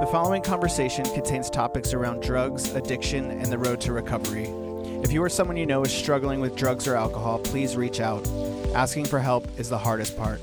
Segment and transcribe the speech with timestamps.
[0.00, 4.46] The following conversation contains topics around drugs, addiction, and the road to recovery.
[5.04, 8.26] If you or someone you know is struggling with drugs or alcohol, please reach out.
[8.74, 10.40] Asking for help is the hardest part.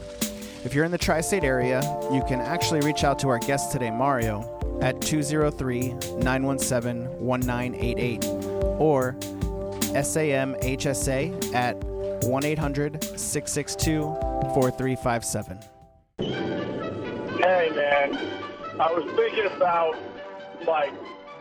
[0.64, 1.82] If you're in the tri state area,
[2.14, 4.46] you can actually reach out to our guest today, Mario,
[4.80, 5.90] at 203
[6.20, 8.26] 917 1988
[8.78, 9.16] or
[9.96, 11.84] SAMHSA at
[12.26, 14.02] 1 800 662
[14.54, 15.60] 4357.
[17.40, 18.37] Hey, man.
[18.80, 19.98] I was thinking about,
[20.68, 20.94] like,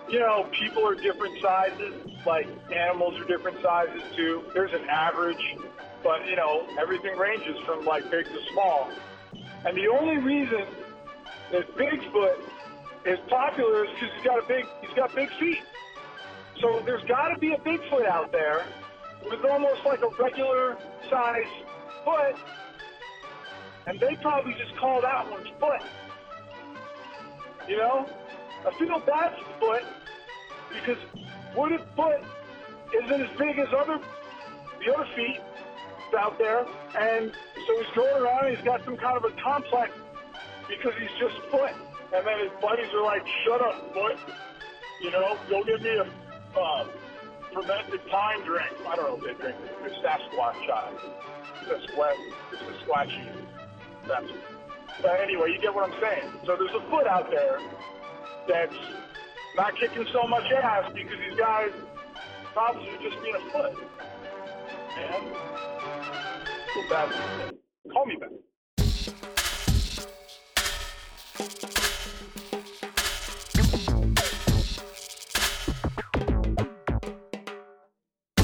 [0.08, 1.94] you know, people are different sizes.
[2.24, 4.42] Like, animals are different sizes, too.
[4.54, 5.56] There's an average,
[6.02, 8.90] but, you know, everything ranges from, like, big to small.
[9.66, 10.64] And the only reason
[11.52, 12.38] that Bigfoot
[13.04, 15.62] is popular is because he's got a big, he's got big feet.
[16.60, 18.64] So there's got to be a Bigfoot out there
[19.28, 20.78] with almost like a regular
[21.10, 21.44] size
[22.02, 22.36] foot,
[23.86, 25.82] and they probably just call that one's foot.
[27.68, 28.06] You know,
[28.66, 29.84] I feel bad for Foot
[30.68, 30.98] because
[31.56, 32.22] Wooden Foot
[32.94, 33.98] isn't as big as other
[34.84, 35.40] the other feet
[36.16, 36.64] out there,
[36.98, 37.32] and
[37.66, 39.90] so he's going around and he's got some kind of a complex
[40.68, 41.72] because he's just Foot,
[42.14, 44.16] and then his buddies are like, "Shut up, Foot."
[45.02, 46.86] You know, go get me a uh,
[47.52, 48.72] fermented pine drink.
[48.88, 49.76] I don't know if they drink it.
[49.84, 50.92] It's Sasquatch shot.
[51.62, 52.14] It's a squat.
[52.52, 53.26] It's a squatchy.
[54.06, 54.55] That's.
[55.02, 56.32] But anyway, you get what I'm saying.
[56.46, 57.60] So there's a foot out there
[58.48, 58.74] that's
[59.56, 61.70] not kicking so much ass because these guys
[62.54, 63.74] probably just being a foot.
[64.96, 65.32] Man,
[66.88, 67.54] bad.
[67.92, 68.30] Call me back.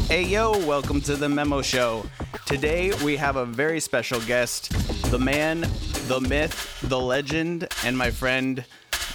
[0.09, 2.05] Hey yo, welcome to the Memo Show.
[2.44, 4.70] Today we have a very special guest,
[5.11, 5.66] the man,
[6.12, 8.66] the myth, the legend, and my friend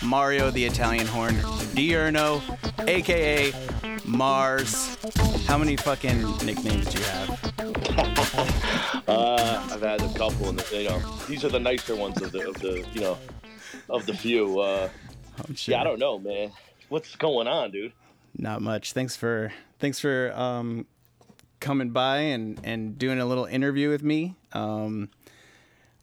[0.02, 1.36] Mario the Italian Horn
[1.76, 2.42] Diurno,
[2.88, 3.52] aka
[4.02, 4.98] Marz.
[5.45, 8.54] How many fucking nicknames do you have?
[9.08, 10.99] Uh, I've had a couple, and you know,
[11.30, 13.17] these are the nicer ones of the of the you know
[13.89, 14.60] of the few.
[14.60, 14.89] Uh,
[15.48, 15.73] I'm sure.
[15.76, 16.52] yeah, I don't know, man.
[16.89, 17.93] What's going on, dude?
[18.38, 18.92] Not much.
[18.92, 20.88] Thanks for thanks for um,
[21.61, 24.36] coming by and and doing a little interview with me.
[24.52, 25.10] Um,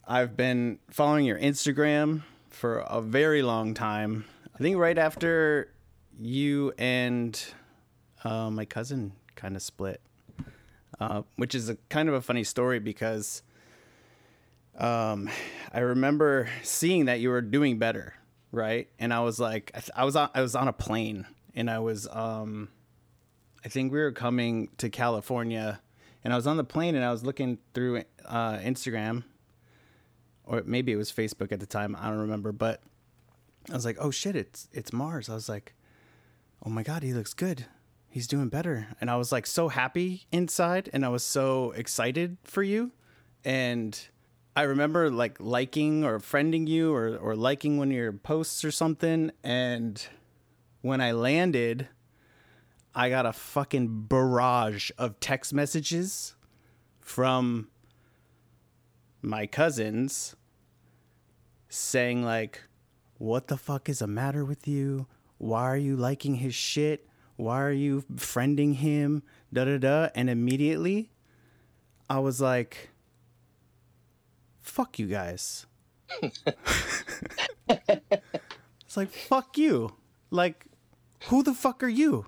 [0.06, 4.26] I've been following your Instagram for a very long time.
[4.54, 5.72] I think right after
[6.20, 7.42] you and
[8.22, 10.02] uh, my cousin kind of split,
[11.00, 13.42] uh, which is a kind of a funny story because
[14.76, 15.30] um,
[15.72, 18.14] I remember seeing that you were doing better,
[18.52, 18.88] right?
[18.98, 21.70] And I was like, I, th- I was on, I was on a plane, and
[21.70, 22.68] I was, um,
[23.64, 25.80] I think we were coming to California,
[26.22, 29.24] and I was on the plane, and I was looking through uh, Instagram,
[30.46, 32.82] or maybe it was Facebook at the time, I don't remember, but
[33.70, 35.30] I was like, oh shit, it's it's Marz.
[35.30, 35.74] I was like,
[36.64, 37.66] oh my god, he looks good.
[38.08, 42.36] He's doing better, and I was like so happy inside, and I was so excited
[42.44, 42.92] for you,
[43.44, 43.98] and
[44.54, 48.70] I remember like liking or friending you or or liking one of your posts or
[48.70, 50.06] something, and
[50.82, 51.88] when I landed,
[52.94, 56.36] I got a fucking barrage of text messages
[57.00, 57.68] from
[59.24, 60.36] my cousins
[61.68, 62.62] saying like
[63.18, 65.06] what the fuck is the matter with you?
[65.38, 67.08] Why are you liking his shit?
[67.36, 69.22] Why are you friending him?
[69.52, 70.08] Da da da.
[70.14, 71.10] And immediately
[72.10, 72.90] i was like
[74.60, 75.66] fuck you guys.
[78.86, 79.94] It's like fuck you.
[80.30, 80.66] Like
[81.24, 82.26] who the fuck are you?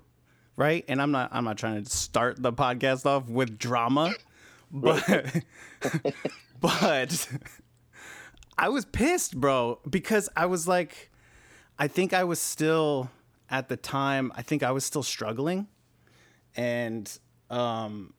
[0.57, 0.83] Right?
[0.89, 4.13] And i'm not i'm not trying to start the podcast off with drama
[4.71, 5.03] but
[6.61, 7.29] but
[8.57, 11.11] I was pissed, bro, because I was like,
[11.77, 13.11] I think I was still
[13.49, 14.31] at the time.
[14.35, 15.67] I think I was still struggling,
[16.55, 17.11] and
[17.49, 18.13] um,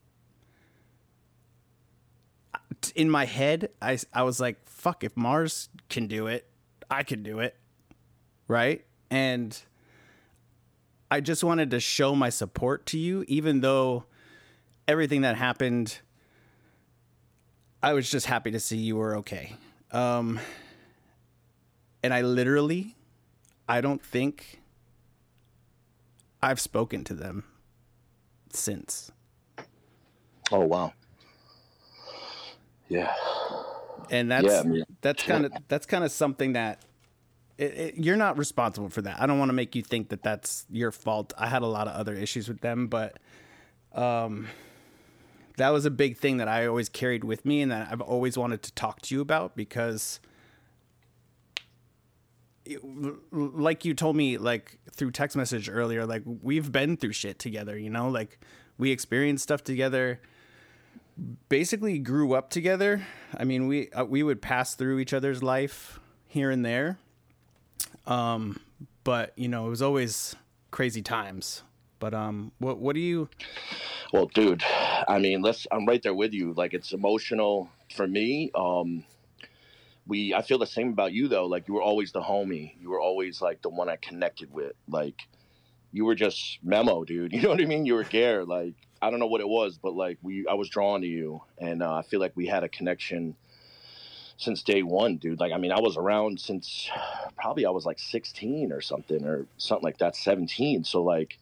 [2.95, 6.49] in my head, I I was like, fuck, if Marz can do it,
[6.91, 7.57] I can do it,
[8.47, 8.85] right?
[9.11, 9.61] And
[11.11, 14.05] I just wanted to show my support to you, even though
[14.87, 15.99] everything that happened.
[17.83, 19.57] I was just happy to see you were okay.
[19.93, 20.41] Um,
[22.03, 22.97] and I literally,
[23.69, 24.61] I don't think
[26.43, 27.45] I've spoken to them
[28.53, 29.13] since.
[30.51, 30.93] Oh wow.
[32.89, 33.13] Yeah.
[34.11, 34.85] And that's Yeah, man.
[35.01, 36.83] that's kind of that's kind of something that
[37.59, 39.21] it, it, you're not responsible for that.
[39.21, 41.33] I don't want to make you think that that's your fault.
[41.37, 43.19] I had a lot of other issues with them, but
[43.93, 44.47] um,
[45.59, 48.39] that was a big thing that I always carried with me and that I've always
[48.39, 50.21] wanted to talk to you about because
[53.33, 57.77] like you told me like through text message earlier like we've been through shit together
[57.77, 58.09] you know?
[58.09, 58.39] Like
[58.79, 60.21] we experienced stuff together
[61.49, 63.05] basically grew up together.
[63.37, 66.99] I mean we uh, we would pass through each other's life here and there.
[68.07, 68.61] Um
[69.03, 70.37] but you know it was always
[70.71, 71.63] crazy times
[71.99, 73.29] but um what what do you
[74.13, 74.63] well dude
[75.09, 79.05] i mean let's i'm right there with you like it's emotional for me um
[80.09, 81.47] we I feel the same about you though.
[81.47, 82.73] Like you were always the homie.
[82.81, 84.73] You were always like the one I connected with.
[84.89, 85.21] Like
[85.93, 87.33] you were just memo, dude.
[87.35, 87.87] You know what I mean?
[87.87, 88.45] You were Gare.
[88.45, 91.43] Like I don't know what it was, but like we I was drawn to you,
[91.59, 93.37] and uh, I feel like we had a connection
[94.39, 95.39] since day one, dude.
[95.39, 96.89] Like I mean, I was around since
[97.37, 100.85] probably I was like 16 or something or something like that, 17.
[100.85, 101.39] So like,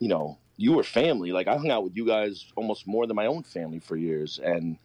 [0.00, 1.30] you know, you were family.
[1.30, 4.40] Like I hung out with you guys almost more than my own family for years,
[4.42, 4.76] and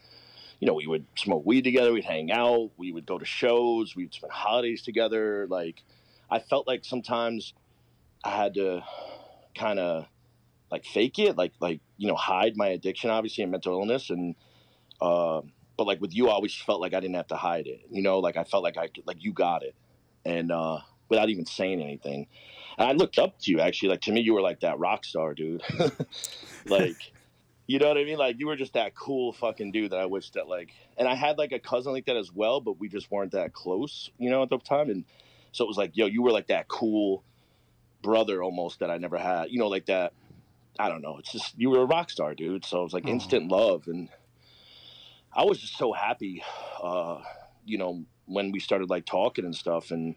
[0.59, 3.95] you know, we would smoke weed together, we'd hang out, we would go to shows,
[3.95, 5.47] we'd spend holidays together.
[5.49, 5.83] Like,
[6.29, 7.53] I felt like sometimes
[8.23, 8.83] I had to
[9.53, 10.05] kind of
[10.71, 14.35] like fake it, like like you know, hide my addiction, obviously, and mental illness, and
[15.01, 15.41] uh,
[15.77, 17.81] but like with you, I always felt like I didn't have to hide it.
[17.89, 19.75] You know, like I felt like I like you got it,
[20.25, 20.79] and uh,
[21.09, 22.27] without even saying anything.
[22.77, 23.89] And I looked up to you actually.
[23.89, 25.63] Like to me, you were like that rock star, dude.
[26.65, 26.97] like
[27.67, 28.17] you know what I mean?
[28.17, 31.15] Like you were just that cool fucking dude that I wish that like, and I
[31.15, 34.29] had like a cousin like that as well, but we just weren't that close, you
[34.29, 34.89] know, at the time.
[34.89, 35.03] And
[35.51, 37.23] so it was like, yo, you were like that cool
[38.03, 40.13] brother almost that I never had, you know, like that.
[40.77, 41.17] I don't know.
[41.19, 42.65] It's just you were a rock star, dude.
[42.65, 43.11] So it was like oh.
[43.11, 44.09] instant love, and
[45.33, 46.43] I was just so happy,
[46.83, 47.21] uh,
[47.65, 49.91] you know, when we started like talking and stuff.
[49.91, 50.15] And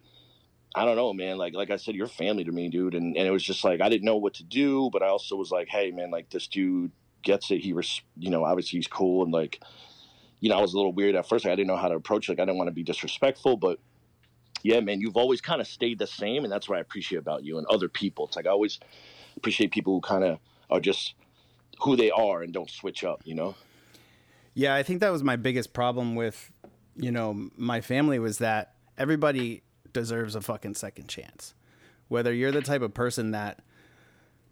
[0.74, 1.38] I don't know, man.
[1.38, 2.94] Like like I said, you're family to me, dude.
[2.94, 5.36] And and it was just like I didn't know what to do, but I also
[5.36, 6.92] was like, hey, man, like this dude
[7.22, 7.60] gets it.
[7.60, 9.60] He was, you know, obviously he's cool and like,
[10.40, 11.44] you know, I was a little weird at first.
[11.44, 12.28] Like, I didn't know how to approach.
[12.28, 13.80] Like, I didn't want to be disrespectful, but
[14.62, 17.44] yeah, man, you've always kind of stayed the same, and that's what I appreciate about
[17.44, 18.26] you and other people.
[18.26, 18.78] It's like I always
[19.36, 20.38] appreciate people who kind of
[20.70, 21.14] are just
[21.80, 23.22] who they are and don't switch up.
[23.24, 23.54] You know?
[24.54, 26.50] Yeah, I think that was my biggest problem with,
[26.96, 29.62] you know, my family was that everybody
[29.92, 31.54] deserves a fucking second chance.
[32.08, 33.60] Whether you're the type of person that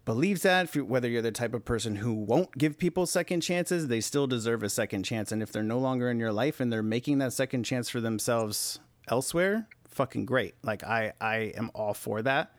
[0.05, 3.99] believes that, whether you're the type of person who won't give people second chances, they
[3.99, 5.31] still deserve a second chance.
[5.31, 7.99] And if they're no longer in your life and they're making that second chance for
[7.99, 8.79] themselves
[9.09, 10.55] elsewhere, fucking great.
[10.63, 12.55] Like I, I am all for that.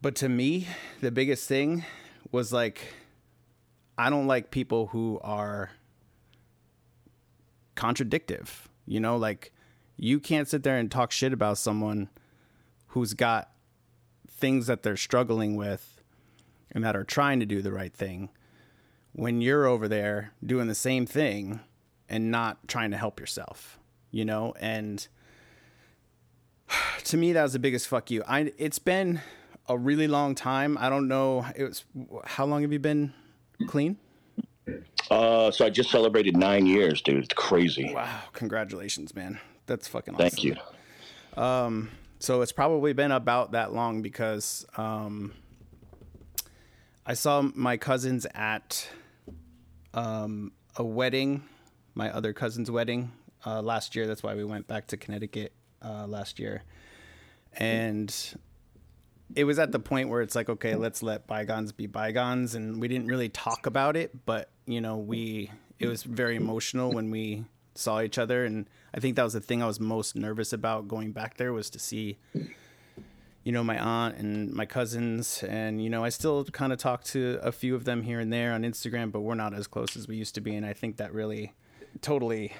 [0.00, 0.68] But to me,
[1.00, 1.84] the biggest thing
[2.30, 2.94] was like,
[3.96, 5.70] I don't like people who are
[7.74, 8.68] contradictive.
[8.86, 9.53] You know, like
[9.96, 12.08] you can't sit there and talk shit about someone
[12.88, 13.50] who's got
[14.28, 16.02] things that they're struggling with
[16.70, 18.28] and that are trying to do the right thing
[19.12, 21.60] when you're over there doing the same thing
[22.08, 23.78] and not trying to help yourself,
[24.10, 24.54] you know?
[24.58, 25.06] And
[27.04, 28.22] to me, that was the biggest fuck you.
[28.26, 29.20] I, it's been
[29.68, 30.76] a really long time.
[30.78, 31.46] I don't know.
[31.56, 31.84] It was,
[32.24, 33.14] how long have you been
[33.68, 33.96] clean?
[35.10, 37.24] Uh, so I just celebrated nine years, dude.
[37.24, 37.92] It's crazy.
[37.94, 38.20] Wow.
[38.32, 39.38] Congratulations, man.
[39.66, 40.28] That's fucking awesome.
[40.28, 40.56] Thank you.
[41.36, 45.32] Um, so it's probably been about that long because, um,
[47.06, 48.88] I saw my cousins at
[49.92, 51.42] um, a wedding,
[51.94, 53.12] my other cousin's wedding
[53.44, 54.06] uh, last year.
[54.06, 55.52] That's why we went back to Connecticut
[55.82, 56.62] uh, last year.
[57.52, 58.14] And
[59.36, 62.54] it was at the point where it's like, okay, let's let bygones be bygones.
[62.54, 66.90] And we didn't really talk about it, but, you know, we, it was very emotional
[66.90, 67.44] when we
[67.74, 68.44] saw each other.
[68.44, 71.52] And I think that was the thing I was most nervous about going back there
[71.52, 72.18] was to see
[73.44, 75.44] you know, my aunt and my cousins.
[75.46, 78.32] And, you know, I still kind of talk to a few of them here and
[78.32, 80.54] there on Instagram, but we're not as close as we used to be.
[80.54, 81.52] And I think that really
[82.00, 82.54] totally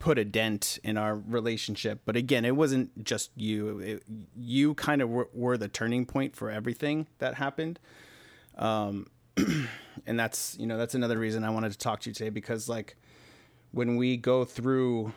[0.00, 2.00] put a dent in our relationship.
[2.04, 3.78] But again, it wasn't just you.
[3.78, 4.02] It,
[4.36, 7.78] you kind of were, were, the turning point for everything that happened.
[8.58, 9.06] Um,
[10.06, 12.68] and that's, you know, that's another reason I wanted to talk to you today because,
[12.68, 12.96] like,
[13.74, 15.12] when we go through,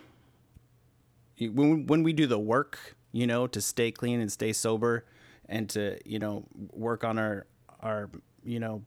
[1.39, 5.05] when, when we do the work you know, to stay clean and stay sober
[5.47, 7.47] and to, you know, work on our
[7.81, 8.09] our,
[8.43, 8.83] you know,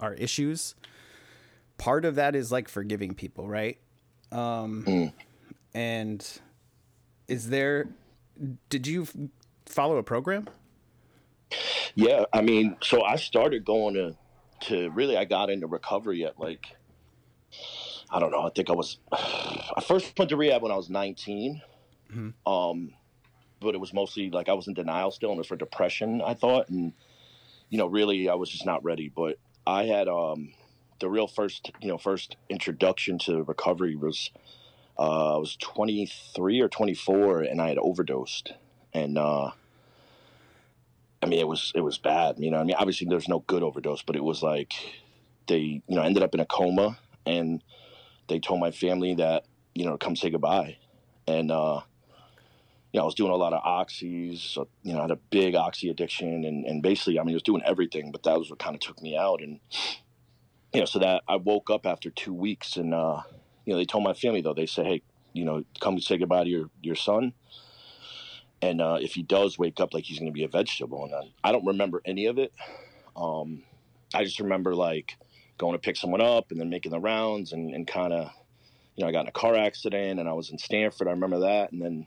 [0.00, 0.74] our issues.
[1.76, 3.78] Part of that is like forgiving people, right?
[4.32, 5.12] Um mm.
[5.74, 6.40] and
[7.28, 7.88] is there
[8.68, 9.06] did you
[9.66, 10.48] follow a program?
[11.94, 14.16] Yeah, I mean, so I started going to
[14.68, 16.76] to really I got into recovery at like
[18.10, 20.90] I don't know, I think I was I first went to rehab when I was
[20.90, 21.62] 19.
[22.12, 22.50] Mm-hmm.
[22.50, 22.94] Um
[23.64, 26.22] but it was mostly like I was in denial still, and it was for depression.
[26.22, 26.92] I thought, and
[27.70, 29.08] you know, really, I was just not ready.
[29.08, 30.52] But I had um,
[31.00, 34.30] the real first, you know, first introduction to recovery was
[34.98, 38.52] uh, I was 23 or 24, and I had overdosed,
[38.92, 39.50] and uh,
[41.22, 42.36] I mean, it was it was bad.
[42.38, 44.74] You know, I mean, obviously there's no good overdose, but it was like
[45.48, 47.62] they you know ended up in a coma, and
[48.28, 50.78] they told my family that you know come say goodbye,
[51.26, 51.80] and uh,
[52.92, 55.54] you know I was doing a lot of oxys, you know I had a big
[55.54, 58.58] oxy addiction, and and basically I mean I was doing everything, but that was what
[58.58, 59.60] kind of took me out, and
[60.72, 63.22] you know so that I woke up after two weeks, and uh,
[63.64, 64.54] you know they told my family though.
[64.54, 65.02] They said hey
[65.32, 67.32] you know come say goodbye to your your son.
[68.62, 71.04] And uh, if he does wake up like he's going to be a vegetable.
[71.04, 72.50] And I, I don't remember any of it.
[73.14, 73.62] Um,
[74.14, 75.16] i just remember like
[75.58, 78.30] going to pick someone up and then making the rounds and, and kind of
[78.96, 81.40] you know i got in a car accident and i was in stamford i remember
[81.40, 82.06] that and then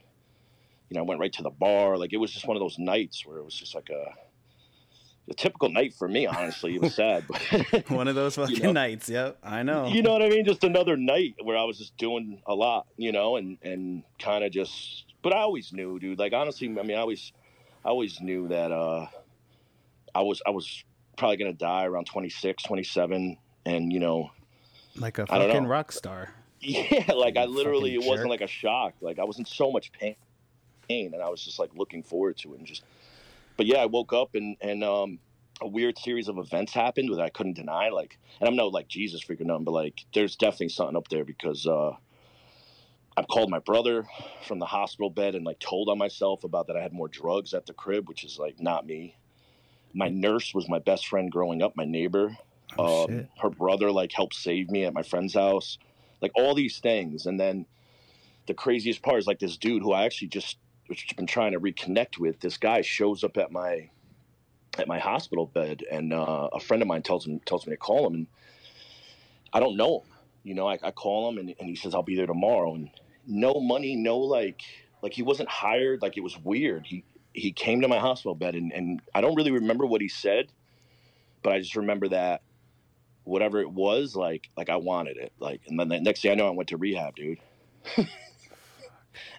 [0.89, 2.77] you know i went right to the bar like it was just one of those
[2.77, 4.13] nights where it was just like a
[5.30, 8.63] a typical night for me honestly it was sad but One of those fucking You
[8.63, 8.72] know?
[8.72, 9.10] nights.
[9.10, 9.88] Yep, I know.
[9.88, 10.46] you know what I mean?
[10.46, 14.46] Just another night where I was just doing a lot, you know, and and kind
[14.46, 15.04] of just.
[15.24, 16.18] But I always knew, dude.
[16.18, 17.34] Like honestly, I mean, I always,
[17.84, 19.08] I always knew that uh,
[20.16, 20.84] I was I was
[21.18, 24.32] probably gonna die around 26, 27, and you know,
[24.96, 26.34] like a fucking rock star.
[26.62, 28.30] yeah, like I You literally, it wasn't jerk.
[28.30, 28.94] like a shock.
[29.02, 30.16] Like I was in so much pain,
[30.88, 32.84] pain, and I was just like looking forward to it, and just.
[33.58, 35.20] But yeah, I woke up and and um,
[35.62, 37.90] a weird series of events happened that I couldn't deny.
[37.90, 41.26] Like, and I'm no like Jesus freaking nothing, but like, there's definitely something up there
[41.26, 41.94] because uh,
[43.16, 44.06] I've called my brother
[44.46, 47.54] from the hospital bed and like told on myself about that I had more drugs
[47.56, 49.16] at the crib, which is like not me.
[49.98, 52.38] My nurse was my best friend growing up, my neighbor.
[52.77, 55.80] Oh, um, her brother like helped save me at my friend's house,
[56.22, 57.66] like all these things, and then
[58.46, 61.60] the craziest part is like this dude who I actually just which been trying to
[61.60, 62.39] reconnect with.
[62.39, 63.89] This guy shows up at my
[64.77, 67.77] at my hospital bed, and uh, a friend of mine tells him tells me to
[67.77, 68.27] call him, and
[69.51, 70.13] I don't know him.
[70.44, 72.92] You know, I, I call him, and, and he says I'll be there tomorrow, and
[73.25, 74.62] no money, no like
[75.01, 76.04] like he wasn't hired.
[76.04, 76.86] Like it was weird.
[76.86, 77.04] He
[77.38, 80.51] he came to my hospital bed, and, and I don't really remember what he said,
[81.44, 82.41] but I just remember that
[83.25, 85.34] whatever it was, like like I wanted it.
[85.39, 87.39] Like, and then the next thing I know, I went to rehab, dude.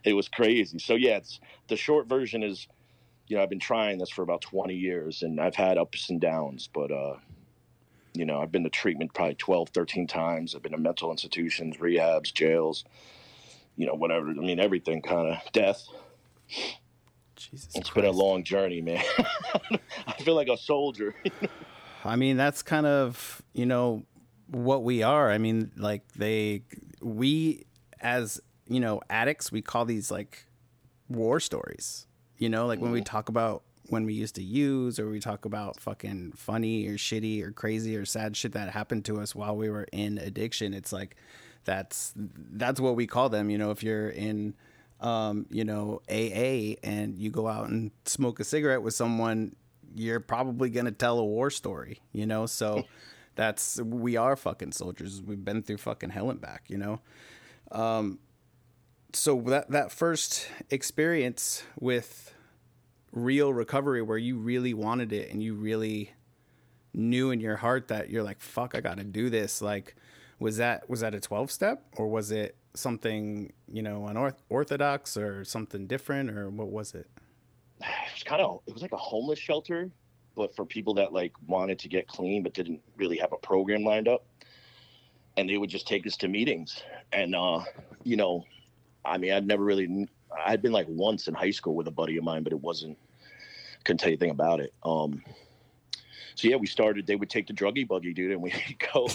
[0.04, 0.78] it was crazy.
[0.78, 2.68] So yeah, it's the short version is,
[3.26, 6.20] you know, I've been trying this for about 20 years and I've had ups and
[6.20, 7.16] downs, but, uh,
[8.14, 10.54] you know, I've been to treatment probably 12, 13 times.
[10.54, 12.84] I've been to mental institutions, rehabs, jails,
[13.76, 14.28] you know, whatever.
[14.28, 15.88] I mean, everything kind of death.
[17.50, 17.94] Jesus It's Christ.
[17.94, 19.02] been a long journey, man.
[20.06, 21.14] I feel like a soldier.
[22.04, 24.04] I mean, that's kind of, you know,
[24.48, 25.30] what we are.
[25.30, 26.62] I mean, like they
[27.00, 27.66] we
[28.00, 30.46] as, you know, addicts, we call these like
[31.08, 32.06] war stories.
[32.36, 33.04] You know, like when we mm-hmm.
[33.04, 37.42] talk about when we used to use or we talk about fucking funny or shitty
[37.42, 40.92] or crazy or sad shit that happened to us while we were in addiction, it's
[40.92, 41.16] like
[41.64, 44.54] that's that's what we call them, you know, if you're in
[45.00, 49.54] um, you know, AA and you go out and smoke a cigarette with someone,
[49.94, 52.46] you're probably going to tell a war story, you know?
[52.46, 52.84] So
[53.34, 55.22] that's, we are fucking soldiers.
[55.22, 57.00] We've been through fucking hell and back, you know?
[57.70, 58.18] Um,
[59.12, 62.34] so that, that first experience with
[63.12, 66.12] real recovery where you really wanted it and you really
[66.92, 69.62] knew in your heart that you're like, fuck, I got to do this.
[69.62, 69.94] Like,
[70.40, 75.44] was that, was that a 12 step or was it something, you know, unorthodox or
[75.44, 77.08] something different or what was it?
[77.80, 79.90] it was kind of it was like a homeless shelter
[80.34, 83.84] but for people that like wanted to get clean but didn't really have a program
[83.84, 84.24] lined up.
[85.36, 86.82] And they would just take us to meetings.
[87.12, 87.62] And uh
[88.04, 88.44] you know
[89.04, 90.08] i mean i'd never really
[90.46, 92.96] i'd been like once in high school with a buddy of mine but it wasn't
[93.84, 94.72] couldn't tell you anything about it.
[94.84, 95.22] Um
[96.34, 98.54] so yeah we started they would take the druggy buggy dude and we'd
[98.92, 99.08] go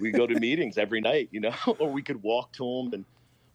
[0.00, 3.04] we go to meetings every night you know or we could walk to them and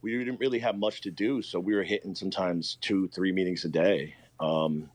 [0.02, 3.66] we didn't really have much to do so we were hitting sometimes two three meetings
[3.66, 4.90] a day um,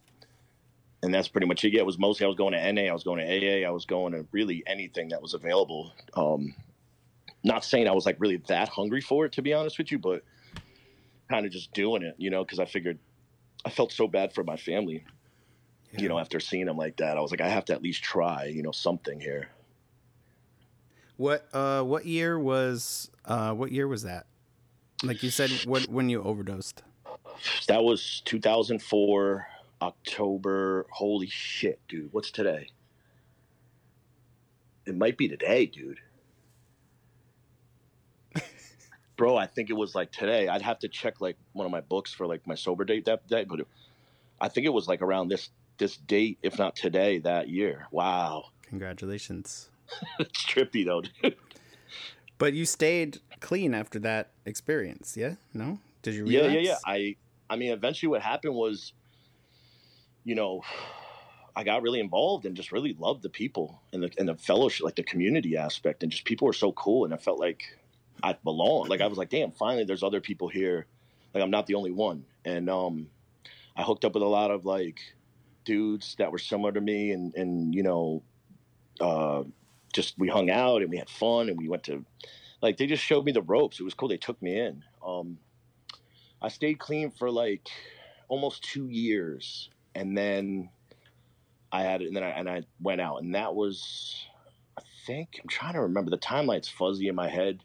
[1.05, 1.73] and that's pretty much it.
[1.73, 3.71] Yeah, it was mostly I was going to NA, I was going to AA, I
[3.71, 5.93] was going to really anything that was available.
[6.15, 6.55] Um,
[7.43, 9.99] not saying I was like really that hungry for it, to be honest with you,
[9.99, 10.23] but
[11.29, 12.97] kind of just doing it, you know, because I figured
[13.63, 15.05] I felt so bad for my family,
[15.95, 17.17] you know, after seeing them like that.
[17.17, 19.49] I was like, I have to at least try, you know, something here.
[21.17, 24.25] What uh what year was uh what year was that?
[25.03, 26.83] Like you said what when you overdosed?
[27.67, 29.47] That was 2004,
[29.81, 30.85] October.
[30.89, 32.09] Holy shit, dude.
[32.13, 32.69] What's today?
[34.85, 35.99] It might be today, dude.
[39.17, 40.47] Bro, I think it was like today.
[40.47, 43.27] I'd have to check like one of my books for like my sober date that
[43.27, 43.61] day, but
[44.39, 47.87] I think it was like around this this date, if not today, that year.
[47.91, 49.69] Wow, Congratulations.
[50.19, 51.35] it's trippy though, dude.
[52.37, 55.35] But you stayed clean after that experience, yeah?
[55.53, 55.79] No?
[56.01, 56.77] Did you Yeah, yeah, yeah.
[56.85, 57.15] I
[57.49, 58.93] I mean, eventually, what happened was
[60.25, 60.63] you know,
[61.55, 64.83] I got really involved and just really loved the people and the and the fellowship,
[64.83, 67.77] like the community aspect, and just people were so cool, and I felt like
[68.21, 68.89] I belonged.
[68.89, 70.87] Like I was like, damn, finally, there's other people here.
[71.33, 73.07] Like I'm not the only one, and um,
[73.77, 74.99] I hooked up with a lot of like
[75.63, 78.23] dudes that were similar to me, and and you know,
[78.99, 79.43] uh,
[79.95, 82.05] just we hung out and we had fun, and we went to
[82.61, 83.79] like they just showed me the ropes.
[83.79, 84.09] It was cool.
[84.09, 84.83] They took me in.
[85.05, 85.39] Um,
[86.41, 87.69] I stayed clean for like
[88.27, 90.69] almost two years, and then
[91.71, 94.25] I had it, and then I and I went out, and that was,
[94.77, 97.63] I think I'm trying to remember the timeline's fuzzy in my head,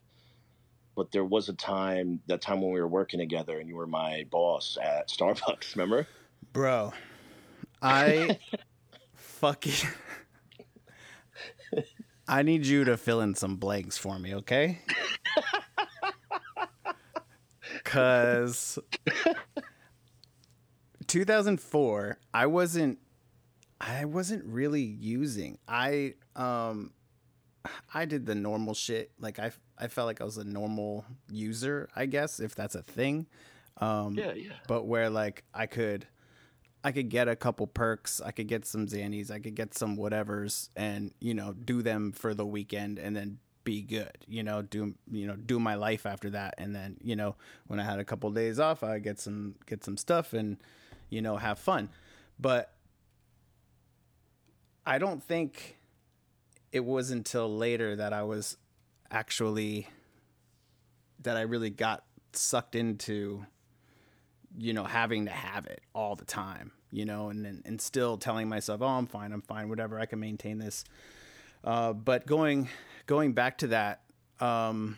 [0.95, 3.87] but there was a time that time when we were working together, and you were
[3.87, 5.75] my boss at Starbucks.
[5.77, 6.07] Remember,
[6.53, 6.93] bro?
[7.83, 8.39] I
[9.15, 9.89] fucking.
[12.31, 14.79] I need you to fill in some blanks for me, okay?
[17.85, 18.79] Cause
[21.09, 22.99] 2004, I wasn't
[23.81, 25.59] I wasn't really using.
[25.67, 26.93] I um
[27.93, 29.11] I did the normal shit.
[29.19, 32.83] Like I I felt like I was a normal user, I guess, if that's a
[32.83, 33.27] thing.
[33.79, 34.53] Um Yeah, yeah.
[34.69, 36.07] But where like I could
[36.83, 39.97] I could get a couple perks, I could get some Xannies, I could get some
[39.97, 44.63] whatevers and, you know, do them for the weekend and then be good, you know,
[44.63, 47.99] do you know, do my life after that and then, you know, when I had
[47.99, 50.57] a couple days off, I get some get some stuff and
[51.11, 51.91] you know, have fun.
[52.39, 52.73] But
[54.87, 55.77] I don't think
[56.73, 58.57] it was until later that I was
[59.11, 59.89] actually
[61.23, 63.45] that I really got sucked into
[64.61, 68.17] you know having to have it all the time you know and and, and still
[68.17, 70.85] telling myself oh I'm fine I'm fine whatever I can maintain this.
[71.63, 72.69] Uh, but going
[73.07, 74.03] going back to that
[74.41, 74.97] um,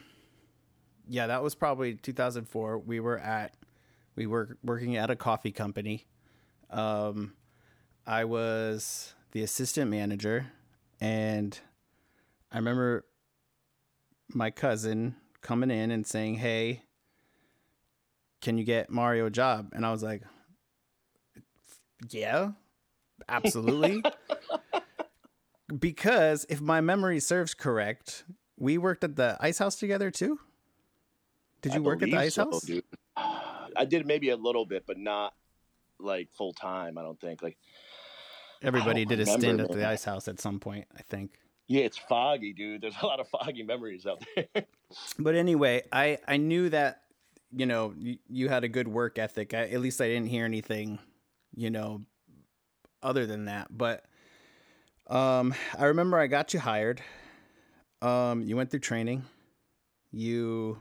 [1.09, 3.55] yeah that was probably 2004 we were at
[4.17, 6.07] we were working at a coffee company.
[6.71, 7.33] Um,
[8.07, 10.47] I was the assistant manager,
[11.01, 11.59] and
[12.51, 13.05] I remember
[14.29, 16.83] my cousin coming in and saying, "Hey,
[18.43, 20.23] can you get Mario a job?" And I was like,
[22.11, 22.51] "Yeah,
[23.29, 24.03] absolutely."
[25.79, 28.25] because if my memory serves correct,
[28.59, 30.39] we worked at the ice house together too.
[31.63, 32.63] Did you I work at the ice so, house?
[32.63, 32.85] Dude.
[33.17, 35.35] I did maybe a little bit, but not
[35.99, 36.99] like full time.
[36.99, 37.43] I don't think.
[37.43, 37.57] Like
[38.63, 41.33] Everybody did a stint at the ice house at some point, I think.
[41.69, 42.83] yeah, it's foggy, dude.
[42.83, 44.65] There's a lot of foggy memories out there.
[45.19, 47.03] But anyway, I I knew that
[47.53, 49.55] you know you, you had a good work ethic.
[49.55, 50.99] I, at least I didn't hear anything,
[51.55, 52.03] you know,
[53.03, 53.69] other than that.
[53.71, 54.05] But
[55.09, 57.01] um, I remember I got you hired.
[58.01, 59.25] Um, you went through training.
[60.11, 60.79] You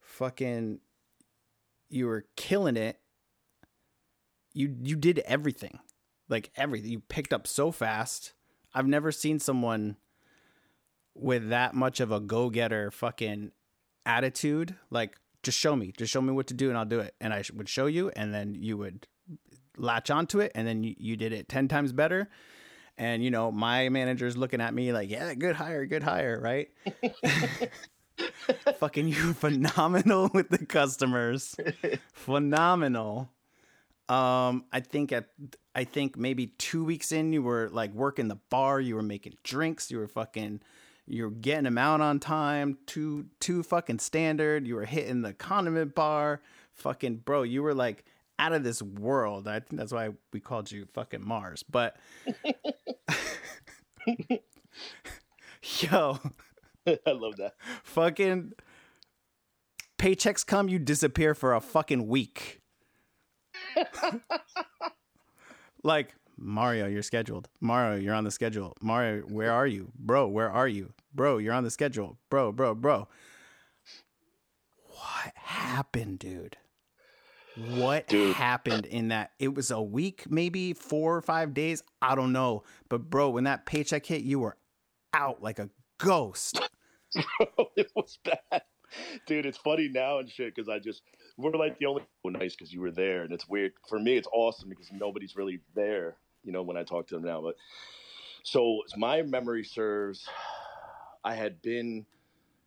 [0.00, 0.80] fucking
[1.88, 2.98] you were killing it.
[4.52, 5.78] You you did everything.
[6.28, 6.90] Like everything.
[6.90, 8.32] You picked up so fast.
[8.74, 9.96] I've never seen someone
[11.14, 13.50] with that much of a go-getter fucking
[14.04, 17.14] attitude like just show me just show me what to do and i'll do it.
[17.20, 19.06] And i would show you and then you would
[19.78, 22.28] latch onto it and then you, you did it 10 times better.
[22.98, 26.68] And you know my manager's looking at me like yeah good hire good hire right?
[28.78, 31.54] Fucking you phenomenal with the customers.
[32.12, 33.30] Phenomenal.
[34.08, 35.28] Um i think at
[35.74, 39.34] i think maybe two weeks in you were like working the bar you were making
[39.44, 40.60] drinks you were fucking
[41.06, 45.32] you were getting them out on time too too fucking standard you were hitting the
[45.32, 46.40] condiment bar
[46.72, 48.04] fucking bro you were like
[48.38, 51.96] out of this world i think that's why we called you fucking marz but
[55.80, 56.18] yo
[56.86, 57.54] I love that.
[57.82, 58.52] fucking
[59.98, 62.60] paychecks come, you disappear for a fucking week.
[65.82, 67.48] like Mario, you're scheduled.
[67.60, 68.76] Mario, you're on the schedule.
[68.80, 69.90] Mario, where are you?
[69.98, 70.92] Bro, where are you?
[71.14, 72.18] Bro, you're on the schedule.
[72.30, 73.08] Bro, bro, bro.
[74.88, 76.56] What happened, dude?
[77.56, 78.34] What Dude.
[78.34, 79.32] happened in that?
[79.38, 81.82] It was a week, maybe four or five days.
[82.02, 82.64] I don't know.
[82.90, 84.58] But, bro, when that paycheck hit, you were
[85.14, 86.60] out like a ghost.
[87.76, 88.62] it was bad,
[89.26, 89.46] dude.
[89.46, 91.02] It's funny now and shit because I just
[91.38, 94.16] we're like the only well, nice because you were there, and it's weird for me.
[94.16, 97.42] It's awesome because nobody's really there, you know, when I talk to them now.
[97.42, 97.56] But
[98.42, 100.26] so my memory serves,
[101.24, 102.06] I had been.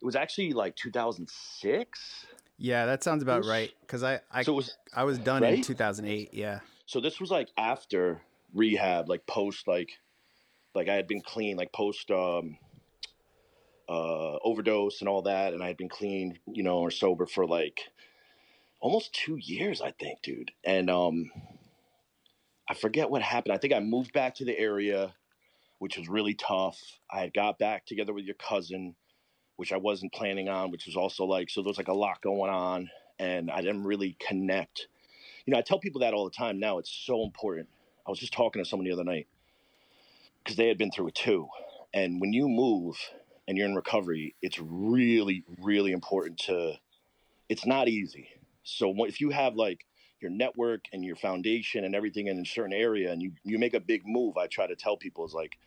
[0.02, 2.26] It was actually like 2006.
[2.58, 3.72] Yeah, that sounds about right.
[3.82, 6.34] Because I, I, So it was I was done in 2008.
[6.34, 6.60] Yeah.
[6.86, 8.22] so this was like after
[8.54, 9.92] rehab, like post like
[10.76, 12.58] like I had been clean, like post um
[13.88, 17.46] uh overdose and all that, and I had been clean, you know, or sober for
[17.46, 17.80] like
[18.82, 20.52] almost two years, I think, dude.
[20.64, 21.32] And um
[22.70, 23.54] I forget what happened.
[23.54, 25.16] I think I moved back to the area,
[25.80, 26.80] which was really tough.
[27.12, 28.96] I had got back together with your cousin,
[29.56, 31.62] which I wasn't planning on, which was also like so.
[31.62, 34.88] There was like a lot going on, and I didn't really connect.
[35.46, 36.78] You know, I tell people that all the time now.
[36.78, 37.70] It's so important.
[38.06, 39.28] I was just talking to someone the other night
[40.44, 41.48] because they had been through it too.
[41.92, 42.98] And when you move
[43.48, 46.74] and you're in recovery, it's really, really important to.
[47.50, 48.30] It's not easy.
[48.64, 49.88] So if you have like
[50.22, 53.74] your network and your foundation and everything in a certain area, and you you make
[53.74, 55.58] a big move, I try to tell people is like,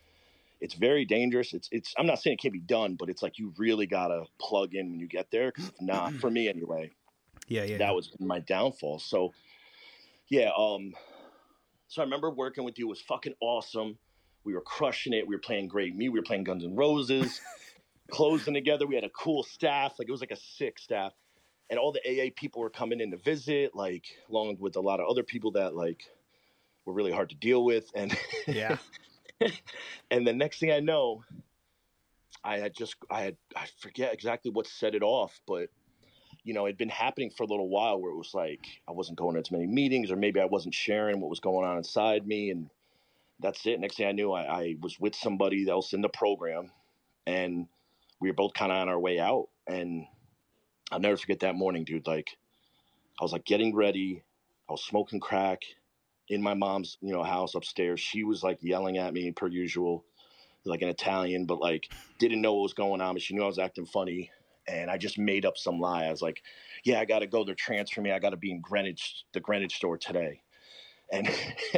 [0.61, 1.53] it's very dangerous.
[1.53, 1.95] It's it's.
[1.99, 4.91] I'm not saying it can't be done, but it's like you really gotta plug in
[4.91, 5.51] when you get there.
[5.51, 6.91] Because if not, for me anyway,
[7.49, 7.79] Yeah, yeah.
[7.79, 9.01] that was my downfall.
[9.01, 9.33] So,
[10.29, 10.51] yeah.
[10.57, 10.95] Um.
[11.89, 12.87] So I remember working with you.
[12.87, 13.99] It was fucking awesome.
[14.45, 15.27] We were crushing it.
[15.27, 15.95] We were playing great.
[15.95, 17.41] Me, we were playing Guns N' Roses,
[18.11, 18.87] closing together.
[18.87, 19.99] We had a cool staff.
[19.99, 21.13] Like it was like a sick staff,
[21.73, 23.75] and all the AA people were coming in to visit.
[23.75, 26.05] Like along with a lot of other people that like
[26.85, 27.91] were really hard to deal with.
[27.95, 28.77] And yeah.
[30.11, 31.25] and the next thing I know,
[32.45, 35.71] I had just I had I forget exactly what set it off, but
[36.45, 39.17] you know, it'd been happening for a little while where it was like I wasn't
[39.17, 42.27] going to as many meetings, or maybe I wasn't sharing what was going on inside
[42.27, 42.69] me, and
[43.41, 43.81] that's it.
[43.81, 46.71] Next thing I knew, I, I was with somebody else in the program,
[47.27, 47.67] and
[48.21, 49.49] we were both kind of on our way out.
[49.67, 50.07] And
[50.93, 52.07] I'll never forget that morning, dude.
[52.07, 52.37] Like,
[53.19, 54.23] I was like getting ready,
[54.69, 55.63] I was smoking crack
[56.29, 58.01] in my mom's, you know, house upstairs.
[58.01, 60.05] She was like yelling at me per usual,
[60.65, 63.47] like an Italian, but like didn't know what was going on, but she knew I
[63.47, 64.31] was acting funny
[64.69, 66.07] and I just made up some lie.
[66.07, 66.43] I was like,
[66.85, 67.45] "Yeah, I got to go.
[67.45, 68.13] They're transferring me.
[68.13, 70.43] I got to be in Greenwich, the Greenwich store today."
[71.11, 71.29] And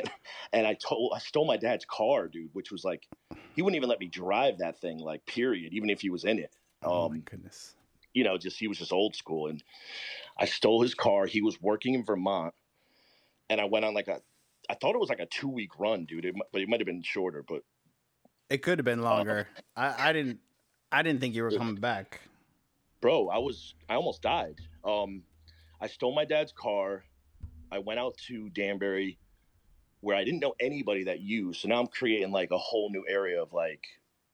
[0.52, 3.06] and I told I stole my dad's car, dude, which was like
[3.54, 6.38] he wouldn't even let me drive that thing, like period, even if he was in
[6.38, 6.54] it.
[6.82, 7.74] oh my Um, goodness.
[8.14, 9.62] You know, just he was just old school, and
[10.38, 11.26] I stole his car.
[11.26, 12.54] He was working in Vermont,
[13.50, 14.20] and I went on like a,
[14.70, 16.24] I thought it was like a two week run, dude.
[16.24, 17.44] It, but it might have been shorter.
[17.46, 17.62] But
[18.48, 19.48] It could have been longer.
[19.76, 20.38] I, I didn't.
[20.90, 22.20] I didn't think you were coming back.
[23.00, 24.60] bro, I was I almost died.
[24.84, 25.24] Um,
[25.80, 27.04] I stole my dad's car.
[27.72, 29.18] I went out to Danbury,
[30.00, 31.60] where I didn't know anybody that used.
[31.62, 33.84] So now I'm creating like a whole new area of like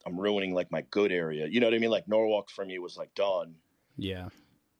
[0.06, 1.46] I'm ruining like my good area.
[1.46, 1.90] You know what I mean?
[1.90, 3.54] Like Norwalk for me was like done,
[4.00, 4.28] Yeah.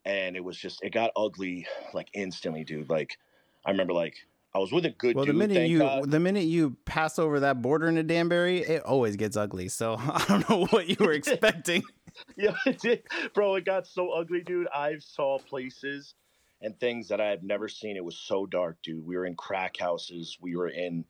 [0.05, 2.89] and it was just it got ugly like instantly, dude.
[2.91, 3.19] Like
[3.65, 4.17] I remember like
[4.55, 5.35] I was with a good Well, dude.
[5.35, 6.11] the minute you God.
[6.11, 9.69] the minute you pass over that border into Danbury, it always gets ugly.
[9.69, 11.83] So I don't know what you were expecting.
[12.37, 13.05] Yeah, it did.
[13.35, 14.67] Bro, it got so ugly, dude.
[14.75, 16.15] I saw places
[16.61, 17.97] and things that I had never seen.
[17.97, 19.07] It was so dark, dude.
[19.07, 20.37] We were in crack houses.
[20.41, 21.05] We were in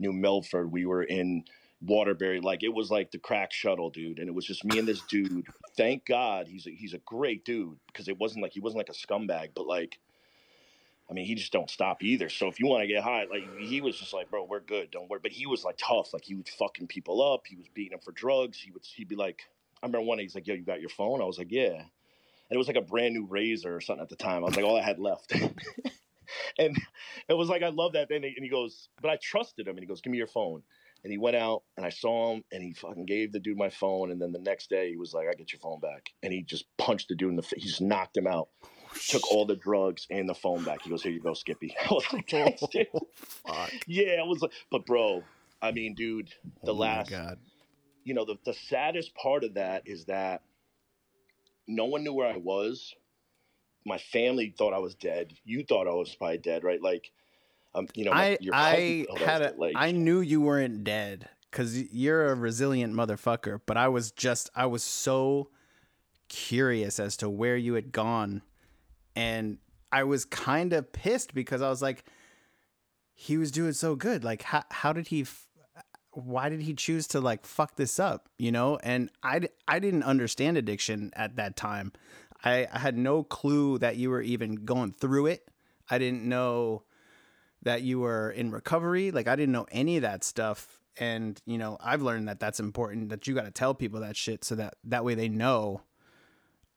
[0.00, 0.72] New Milford.
[0.72, 1.44] We were in
[1.82, 2.40] Waterbury.
[2.40, 4.18] Like it was like the crack shuttle, dude.
[4.18, 5.46] And it was just me and this dude.
[5.76, 8.88] Thank God he's a, he's a great dude because it wasn't like he wasn't like
[8.88, 9.98] a scumbag, but like
[11.10, 12.28] I mean, he just don't stop either.
[12.28, 14.92] So if you want to get high, like he was just like, bro, we're good,
[14.92, 15.18] don't worry.
[15.20, 16.12] But he was like tough.
[16.14, 17.46] Like he was fucking people up.
[17.46, 18.58] He was beating them for drugs.
[18.58, 19.42] He would he'd be like,
[19.82, 21.20] I remember one day he's like, yo, you got your phone?
[21.20, 21.74] I was like, yeah.
[21.74, 24.42] And it was like a brand new razor or something at the time.
[24.42, 25.32] I was like, all I had left.
[26.58, 26.76] and
[27.28, 28.08] it was like, I love that.
[28.08, 29.76] Then and he goes, but I trusted him.
[29.76, 30.62] And he goes, give me your phone.
[31.02, 33.70] And he went out and I saw him and he fucking gave the dude my
[33.70, 34.10] phone.
[34.10, 36.10] And then the next day he was like, I get your phone back.
[36.22, 37.62] And he just punched the dude in the face.
[37.62, 38.48] He just knocked him out.
[38.62, 38.68] Oh,
[39.08, 40.82] took all the drugs and the phone back.
[40.82, 41.74] He goes, here you go, Skippy.
[41.90, 42.86] I was like, thanks, oh, dude.
[43.14, 43.72] Fuck.
[43.86, 45.22] Yeah, it was like, but bro,
[45.62, 46.30] I mean, dude,
[46.64, 47.38] the Oh last, God.
[48.04, 50.42] you know, the, the saddest part of that is that
[51.66, 52.94] no one knew where I was.
[53.86, 55.32] My family thought I was dead.
[55.44, 56.82] You thought I was probably dead, right?
[56.82, 57.10] Like,
[57.74, 60.20] um, you know, my, I I cousin thought I was had a like, I knew
[60.20, 63.60] you weren't dead because you're a resilient motherfucker.
[63.64, 65.50] But I was just I was so
[66.28, 68.42] curious as to where you had gone,
[69.14, 69.58] and
[69.92, 72.04] I was kind of pissed because I was like,
[73.14, 74.24] he was doing so good.
[74.24, 75.22] Like, how how did he?
[75.22, 75.46] F-
[76.12, 78.28] why did he choose to like fuck this up?
[78.36, 81.92] You know, and I I didn't understand addiction at that time.
[82.42, 85.48] I, I had no clue that you were even going through it.
[85.88, 86.84] I didn't know
[87.62, 89.10] that you were in recovery.
[89.10, 90.80] Like I didn't know any of that stuff.
[90.98, 93.10] And you know, I've learned that that's important.
[93.10, 95.82] That you got to tell people that shit so that that way they know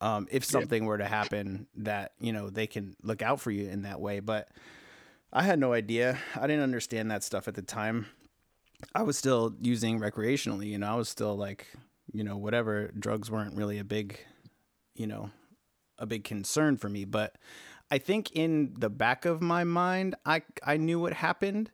[0.00, 3.68] um, if something were to happen that you know they can look out for you
[3.68, 4.20] in that way.
[4.20, 4.48] But
[5.32, 6.18] I had no idea.
[6.36, 8.06] I didn't understand that stuff at the time.
[8.94, 10.66] I was still using recreationally.
[10.66, 11.66] You know, I was still like,
[12.12, 12.92] you know, whatever.
[12.98, 14.18] Drugs weren't really a big,
[14.94, 15.30] you know,
[15.98, 17.04] a big concern for me.
[17.04, 17.36] But
[17.90, 21.70] I think in the back of my mind, I I knew what happened.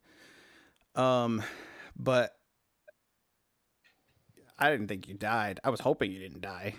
[0.95, 1.43] Um,
[1.97, 2.37] but
[4.59, 5.61] I didn't think you died.
[5.65, 6.75] I was hoping you didn't die.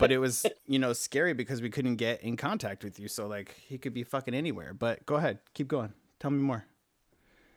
[0.00, 3.08] but it was, you know, scary because we couldn't get in contact with you.
[3.08, 4.74] So like he could be fucking anywhere.
[4.74, 5.92] But go ahead, keep going.
[6.18, 6.64] Tell me more.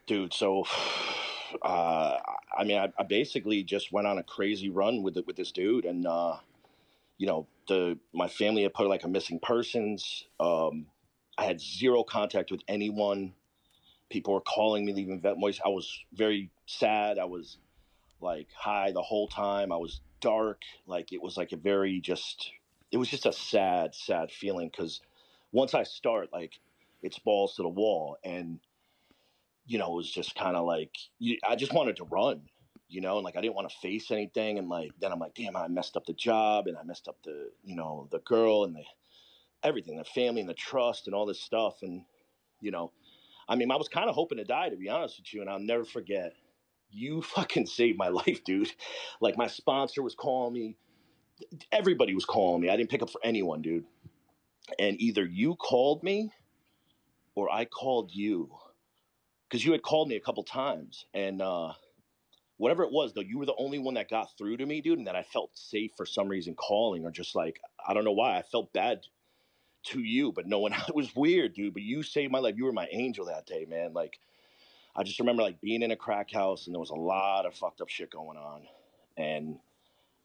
[0.08, 0.34] dude.
[0.34, 0.66] So,
[1.62, 2.18] uh,
[2.58, 5.52] I mean, I, I, basically just went on a crazy run with it with this
[5.52, 6.38] dude, and uh,
[7.20, 10.26] you know, the my family had put like a missing persons.
[10.40, 10.88] Um,
[11.38, 13.34] I had zero contact with anyone.
[14.10, 15.60] People were calling me, leaving vet voice.
[15.64, 17.20] I was very sad.
[17.20, 17.58] I was
[18.22, 19.72] like high the whole time.
[19.72, 20.62] I was dark.
[20.88, 22.52] Like it was like a very just.
[22.92, 25.02] It was just a sad, sad feeling because
[25.52, 26.60] once I start, like
[27.04, 28.60] it's balls to the wall, and
[29.68, 30.96] you know, it was just kind of like
[31.48, 32.44] I just wanted to run,
[32.90, 35.36] you know, and like I didn't want to face anything, and like then I'm like,
[35.36, 38.64] damn, I messed up the job, and I messed up the, you know, the girl
[38.64, 38.84] and the
[39.64, 42.04] everything, the family and the trust and all this stuff, and
[42.62, 42.92] you know,
[43.48, 45.50] I mean, I was kind of hoping to die, to be honest with you, and
[45.50, 46.34] I'll never forget.
[46.92, 48.72] You fucking saved my life, dude.
[49.22, 50.76] Like my sponsor was calling me.
[51.72, 52.70] Everybody was calling me.
[52.70, 53.86] I didn't pick up for anyone, dude.
[54.78, 56.32] And either you called me
[57.36, 58.50] or I called you
[59.48, 61.74] because you had called me a couple times and uh,
[62.60, 65.00] whatever it was though you were the only one that got through to me dude
[65.00, 68.12] and that i felt safe for some reason calling or just like i don't know
[68.12, 69.00] why i felt bad
[69.84, 72.66] to you but no one it was weird dude but you saved my life you
[72.66, 74.20] were my angel that day man like
[74.96, 77.56] i just remember like being in a crack house and there was a lot of
[77.56, 78.62] fucked up shit going on
[79.18, 79.58] and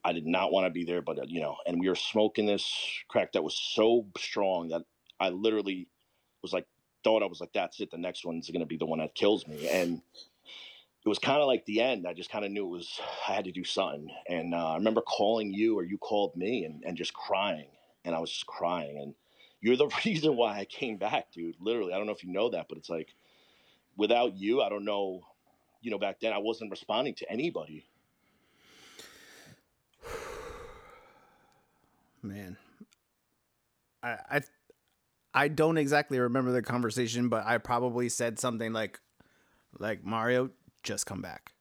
[0.05, 2.47] i did not want to be there but uh, you know and we were smoking
[2.47, 2.69] this
[3.09, 4.83] crack that was so strong that
[5.21, 5.89] i literally
[6.43, 6.67] was like
[7.05, 7.91] thought I was like, that's it.
[7.91, 9.69] The next one's going to be the one that kills me.
[9.69, 10.01] And
[11.05, 12.07] it was kind of like the end.
[12.07, 14.09] I just kind of knew it was, I had to do something.
[14.29, 17.69] And uh, I remember calling you or you called me and, and just crying.
[18.07, 18.99] And I was just crying.
[18.99, 19.15] And
[19.61, 21.57] you're the reason why I came back, dude.
[21.61, 21.93] Literally.
[21.93, 23.15] I don't know if you know that, but it's like,
[23.97, 25.21] without you, I don't know.
[25.83, 27.85] You know, back then I wasn't responding to anybody.
[32.23, 32.57] Man,
[34.03, 34.41] I, I
[35.35, 38.99] I don't exactly remember the conversation, but I probably said something like,
[39.79, 40.49] like Mario,
[40.85, 41.53] just come back.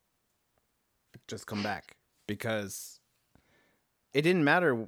[1.28, 1.96] Just come back
[2.28, 3.00] because
[4.14, 4.88] it didn't matter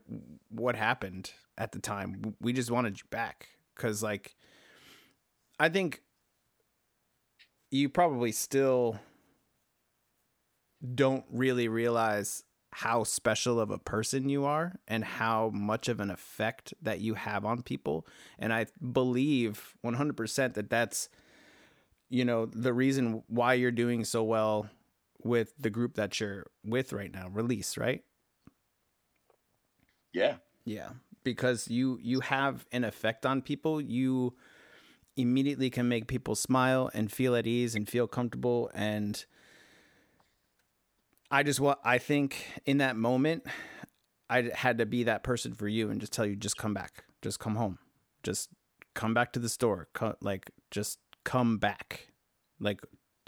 [0.50, 2.36] what happened at the time.
[2.40, 4.36] We just wanted you back because, like,
[5.60, 6.02] I think
[7.72, 9.00] you probably still
[10.94, 16.12] don't really realize how special of a person you are and how much of an
[16.12, 18.06] effect that you have on people.
[18.38, 21.08] And I believe 100% that that's,
[22.10, 24.70] you know, the reason why you're doing so well
[25.24, 28.04] with the group that you're with right now, release, right?
[30.14, 30.36] Yeah.
[30.66, 30.90] Yeah.
[31.24, 33.82] Because you you have an effect on people.
[33.82, 34.36] You
[35.18, 39.26] immediately can make people smile and feel at ease and feel comfortable and
[41.32, 43.46] I just want I think in that moment,
[44.30, 47.04] I had to be that person for you and just tell you, just come back,
[47.22, 47.80] just come home,
[48.24, 48.50] just
[48.94, 49.88] come back to the store,
[50.22, 52.08] like just come back,
[52.60, 52.80] like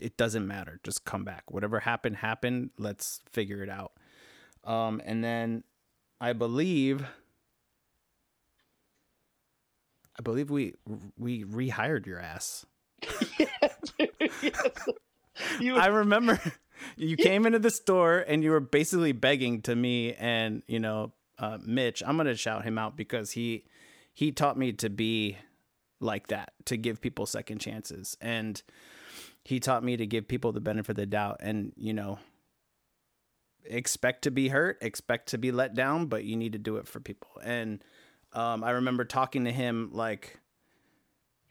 [0.01, 1.51] it doesn't matter, just come back.
[1.51, 2.69] Whatever happened, happened.
[2.77, 3.91] Let's figure it out.
[4.63, 5.63] Um, and then
[6.21, 7.05] I believe,
[10.17, 10.75] I believe we
[11.17, 12.65] we rehired your ass.
[13.37, 13.93] yes,
[14.41, 14.55] yes.
[15.59, 16.41] You, I remember
[16.97, 21.13] you came into the store and you were basically begging to me and you know
[21.37, 22.01] uh, Mitch.
[22.05, 23.65] I'm gonna shout him out because he
[24.15, 25.37] he taught me to be
[25.99, 28.61] like that to give people second chances and
[29.43, 32.19] he taught me to give people the benefit of the doubt and you know
[33.65, 36.87] expect to be hurt expect to be let down but you need to do it
[36.87, 37.83] for people and
[38.33, 40.39] um, i remember talking to him like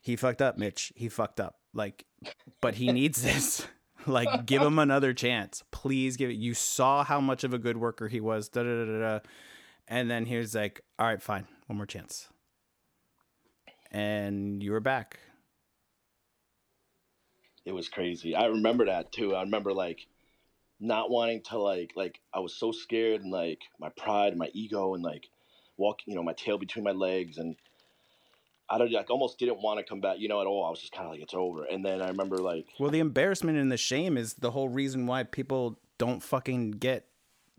[0.01, 2.05] he fucked up mitch he fucked up like
[2.61, 3.67] but he needs this
[4.07, 5.63] like, give him another chance.
[5.71, 6.37] Please give it.
[6.37, 8.49] You saw how much of a good worker he was.
[8.49, 9.19] Da da da da.
[9.89, 12.29] And then he was like, "All right, fine, one more chance."
[13.97, 15.19] And you were back.
[17.65, 18.35] It was crazy.
[18.35, 19.35] I remember that too.
[19.35, 20.07] I remember like
[20.79, 24.51] not wanting to like like I was so scared and like my pride and my
[24.53, 25.25] ego and like
[25.79, 27.57] walk you know my tail between my legs and
[28.69, 30.67] I don't like almost didn't want to come back, you know, at all.
[30.67, 31.65] I was just kind of like, it's over.
[31.65, 35.07] And then I remember like, well, the embarrassment and the shame is the whole reason
[35.07, 37.07] why people don't fucking get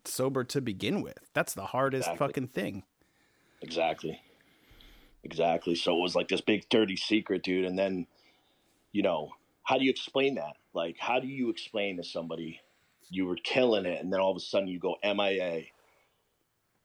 [0.05, 1.17] sober to begin with.
[1.33, 2.27] That's the hardest exactly.
[2.27, 2.83] fucking thing.
[3.61, 4.21] Exactly.
[5.27, 5.75] Exactly.
[5.75, 7.65] So it was like this big dirty secret, dude.
[7.65, 8.07] And then,
[8.91, 9.31] you know,
[9.63, 10.55] how do you explain that?
[10.73, 12.61] Like, how do you explain to somebody
[13.09, 15.65] you were killing it and then all of a sudden you go MIA?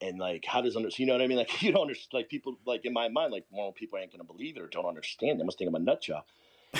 [0.02, 1.38] and like how does under you know what I mean?
[1.42, 4.24] Like you don't understand like people like in my mind, like normal people ain't gonna
[4.24, 5.40] believe it or don't understand.
[5.40, 6.24] They must think I'm a nut job.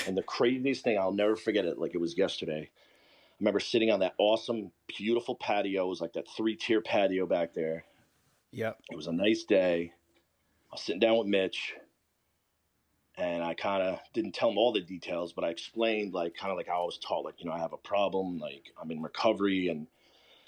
[0.07, 2.69] And the craziest thing, I'll never forget it, like it was yesterday.
[2.69, 5.85] I remember sitting on that awesome, beautiful patio.
[5.85, 7.85] It was like that three tier patio back there.
[8.51, 8.79] Yep.
[8.91, 9.93] It was a nice day.
[10.73, 11.75] I was sitting down with Mitch.
[13.15, 16.49] and I kind of didn't tell him all the details, but I explained like kind
[16.49, 18.89] of like how I was taught, like you know I have a problem, like I'm
[18.89, 19.85] in recovery, and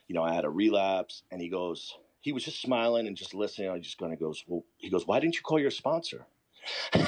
[0.07, 3.35] you know I had a relapse, and he goes, he was just smiling and just
[3.35, 3.69] listening.
[3.69, 6.25] I just kind of goes, well, he goes, why didn't you call your sponsor?
[6.93, 7.03] and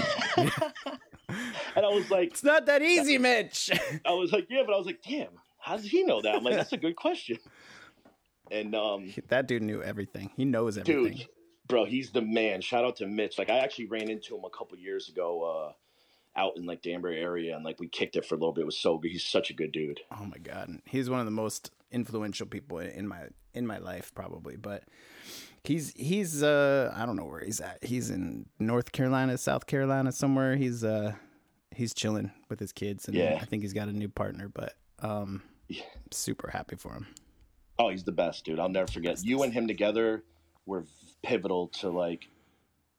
[1.76, 3.72] I was like, it's not that easy, Mitch.
[4.06, 6.36] I was like, yeah, but I was like, damn, how does he know that?
[6.36, 7.40] I'm like, that's a good question.
[8.52, 10.30] And um, that dude knew everything.
[10.38, 11.18] He knows everything.
[11.18, 11.28] Dude,
[11.68, 12.62] bro, he's the man.
[12.62, 13.38] Shout out to Mitch.
[13.38, 17.20] Like I actually ran into him a couple years ago uh, out in like Danbury
[17.20, 18.62] area, and like we kicked it for a little bit.
[18.62, 19.12] It was so good.
[19.12, 20.00] He's such a good dude.
[20.12, 24.14] Oh my god, he's one of the most influential people in my in my life,
[24.14, 24.56] probably.
[24.56, 24.84] But
[25.64, 27.84] he's he's uh I don't know where he's at.
[27.84, 30.56] He's in North Carolina, South Carolina, somewhere.
[30.56, 31.14] He's uh
[31.76, 33.40] he's chilling with his kids, and yeah.
[33.42, 34.50] I think he's got a new partner.
[34.50, 35.84] But um, yeah.
[36.12, 37.08] super happy for him.
[37.80, 38.60] Oh, he's the best, dude.
[38.60, 40.24] I'll never forget you and him together
[40.66, 40.84] were
[41.24, 42.28] pivotal to like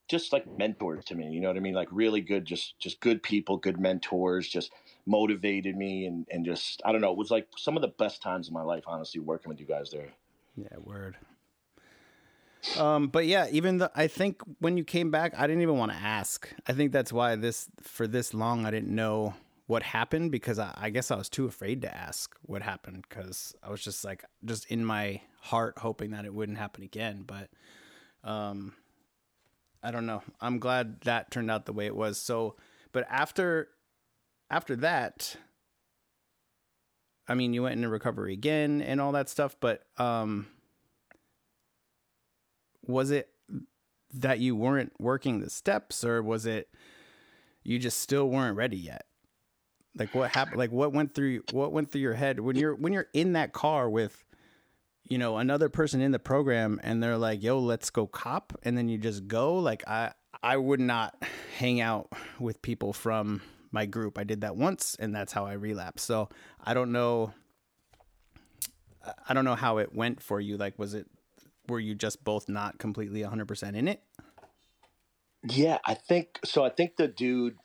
[0.09, 1.29] just like mentors to me.
[1.29, 1.75] You know what I mean?
[1.75, 4.71] Like really good, just just good people, good mentors, just
[5.05, 7.11] motivated me and and just I don't know.
[7.11, 9.65] It was like some of the best times of my life, honestly, working with you
[9.65, 10.09] guys there.
[10.55, 11.17] Yeah, word.
[12.77, 15.91] Um, but yeah, even the I think when you came back, I didn't even want
[15.91, 16.51] to ask.
[16.67, 19.35] I think that's why this for this long I didn't know
[19.67, 23.53] what happened because I, I guess I was too afraid to ask what happened because
[23.61, 27.23] I was just like just in my heart hoping that it wouldn't happen again.
[27.25, 27.49] But
[28.23, 28.73] um,
[29.81, 30.23] I don't know.
[30.41, 32.21] I'm glad that turned out the way it was.
[32.21, 32.55] So,
[32.91, 33.69] but after
[34.49, 35.35] after that,
[37.27, 39.55] I mean, you went into recovery again and all that stuff.
[39.59, 40.47] But um,
[42.85, 43.29] was it
[44.13, 46.69] that you weren't working the steps, or was it
[47.63, 49.05] you just still weren't ready yet?
[49.97, 50.57] Like what happened?
[50.57, 53.53] Like what went through what went through your head when you're when you're in that
[53.53, 54.25] car with
[55.09, 58.53] you know another person in the program and they're like yo let's go cop.
[58.63, 59.55] And then you just go.
[59.55, 61.21] Like i i would not
[61.57, 63.41] hang out with people from
[63.71, 64.17] my group.
[64.17, 66.05] I did that once and that's how i relapsed.
[66.05, 66.29] So
[66.63, 67.33] i don't know
[69.27, 70.57] i don't know how it went for you.
[70.57, 71.07] Like was it
[71.67, 74.01] were you just both not completely 100% in it?
[75.47, 77.55] Yeah i think so i think the dude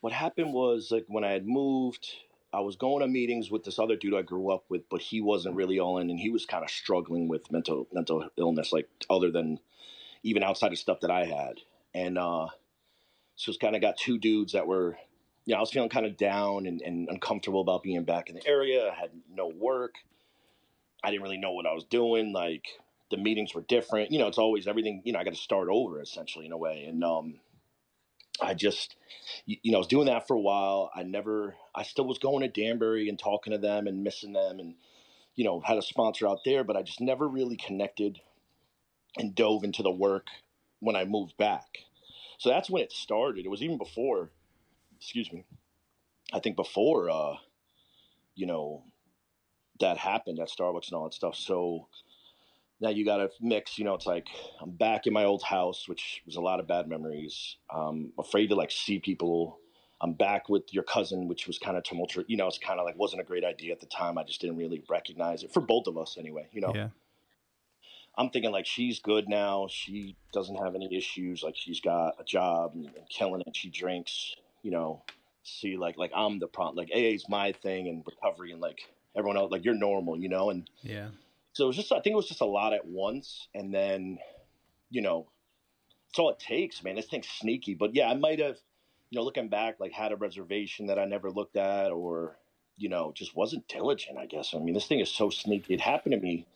[0.00, 2.08] what happened was like when i had moved
[2.52, 5.20] I was going to meetings with this other dude I grew up with, but he
[5.20, 8.88] wasn't really all in, and he was kind of struggling with mental mental illness, like
[9.08, 9.58] other than
[10.22, 11.60] even outside of stuff that I had.
[11.94, 12.48] And uh,
[13.36, 14.98] so it's kind of got two dudes that were,
[15.44, 18.36] you know, I was feeling kind of down and, and uncomfortable about being back in
[18.36, 18.90] the area.
[18.90, 19.96] I had no work.
[21.02, 22.32] I didn't really know what I was doing.
[22.32, 22.66] Like
[23.10, 24.12] the meetings were different.
[24.12, 25.02] You know, it's always everything.
[25.04, 26.84] You know, I got to start over essentially in a way.
[26.84, 27.40] And um,
[28.40, 28.96] I just,
[29.46, 30.90] you know, I was doing that for a while.
[30.94, 34.58] I never, I still was going to Danbury and talking to them and missing them
[34.58, 34.74] and,
[35.34, 38.20] you know, had a sponsor out there, but I just never really connected
[39.16, 40.26] and dove into the work
[40.80, 41.78] when I moved back.
[42.38, 43.44] So that's when it started.
[43.44, 44.30] It was even before,
[44.96, 45.44] excuse me,
[46.32, 47.34] I think before, uh,
[48.34, 48.84] you know,
[49.80, 51.36] that happened at Starbucks and all that stuff.
[51.36, 51.88] So,
[52.82, 54.26] now you got to mix you know it's like
[54.60, 57.56] i'm back in my old house which was a lot of bad memories.
[57.72, 59.58] Um afraid to like see people.
[60.00, 62.84] I'm back with your cousin which was kind of tumultuous you know it's kind of
[62.84, 64.18] like wasn't a great idea at the time.
[64.18, 66.72] I just didn't really recognize it for both of us anyway you know?
[66.74, 66.88] Yeah.
[68.18, 69.68] I'm thinking like she's good now.
[69.70, 71.42] She doesn't have any issues.
[71.42, 73.56] Like she's got a job and, and killing it.
[73.56, 75.02] She drinks you know?
[75.44, 78.80] See like like i'm the problem like aa is my thing and recovery and like
[79.16, 80.50] everyone else like you're normal you know?
[80.50, 81.08] And yeah
[81.52, 83.48] so it was just, I think it was just a lot at once.
[83.54, 84.18] And then,
[84.90, 85.28] you know,
[86.08, 86.96] it's all it takes, man.
[86.96, 87.74] This thing's sneaky.
[87.74, 88.56] But yeah, I might have,
[89.10, 92.38] you know, looking back, like had a reservation that I never looked at or,
[92.78, 94.54] you know, just wasn't diligent, I guess.
[94.54, 95.74] I mean, this thing is so sneaky.
[95.74, 96.46] It happened to me.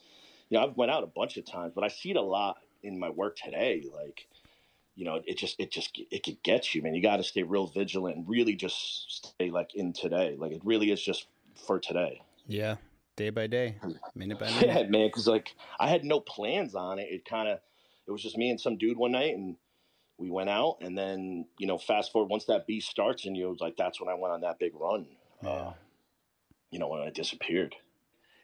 [0.49, 2.57] You know, I've went out a bunch of times, but I see it a lot
[2.83, 3.85] in my work today.
[3.95, 4.27] Like,
[4.95, 6.95] you know, it just, it just, it could get you, man.
[6.95, 10.37] You got to stay real vigilant and really just stay like in today.
[10.39, 11.27] Like, it really is just
[11.67, 12.23] for today.
[12.47, 12.77] Yeah
[13.17, 13.77] day by day,
[14.15, 14.67] minute by minute.
[14.67, 17.09] Yeah, man, because like I had no plans on it.
[17.11, 17.59] It kind of
[18.07, 19.57] it was just me and some dude one night, and
[20.19, 23.49] we went out, and then you know, fast forward once that beast starts, and you
[23.49, 25.07] was like, that's when I went on that big run.
[25.43, 25.49] Yeah.
[25.49, 25.73] Uh,
[26.71, 27.75] you know, when I disappeared,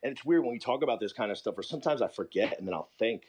[0.02, 2.58] and it's weird when we talk about this kind of stuff, or sometimes I forget,
[2.58, 3.22] and then I'll think.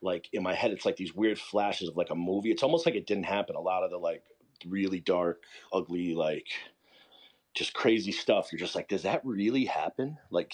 [0.00, 2.52] Like in my head, it's like these weird flashes of like a movie.
[2.52, 3.56] It's almost like it didn't happen.
[3.56, 4.22] A lot of the like
[4.64, 5.42] really dark,
[5.72, 6.46] ugly, like
[7.54, 8.52] just crazy stuff.
[8.52, 10.18] You're just like, does that really happen?
[10.30, 10.52] Like,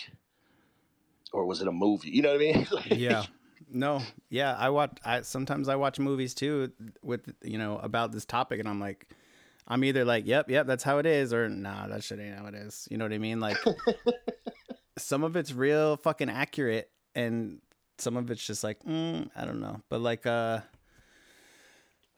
[1.33, 2.11] or was it a movie?
[2.11, 2.67] You know what I mean?
[2.73, 3.25] like, yeah.
[3.71, 4.03] No.
[4.29, 4.55] Yeah.
[4.57, 4.99] I watch.
[5.05, 6.71] I sometimes I watch movies too
[7.03, 9.09] with you know about this topic, and I'm like,
[9.67, 12.47] I'm either like, yep, yep, that's how it is, or nah, that shit ain't how
[12.47, 12.87] it is.
[12.91, 13.41] You know what I mean?
[13.41, 13.57] Like,
[14.99, 17.61] some of it's real fucking accurate, and
[17.99, 19.81] some of it's just like, mm, I don't know.
[19.89, 20.61] But like, uh,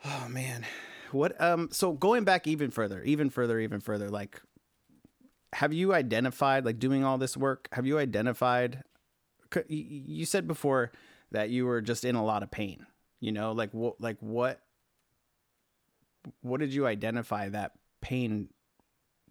[0.05, 0.65] oh man,
[1.13, 4.41] what um so going back even further even further even further like
[5.53, 8.83] have you identified like doing all this work have you identified
[9.69, 10.93] you said before
[11.31, 12.87] that you were just in a lot of pain
[13.21, 14.61] you know like what like what
[16.41, 18.49] what did you identify that pain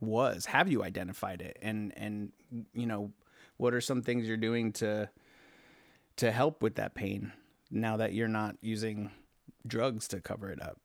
[0.01, 0.45] was?
[0.45, 1.57] Have you identified it?
[1.61, 2.32] And and
[2.74, 3.11] you know
[3.57, 5.09] what are some things you're doing to
[6.18, 7.32] to help with that pain
[7.72, 9.11] now that you're not using
[9.68, 10.80] drugs to cover it up?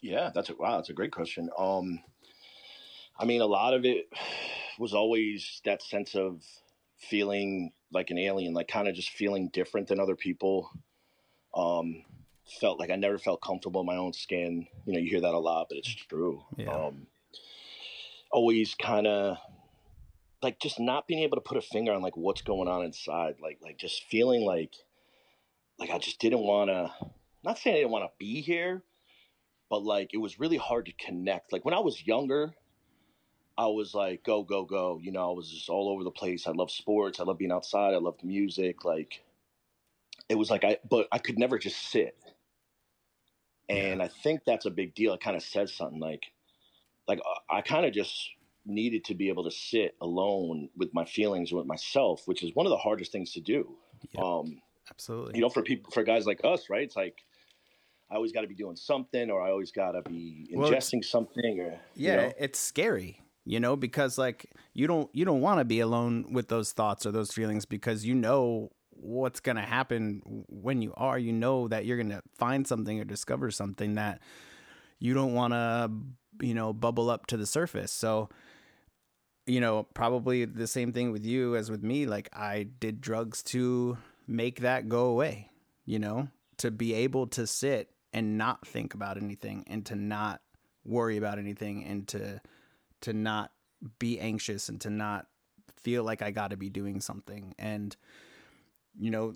[0.00, 1.50] Yeah that's a wow that's a great question.
[1.58, 2.00] Um
[3.18, 4.08] i mean a lot of it
[4.78, 6.42] was always that sense of
[6.98, 10.70] feeling like an alien like kind of just feeling different than other people.
[11.54, 12.04] Um
[12.60, 14.66] felt like i never felt comfortable in my own skin.
[14.84, 16.42] You know you hear that a lot but it's true.
[16.56, 16.74] Yeah.
[16.74, 17.06] um
[18.30, 19.38] always kind of
[20.42, 23.36] like just not being able to put a finger on like what's going on inside
[23.40, 24.74] like like just feeling like
[25.78, 26.92] like i just didn't want to
[27.44, 28.82] not saying i didn't want to be here
[29.70, 31.52] but like it was really hard to connect.
[31.52, 32.54] Like when i was younger
[33.56, 36.46] i was like go go go you know i was just all over the place
[36.46, 39.22] i love sports i love being outside i loved music like
[40.28, 42.16] it was like i but i could never just sit
[43.68, 44.04] and yeah.
[44.04, 46.24] i think that's a big deal it kind of says something like
[47.06, 48.30] like I kind of just
[48.66, 52.66] needed to be able to sit alone with my feelings with myself, which is one
[52.66, 53.76] of the hardest things to do.
[54.18, 55.34] Um, absolutely.
[55.36, 56.82] You know, for people, for guys like us, right?
[56.82, 57.18] It's like
[58.10, 61.02] I always got to be doing something, or I always got to be ingesting well,
[61.02, 62.32] something, or yeah, you know?
[62.38, 66.48] it's scary, you know, because like you don't you don't want to be alone with
[66.48, 71.18] those thoughts or those feelings because you know what's going to happen when you are.
[71.18, 74.20] You know that you're going to find something or discover something that
[74.98, 75.90] you don't want to
[76.40, 77.92] you know, bubble up to the surface.
[77.92, 78.28] So,
[79.46, 82.06] you know, probably the same thing with you as with me.
[82.06, 85.50] Like, I did drugs to make that go away,
[85.84, 86.28] you know,
[86.58, 90.40] to be able to sit and not think about anything and to not
[90.84, 92.40] worry about anything and to
[93.04, 93.50] to not
[93.98, 95.26] be anxious and to not
[95.76, 97.94] feel like I got to be doing something and
[98.98, 99.34] you know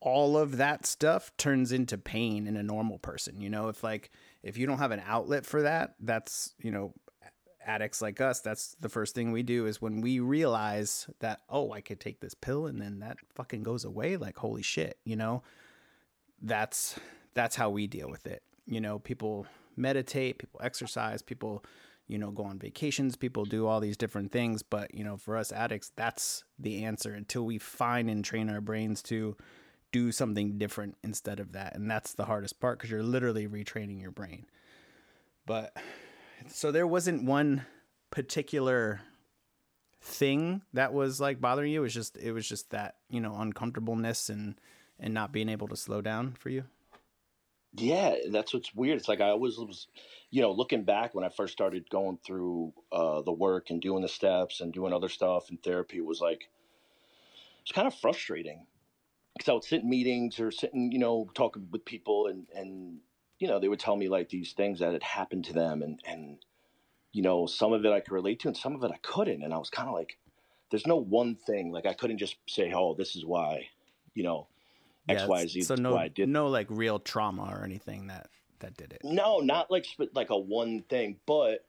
[0.00, 3.40] all of that stuff turns into pain in a normal person.
[3.40, 4.10] You know, if like
[4.42, 6.94] if you don't have an outlet for that, that's, you know,
[7.64, 11.72] addicts like us, that's the first thing we do is when we realize that, oh,
[11.72, 15.16] I could take this pill and then that fucking goes away, like holy shit, you
[15.16, 15.42] know?
[16.40, 16.98] That's
[17.34, 18.42] that's how we deal with it.
[18.66, 21.64] You know, people meditate, people exercise, people
[22.08, 24.62] you know, go on vacations, people do all these different things.
[24.62, 28.60] But, you know, for us addicts, that's the answer until we find and train our
[28.60, 29.36] brains to
[29.92, 31.76] do something different instead of that.
[31.76, 34.46] And that's the hardest part because you're literally retraining your brain.
[35.46, 35.76] But
[36.48, 37.64] so there wasn't one
[38.10, 39.00] particular
[40.00, 41.80] thing that was like bothering you.
[41.80, 44.58] It was just, it was just that, you know, uncomfortableness and,
[44.98, 46.64] and not being able to slow down for you.
[47.74, 48.98] Yeah, that's what's weird.
[48.98, 49.88] It's like I always was,
[50.30, 54.02] you know, looking back when I first started going through uh, the work and doing
[54.02, 56.48] the steps and doing other stuff and therapy, was like
[57.62, 58.66] it's kind of frustrating
[59.36, 63.00] because I would sit in meetings or sitting, you know, talking with people, and and
[63.38, 66.00] you know they would tell me like these things that had happened to them, and
[66.06, 66.38] and
[67.12, 69.42] you know some of it I could relate to, and some of it I couldn't,
[69.42, 70.18] and I was kind of like,
[70.70, 73.68] there's no one thing like I couldn't just say, oh, this is why,
[74.14, 74.48] you know
[75.08, 75.60] X, Y, Z.
[75.62, 76.28] So no, I did.
[76.28, 78.28] no like real trauma or anything that
[78.60, 79.00] that did it.
[79.04, 81.64] No, not like like a one thing, but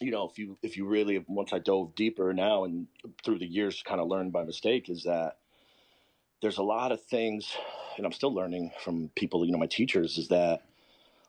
[0.00, 2.86] you know, if you if you really once I dove deeper now and
[3.24, 5.38] through the years, kind of learned by mistake, is that
[6.42, 7.56] there's a lot of things,
[7.96, 9.44] and I'm still learning from people.
[9.44, 10.62] You know, my teachers is that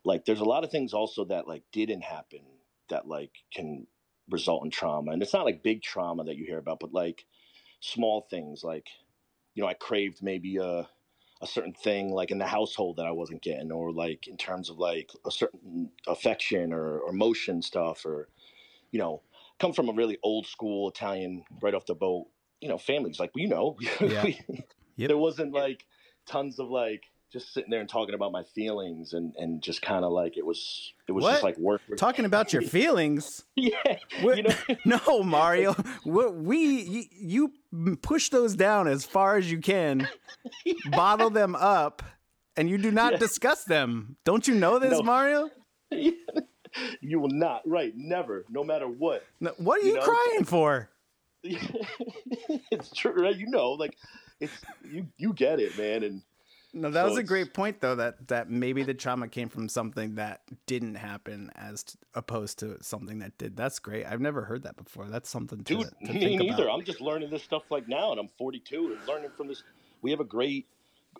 [0.03, 2.41] like there's a lot of things also that like didn't happen
[2.89, 3.87] that like can
[4.29, 7.25] result in trauma, and it's not like big trauma that you hear about, but like
[7.81, 8.87] small things like
[9.53, 10.87] you know I craved maybe a
[11.41, 14.69] a certain thing like in the household that I wasn't getting, or like in terms
[14.69, 18.29] of like a certain affection or, or emotion stuff, or
[18.91, 19.21] you know,
[19.59, 22.27] come from a really old school Italian right off the boat,
[22.61, 24.25] you know, families like you know, yeah.
[24.95, 25.07] yep.
[25.07, 25.85] there wasn't like
[26.25, 30.05] tons of like just sitting there and talking about my feelings and and just kind
[30.05, 31.31] of like it was it was what?
[31.31, 34.55] just like work talking about your feelings yeah you know?
[34.85, 37.51] no mario we you
[38.01, 40.07] push those down as far as you can
[40.65, 40.73] yeah.
[40.91, 42.03] bottle them up
[42.55, 43.19] and you do not yeah.
[43.19, 45.01] discuss them don't you know this no.
[45.01, 45.49] mario
[47.01, 50.01] you will not right never no matter what no, what are you, you know?
[50.03, 50.89] crying for
[51.43, 53.95] it's true right you know like
[54.39, 54.53] it's
[54.89, 56.21] you you get it man and
[56.75, 57.95] no, that so was a great point though.
[57.95, 62.83] That that maybe the trauma came from something that didn't happen, as t- opposed to
[62.83, 63.55] something that did.
[63.55, 64.05] That's great.
[64.05, 65.05] I've never heard that before.
[65.05, 66.63] That's something to, Dude, to me neither.
[66.65, 66.79] About.
[66.79, 69.63] I'm just learning this stuff like now, and I'm 42 and learning from this.
[70.01, 70.67] We have a great,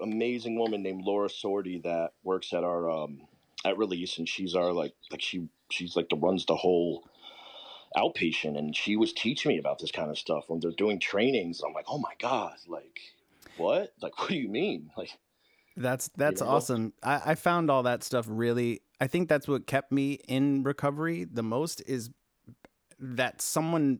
[0.01, 3.21] amazing woman named Laura Sordi that works at our um,
[3.63, 7.07] at release, and she's our like like she she's like the runs the whole
[7.95, 11.61] outpatient, and she was teaching me about this kind of stuff when they're doing trainings.
[11.61, 12.99] and I'm like, oh my god, like
[13.55, 13.93] what?
[14.01, 14.91] Like what do you mean?
[14.97, 15.17] Like
[15.77, 16.93] that's that's awesome.
[17.03, 18.81] I, I found all that stuff really.
[18.99, 22.09] I think that's what kept me in recovery the most is
[22.99, 23.99] that someone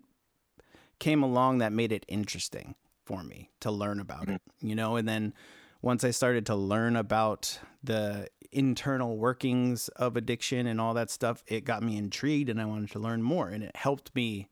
[0.99, 4.35] came along that made it interesting for me to learn about mm-hmm.
[4.35, 4.41] it.
[4.61, 5.33] You know, and then
[5.81, 11.43] once I started to learn about the internal workings of addiction and all that stuff,
[11.47, 13.49] it got me intrigued and I wanted to learn more.
[13.49, 14.47] And it helped me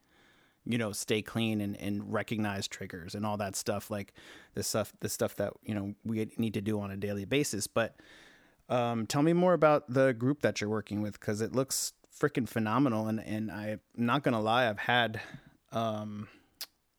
[0.65, 4.13] you know stay clean and, and recognize triggers and all that stuff like
[4.53, 7.67] the stuff the stuff that you know we need to do on a daily basis.
[7.67, 7.95] But
[8.69, 12.47] um, tell me more about the group that you're working with because it looks freaking
[12.47, 13.07] phenomenal.
[13.07, 15.21] And and i'm not gonna lie i've had
[15.71, 16.27] um,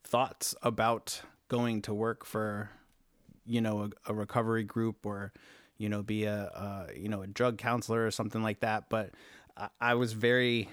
[0.03, 2.69] thoughts about going to work for
[3.45, 5.31] you know a, a recovery group or
[5.77, 8.89] you know be a, a, you know a drug counselor or something like that.
[8.89, 9.11] But
[9.57, 10.69] I, I was very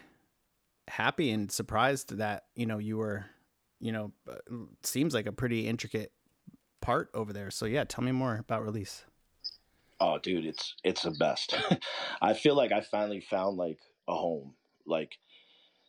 [0.93, 3.25] happy and surprised that you know you were
[3.81, 4.35] you know uh,
[4.83, 6.13] seems like a pretty intricate
[6.83, 7.51] part over there.
[7.51, 9.05] So yeah tell me more about release.
[10.01, 11.57] Oh dude it's it's the best.
[12.23, 14.55] I feel like i finally found like a home.
[14.87, 15.17] Like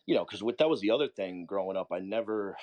[0.06, 1.88] you know because that was the other thing growing up.
[1.92, 2.56] I never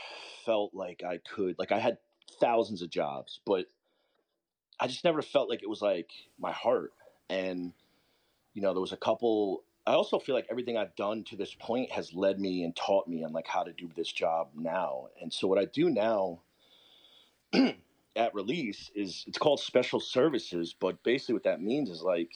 [0.44, 2.00] felt like i could like i had
[2.40, 3.66] thousands of jobs but
[4.80, 6.92] i just never felt like it was like my heart.
[7.30, 7.74] And
[8.56, 11.56] you know there was a couple I also feel like everything I've done to this
[11.56, 15.08] point has led me and taught me on like how to do this job now.
[15.22, 16.42] And so what I do now
[18.16, 22.32] at release is it's called special services, but basically what that means is like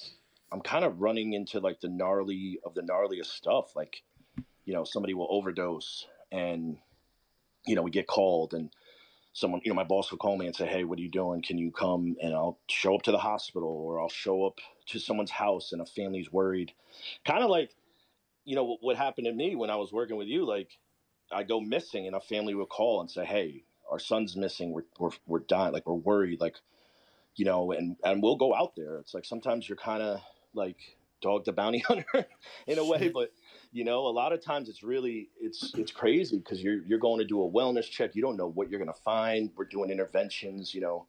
[0.52, 3.76] I'm kind of running into like the gnarly of the gnarliest stuff.
[3.76, 4.02] Like,
[4.66, 6.78] you know, somebody will overdose and
[7.68, 8.70] you know, we get called and
[9.36, 11.41] someone, you know, my boss will call me and say, Hey, what are you doing?
[11.41, 12.15] Can you come?
[12.23, 15.81] And I'll show up to the hospital or I'll show up to someone's house and
[15.81, 16.71] a family's worried.
[17.25, 17.75] Kind of like,
[18.45, 20.45] you know, what happened to me when I was working with you.
[20.45, 20.69] Like,
[21.31, 24.71] I go missing and a family will call and say, Hey, our son's missing.
[24.71, 25.73] We're, we're, we're dying.
[25.73, 26.39] Like, we're worried.
[26.39, 26.55] Like,
[27.36, 28.99] you know, and, and we'll go out there.
[28.99, 30.21] It's like sometimes you're kind of
[30.53, 30.77] like
[31.21, 32.25] dog the bounty hunter
[32.67, 33.31] in a way, but
[33.76, 37.19] you know a lot of times it's really it's it's crazy because you're you're going
[37.19, 38.15] to do a wellness check.
[38.15, 39.51] You don't know what you're going to find.
[39.57, 41.05] We're doing interventions you know.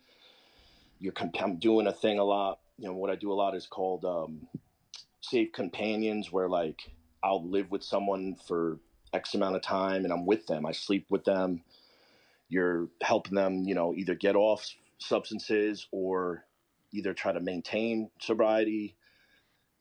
[0.98, 2.58] You're I'm doing a thing a lot.
[2.76, 4.48] You know what i do a lot is called um,
[5.20, 6.90] safe companions where like
[7.22, 8.80] i'll live with someone for
[9.12, 10.66] x amount of time and i'm with them.
[10.66, 11.62] I sleep with them.
[12.48, 14.66] You're helping them you know either get off
[14.98, 16.44] substances or
[16.92, 18.95] either try to maintain sobriety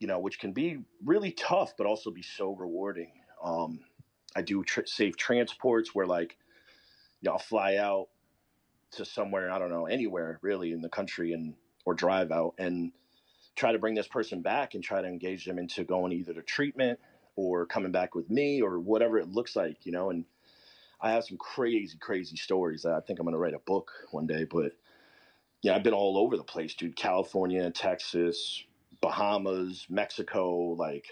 [0.05, 3.11] you know, which can be really tough, but also be so rewarding.
[3.43, 3.79] Um,
[4.35, 6.37] I do tr- safe transports where, like,
[7.21, 8.09] you know, I'll fly out
[8.91, 12.91] to somewhere I don't know anywhere really in the country and or drive out and
[13.55, 16.43] try to bring this person back and try to engage them into going either to
[16.43, 16.99] treatment
[17.35, 20.11] or coming back with me or whatever it looks like, you know.
[20.11, 20.25] And
[21.01, 23.91] I have some crazy, crazy stories that I think I'm going to write a book
[24.11, 24.43] one day.
[24.43, 24.73] But
[25.63, 26.95] yeah, I've been all over the place, dude.
[26.95, 28.63] California, Texas,
[29.01, 31.05] Bahamas, Mexico, like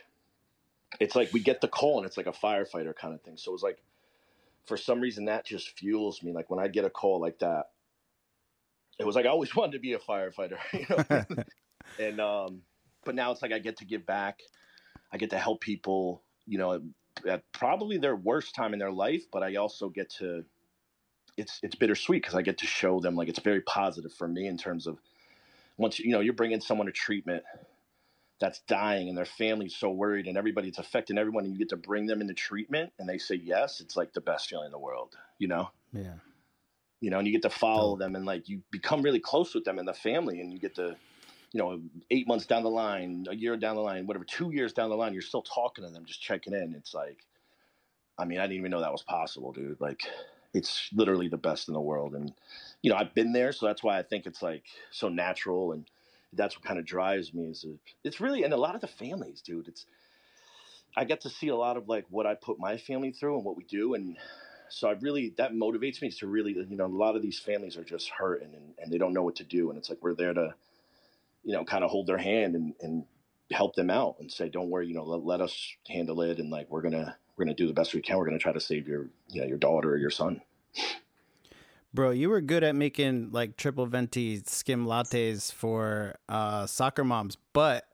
[1.00, 3.38] it's like we get the call and it's like a firefighter kind of thing.
[3.38, 3.80] So it's like
[4.66, 6.32] for some reason that just fuels me.
[6.32, 7.70] Like when I get a call like that,
[9.00, 11.44] it was like I always wanted to be a firefighter, you know.
[12.00, 12.62] and um,
[13.06, 14.40] but now it's like I get to give back.
[15.12, 16.82] I get to help people, you know,
[17.28, 20.44] at probably their worst time in their life, but I also get to
[21.38, 24.48] it's it's bittersweet because I get to show them like it's very positive for me
[24.48, 25.00] in terms of
[25.78, 27.44] once you know you're bringing someone to treatment
[28.40, 31.70] that's dying and their family's so worried and everybody it's affecting everyone and you get
[31.70, 34.72] to bring them into treatment and they say yes it's like the best feeling in
[34.72, 35.70] the world you know?
[35.92, 36.16] Yeah.
[37.00, 39.66] You know and you get to follow them and like you become really close with
[39.66, 40.96] them and the family and you get to
[41.52, 41.80] you know
[42.12, 44.96] eight months down the line a year down the line whatever two years down the
[44.96, 46.74] line you're still talking to them just checking in.
[46.76, 47.18] It's like
[48.18, 49.80] i mean i didn't even know that was possible dude.
[49.80, 50.02] Like
[50.54, 52.34] it's literally the best in the world and
[52.82, 55.86] you know i've been there so that's why i think it's like so natural and
[56.36, 58.88] that's what kind of drives me is uh, it's really and a lot of the
[58.88, 59.86] families dude it's
[60.96, 63.46] i get to see a lot of like what i put my family through and
[63.46, 64.18] what we do and
[64.70, 67.78] so i really that motivates me to really you know a lot of these families
[67.78, 70.16] are just hurting and, and they don't know what to do and it's like we're
[70.16, 70.54] there to
[71.44, 73.06] you know kind of hold their hand and, and
[73.52, 76.50] help them out and say don't worry you know let, let us handle it and
[76.50, 78.18] like we're gonna we're gonna do the best we can.
[78.18, 80.42] We're gonna try to save your you know your daughter or your son
[81.94, 87.38] Bro, you were good at making like triple venti skim lattes for uh, soccer moms,
[87.54, 87.86] but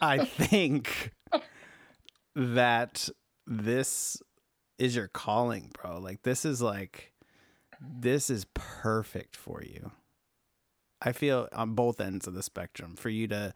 [0.00, 1.12] I think
[2.34, 3.10] that
[3.46, 4.22] this
[4.78, 5.98] is your calling, bro.
[5.98, 7.12] Like this is like
[7.80, 9.90] this is perfect for you.
[11.02, 13.52] I feel on both ends of the spectrum for you to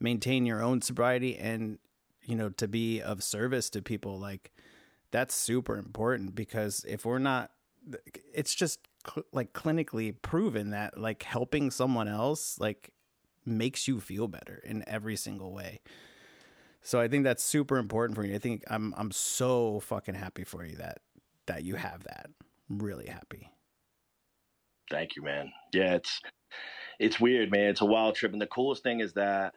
[0.00, 1.78] maintain your own sobriety and
[2.24, 4.50] you know to be of service to people like
[5.10, 7.50] that's super important because if we're not
[8.34, 12.92] it's just cl- like clinically proven that like helping someone else like
[13.44, 15.80] makes you feel better in every single way.
[16.82, 20.44] So i think that's super important for you i think i'm i'm so fucking happy
[20.44, 20.98] for you that
[21.46, 22.30] that you have that.
[22.68, 23.50] I'm really happy.
[24.90, 25.52] Thank you man.
[25.72, 26.20] Yeah it's
[26.98, 27.70] it's weird man.
[27.70, 29.54] It's a wild trip and the coolest thing is that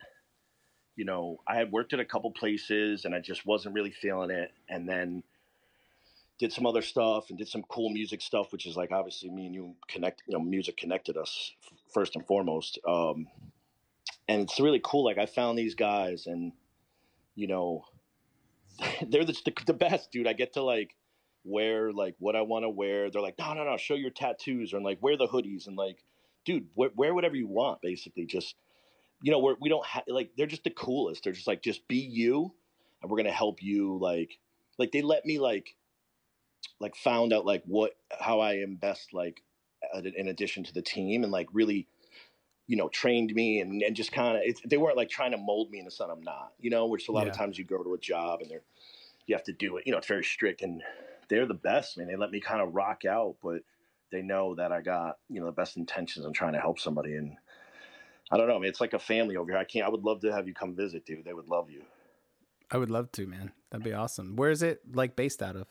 [0.96, 4.30] you know i had worked at a couple places and i just wasn't really feeling
[4.30, 5.24] it and then
[6.44, 9.46] did some other stuff and did some cool music stuff, which is like obviously me
[9.46, 10.24] and you connect.
[10.28, 11.54] You know, music connected us
[11.94, 12.80] first and foremost.
[12.86, 13.28] Um,
[14.28, 15.06] and it's really cool.
[15.06, 16.52] Like I found these guys, and
[17.34, 17.86] you know,
[19.08, 20.28] they're the, the best, dude.
[20.28, 20.98] I get to like
[21.46, 23.10] wear like what I want to wear.
[23.10, 26.04] They're like, no, no, no, show your tattoos, or like wear the hoodies, and like,
[26.44, 27.82] dude, wear, wear whatever you want.
[27.82, 28.56] Basically, just
[29.22, 31.24] you know, we're, we don't have like they're just the coolest.
[31.24, 32.54] They're just like, just be you,
[33.02, 33.98] and we're gonna help you.
[33.98, 34.40] Like,
[34.78, 35.78] like they let me like
[36.80, 39.42] like found out like what how I am best like
[40.16, 41.88] in addition to the team and like really
[42.68, 45.72] you know trained me and, and just kind of they weren't like trying to mold
[45.72, 47.32] me into something I'm not you know which a lot yeah.
[47.32, 48.64] of times you go to a job and they're
[49.26, 50.82] you have to do it you know it's very strict and
[51.30, 53.62] they're the best man they let me kind of rock out but
[54.12, 57.16] they know that I got you know the best intentions on trying to help somebody
[57.16, 57.36] and
[58.32, 60.22] I don't know man it's like a family over here I can't I would love
[60.22, 61.84] to have you come visit dude they would love you.
[62.72, 64.36] I would love to man that'd be awesome.
[64.36, 65.68] Where is it like based out of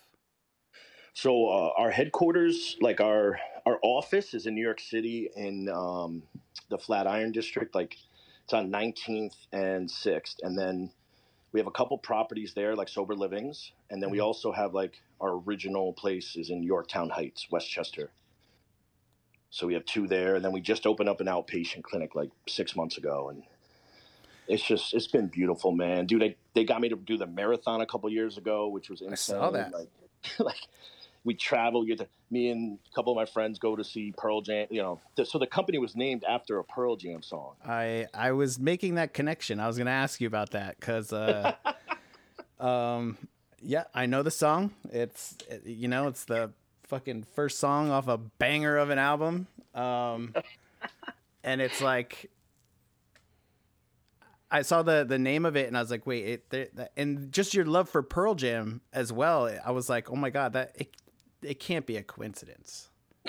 [1.15, 6.23] so uh, our headquarters, like our our office, is in New York City in um,
[6.71, 7.75] the Flatiron district.
[7.75, 7.97] Like
[8.45, 10.91] it's on 19th and 6th, and then
[11.53, 14.27] we have a couple properties there, like Sober Livings, and then we mm-hmm.
[14.27, 18.11] also have like our original place is in Yorktown Heights, Westchester.
[19.51, 22.31] So we have two there, and then we just opened up an outpatient clinic like
[22.49, 23.43] six months ago, and
[24.49, 26.07] it's just it's been beautiful, man.
[26.07, 29.03] Dude, they, they got me to do the marathon a couple years ago, which was
[29.03, 29.37] insane.
[29.37, 29.73] I saw that.
[29.75, 29.89] Like,
[30.39, 30.69] like
[31.25, 31.87] we travel.
[31.87, 34.67] You to, me and a couple of my friends go to see Pearl Jam.
[34.71, 37.55] You know, th- so the company was named after a Pearl Jam song.
[37.65, 39.61] I I was making that connection.
[39.61, 41.55] I was going to ask you about that because, uh,
[42.61, 43.19] um,
[43.61, 44.73] yeah, I know the song.
[44.91, 46.53] It's it, you know, it's the
[46.85, 49.47] fucking first song off a banger of an album.
[49.75, 50.35] Um,
[51.45, 52.31] and it's like
[54.51, 57.55] I saw the the name of it and I was like, wait, it, and just
[57.55, 59.51] your love for Pearl Jam as well.
[59.65, 60.95] I was like, oh my god, that it,
[61.43, 62.89] it can't be a coincidence.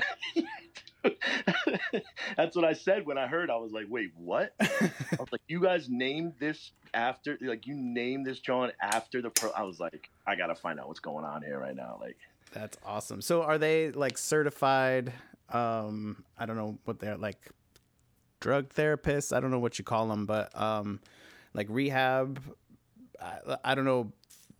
[2.37, 3.49] That's what I said when I heard.
[3.49, 7.75] I was like, "Wait, what?" I was like, "You guys named this after, like, you
[7.75, 11.25] named this John after the pro." I was like, "I gotta find out what's going
[11.25, 12.17] on here right now." Like,
[12.51, 13.21] that's awesome.
[13.21, 15.13] So, are they like certified?
[15.49, 17.51] Um, I don't know what they're like,
[18.39, 19.35] drug therapists.
[19.35, 20.99] I don't know what you call them, but um,
[21.53, 22.41] like rehab.
[23.21, 24.11] I, I don't know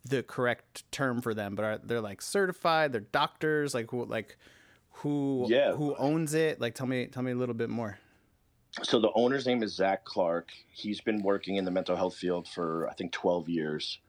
[0.06, 2.91] the correct term for them, but are they're like certified?
[2.91, 3.74] They're doctors.
[3.74, 4.06] Like who?
[4.06, 4.38] Like
[4.91, 5.45] who?
[5.49, 5.74] Yeah.
[5.74, 6.60] Who owns it?
[6.60, 7.99] Like tell me, tell me a little bit more.
[8.82, 10.51] So the owner's name is Zach Clark.
[10.72, 13.99] He's been working in the mental health field for I think twelve years.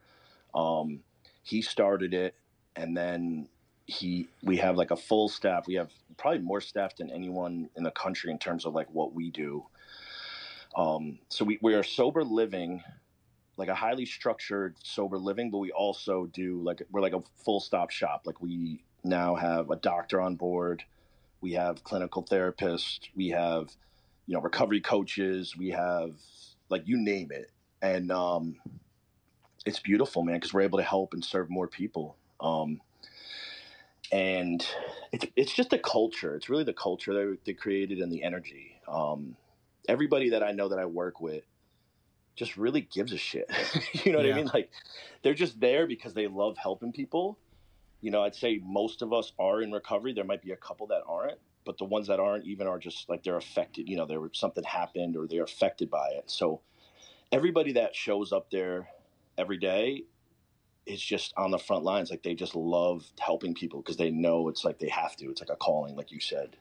[0.55, 1.01] Um,
[1.43, 2.35] he started it,
[2.77, 3.49] and then
[3.87, 5.67] he we have like a full staff.
[5.67, 9.13] We have probably more staff than anyone in the country in terms of like what
[9.13, 9.67] we do.
[10.77, 12.83] Um, so we, we are sober living
[13.57, 17.61] like a highly structured sober living, but we also do like we're like a full
[17.61, 18.23] stop shop.
[18.25, 20.85] Like we now have a doctor on board,
[21.41, 23.71] we have clinical therapists, we have
[24.27, 26.13] you know recovery coaches, we have
[26.69, 27.51] like you name it,
[27.83, 28.57] and um,
[29.65, 32.17] it's beautiful, man, because we're able to help and serve more people.
[32.41, 32.81] Um,
[34.11, 34.67] and
[35.13, 36.35] it's it's just the culture.
[36.35, 38.81] It's really the culture that they created and the energy.
[38.89, 39.37] Um,
[39.89, 41.45] everybody that I know that I work with
[42.37, 43.51] just really gives a shit.
[44.05, 44.35] you know what yeah.
[44.35, 44.51] I mean?
[44.53, 44.71] Like
[45.23, 47.39] they're just there because they love helping people.
[48.01, 50.13] You know, I'd say most of us are in recovery.
[50.13, 53.09] There might be a couple that aren't, but the ones that aren't even are just
[53.09, 53.89] like they're affected.
[53.89, 56.31] You know, there something happened or they're affected by it.
[56.31, 56.61] So
[57.33, 58.89] everybody that shows up there
[59.39, 60.05] every day
[60.87, 62.11] is just on the front lines.
[62.11, 65.31] Like they just love helping people because they know it's like they have to.
[65.31, 66.57] It's like a calling, like you said.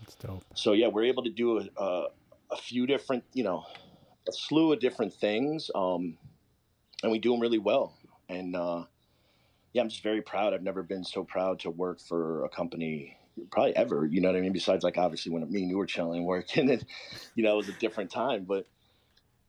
[0.00, 0.44] That's dope.
[0.54, 2.06] So yeah, we're able to do a, a,
[2.52, 3.64] a few different, you know,
[4.28, 6.16] a slew of different things, um,
[7.02, 7.94] and we do them really well.
[8.28, 8.84] And uh,
[9.72, 10.54] yeah, I'm just very proud.
[10.54, 13.16] I've never been so proud to work for a company
[13.50, 14.06] probably ever.
[14.06, 14.52] You know what I mean?
[14.52, 16.84] Besides, like obviously when me and you were chilling working, and
[17.34, 18.44] you know it was a different time.
[18.44, 18.66] But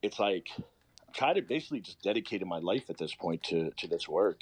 [0.01, 3.87] it's like I try to basically just dedicated my life at this point to to
[3.87, 4.39] this work.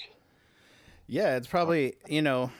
[1.07, 2.51] Yeah, it's probably you know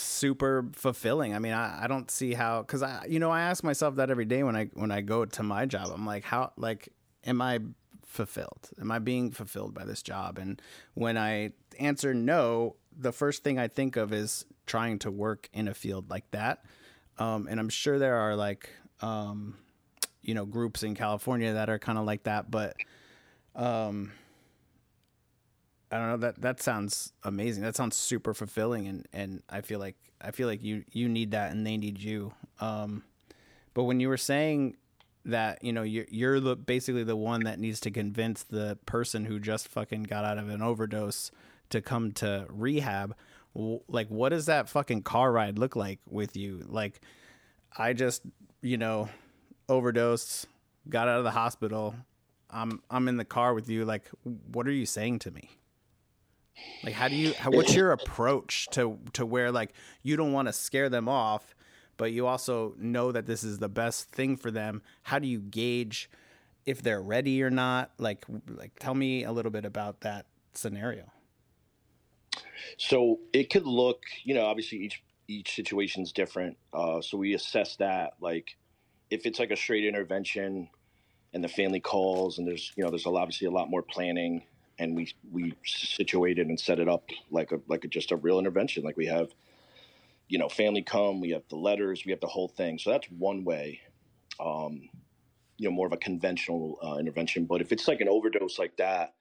[0.00, 1.34] super fulfilling.
[1.34, 4.10] I mean, I, I don't see how because I you know I ask myself that
[4.10, 5.90] every day when I when I go to my job.
[5.92, 6.88] I'm like, how like
[7.24, 7.60] am I
[8.04, 8.70] fulfilled?
[8.80, 10.38] Am I being fulfilled by this job?
[10.38, 10.60] And
[10.94, 15.68] when I answer no, the first thing I think of is trying to work in
[15.68, 16.64] a field like that.
[17.18, 18.70] Um, and I'm sure there are like,
[19.00, 19.56] um,
[20.22, 22.76] you know, groups in California that are kind of like that, but,
[23.54, 24.12] um,
[25.90, 27.62] I don't know that that sounds amazing.
[27.62, 31.30] That sounds super fulfilling, and and I feel like I feel like you you need
[31.30, 32.32] that, and they need you.
[32.60, 33.04] Um,
[33.74, 34.76] but when you were saying
[35.24, 39.24] that, you know, you're you're the basically the one that needs to convince the person
[39.24, 41.30] who just fucking got out of an overdose
[41.70, 43.14] to come to rehab.
[43.54, 46.64] Like, what does that fucking car ride look like with you?
[46.68, 47.00] Like,
[47.76, 48.22] I just,
[48.62, 49.08] you know,
[49.68, 50.46] overdosed,
[50.88, 51.94] got out of the hospital.
[52.50, 53.84] I'm I'm in the car with you.
[53.84, 54.08] Like,
[54.52, 55.50] what are you saying to me?
[56.82, 57.34] Like, how do you?
[57.34, 61.54] How, what's your approach to to where like you don't want to scare them off,
[61.96, 64.82] but you also know that this is the best thing for them.
[65.02, 66.08] How do you gauge
[66.66, 67.90] if they're ready or not?
[67.98, 71.10] Like, like tell me a little bit about that scenario.
[72.76, 76.56] So it could look, you know, obviously each each situation is different.
[76.72, 78.56] Uh, so we assess that, like,
[79.10, 80.68] if it's like a straight intervention,
[81.34, 84.42] and the family calls, and there's, you know, there's obviously a lot more planning,
[84.78, 88.38] and we we situated and set it up like a like a, just a real
[88.38, 88.82] intervention.
[88.84, 89.30] Like we have,
[90.28, 92.78] you know, family come, we have the letters, we have the whole thing.
[92.78, 93.80] So that's one way.
[94.40, 94.88] Um,
[95.56, 97.44] you know, more of a conventional uh, intervention.
[97.44, 99.14] But if it's like an overdose like that,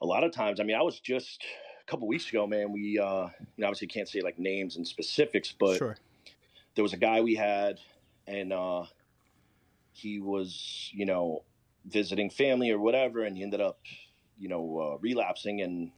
[0.00, 1.44] a lot of times, I mean, I was just
[1.82, 3.26] a couple weeks ago, man, we uh,
[3.56, 5.96] you know obviously can't say like names and specifics, but sure.
[6.74, 7.78] there was a guy we had,
[8.26, 8.84] and uh,
[9.92, 11.44] he was you know
[11.84, 13.80] visiting family or whatever, and he ended up
[14.40, 15.92] you know uh, relapsing, and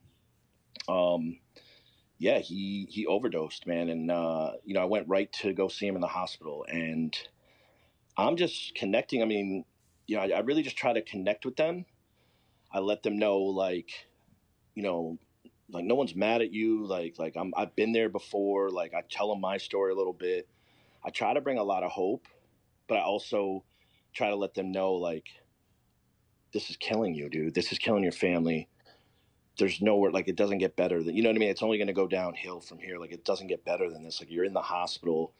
[0.89, 1.39] um,
[2.19, 5.87] yeah, he he overdosed, man, and uh, you know I went right to go see
[5.87, 7.17] him in the hospital, and
[8.19, 9.23] I'm just connecting.
[9.23, 9.65] I mean,
[10.07, 11.87] you know, I, I really just try to connect with them.
[12.71, 13.91] I let them know like
[14.75, 15.19] you know
[15.71, 19.03] like no one's mad at you like like I'm I've been there before like I
[19.09, 20.49] tell them my story a little bit
[21.05, 22.27] I try to bring a lot of hope
[22.89, 23.65] but I also
[24.13, 25.27] try to let them know like
[26.53, 28.69] this is killing you dude this is killing your family
[29.59, 31.79] there's nowhere like it doesn't get better than you know what I mean it's only
[31.79, 34.45] going to go downhill from here like it doesn't get better than this like you're
[34.45, 35.33] in the hospital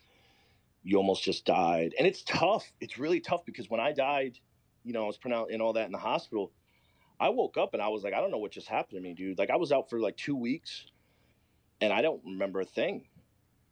[0.83, 4.39] you almost just died and it's tough it's really tough because when I died
[4.85, 6.53] you know I was pronounced and all that in the hospital
[7.23, 9.15] I woke up and I was like, I don't know what just happened to me,
[9.15, 9.39] dude.
[9.39, 10.87] Like I was out for like two weeks
[11.81, 13.07] and I don't remember a thing,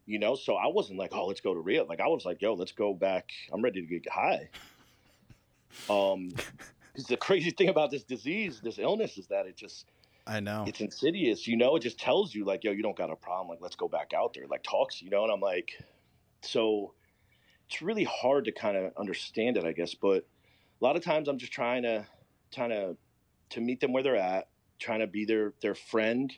[0.07, 0.37] you know?
[0.37, 1.85] So I wasn't like, oh, let's go to Rio.
[1.85, 3.31] Like I was like, yo, let's go back.
[3.53, 4.51] I'm ready to get high.
[5.89, 6.31] Um,
[7.09, 9.87] the crazy thing about this disease, this illness is that it just,
[10.27, 13.11] I know it's insidious, you know, it just tells you like, yo, you don't got
[13.11, 13.49] a problem.
[13.49, 14.47] Like, let's go back out there.
[14.49, 15.25] Like talks, you know?
[15.25, 15.73] And I'm like,
[16.43, 16.95] so
[17.69, 19.95] it's really hard to kind of understand it, I guess.
[19.95, 20.27] But
[20.81, 22.07] a lot of times I'm just trying to
[22.55, 22.97] kind of
[23.51, 26.33] to meet them where they're at, trying to be their their friend,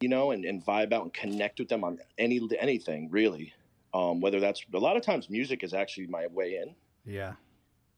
[0.00, 3.52] you know, and, and vibe out and connect with them on any anything really.
[3.92, 6.74] Um, whether that's a lot of times music is actually my way in.
[7.04, 7.32] Yeah.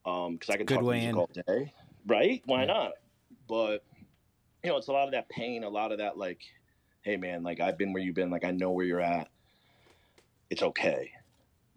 [0.05, 1.17] Um, because I can Good talk music in.
[1.17, 1.73] all day,
[2.07, 2.43] right?
[2.47, 2.67] Why yeah.
[2.67, 2.93] not?
[3.49, 3.85] But
[4.63, 6.41] you know, it's a lot of that pain, a lot of that like,
[7.03, 9.29] hey man, like I've been where you've been, like I know where you're at.
[10.51, 11.13] It's okay.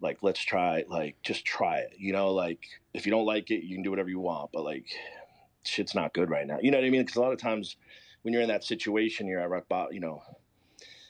[0.00, 1.94] Like let's try, like just try it.
[1.98, 2.60] You know, like
[2.94, 4.86] if you don't like it, you can do whatever you want, but like
[5.64, 6.58] shit's not good right now.
[6.60, 7.02] You know what I mean?
[7.02, 7.76] Because a lot of times
[8.22, 9.94] when you're in that situation, you're at rock bottom.
[9.94, 10.22] You know,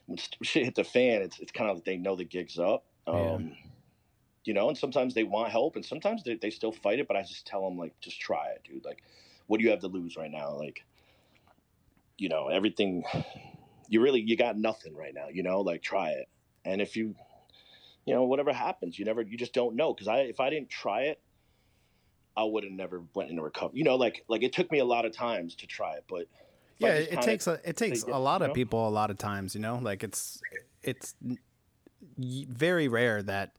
[0.06, 2.84] when shit hit the fan, it's it's kind of like they know the gig's up.
[3.06, 3.65] Um, yeah.
[4.46, 7.08] You know, and sometimes they want help, and sometimes they, they still fight it.
[7.08, 8.84] But I just tell them like, just try it, dude.
[8.84, 9.02] Like,
[9.48, 10.52] what do you have to lose right now?
[10.52, 10.84] Like,
[12.16, 13.04] you know, everything.
[13.88, 15.28] You really you got nothing right now.
[15.32, 16.28] You know, like try it,
[16.64, 17.14] and if you,
[18.04, 19.94] you know, whatever happens, you never you just don't know.
[19.94, 21.20] Because I if I didn't try it,
[22.36, 23.78] I would have never went into recovery.
[23.78, 26.26] You know, like like it took me a lot of times to try it, but
[26.78, 28.54] yeah, it takes a it takes a lot of know?
[28.54, 29.54] people a lot of times.
[29.54, 30.40] You know, like it's
[30.82, 31.14] it's
[32.18, 33.56] very rare that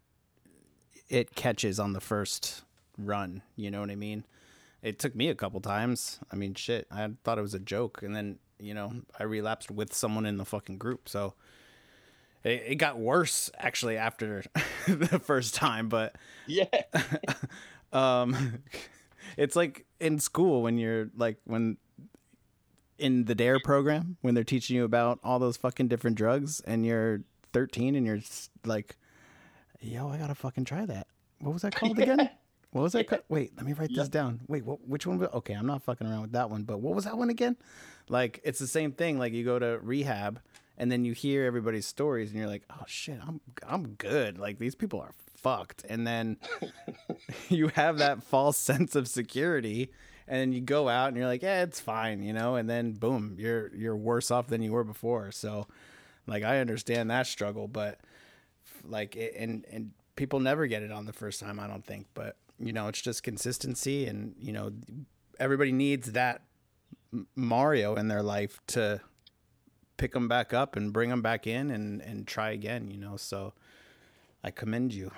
[1.10, 2.64] it catches on the first
[2.98, 3.42] run.
[3.56, 4.26] You know what I mean?
[4.82, 6.20] It took me a couple times.
[6.32, 9.72] I mean, shit, I thought it was a joke, and then you know I relapsed
[9.72, 11.10] with someone in the fucking group.
[11.10, 11.34] So
[12.44, 14.44] it, it got worse actually after
[14.88, 16.66] the first time, but yeah.
[17.94, 18.64] Um,
[19.38, 21.78] it's like in school when you're like when
[22.98, 26.86] in the Dare program when they're teaching you about all those fucking different drugs and
[26.86, 27.22] you're
[27.54, 28.20] 13 and you're
[28.66, 28.98] like,
[29.82, 31.08] yo, I gotta fucking try that.
[31.40, 32.30] What was that called again?
[32.72, 33.24] What was that?
[33.30, 34.42] Wait, let me write this down.
[34.48, 35.24] Wait, what, which one?
[35.24, 36.64] Okay, I'm not fucking around with that one.
[36.64, 37.56] But what was that one again?
[38.10, 39.18] Like, it's the same thing.
[39.18, 40.42] Like, you go to rehab
[40.78, 44.60] and then you hear everybody's stories and you're like oh shit i'm i'm good like
[44.60, 46.38] these people are fucked and then
[47.50, 49.92] you have that false sense of security
[50.28, 52.92] and then you go out and you're like yeah it's fine you know and then
[52.94, 55.68] boom you're you're worse off than you were before so
[56.26, 58.00] like i understand that struggle but
[58.90, 62.08] like it, and and people never get it on the first time i don't think
[62.14, 64.72] but you know it's just consistency and you know
[65.40, 66.42] everybody needs that
[67.36, 69.00] mario in their life to
[69.98, 73.16] pick them back up and bring them back in and and try again you know
[73.16, 73.54] so
[74.44, 75.12] i commend you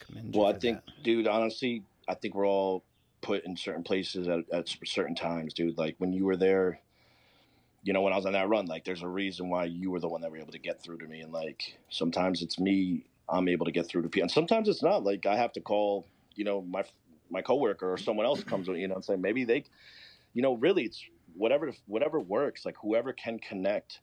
[0.00, 1.02] commend well you i think that.
[1.02, 2.84] dude honestly i think we're all
[3.20, 6.80] put in certain places at, at certain times dude like when you were there
[7.84, 10.00] you know when i was on that run like there's a reason why you were
[10.00, 13.06] the one that were able to get through to me and like sometimes it's me
[13.28, 15.60] i'm able to get through to people and sometimes it's not like i have to
[15.60, 16.84] call you know my
[17.30, 19.64] my coworker or someone else comes you know and say maybe they
[20.34, 21.04] you know really it's
[21.36, 24.00] whatever whatever works like whoever can connect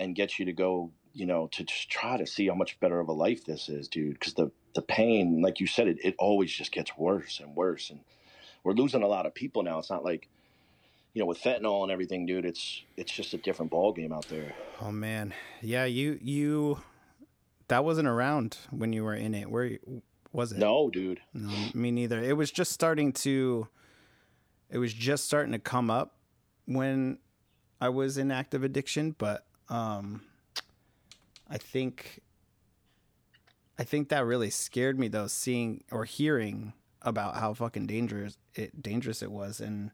[0.00, 3.00] and get you to go you know to just try to see how much better
[3.00, 6.14] of a life this is dude because the the pain like you said it, it
[6.18, 8.00] always just gets worse and worse and
[8.64, 9.78] we're losing a lot of people now.
[9.78, 10.28] It's not like
[11.16, 14.28] you know with fentanyl and everything dude it's it's just a different ball game out
[14.28, 14.52] there
[14.82, 16.78] oh man yeah you you
[17.68, 19.78] that wasn't around when you were in it where
[20.36, 20.58] was it?
[20.58, 21.20] No, dude.
[21.32, 22.22] No, me neither.
[22.22, 23.68] It was just starting to.
[24.70, 26.18] It was just starting to come up
[26.66, 27.18] when
[27.80, 30.22] I was in active addiction, but um,
[31.48, 32.20] I think.
[33.78, 38.82] I think that really scared me though, seeing or hearing about how fucking dangerous it
[38.82, 39.90] dangerous it was, and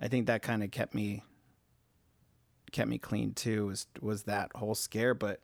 [0.00, 1.22] I think that kind of kept me
[2.72, 3.66] kept me clean too.
[3.66, 5.40] Was was that whole scare, but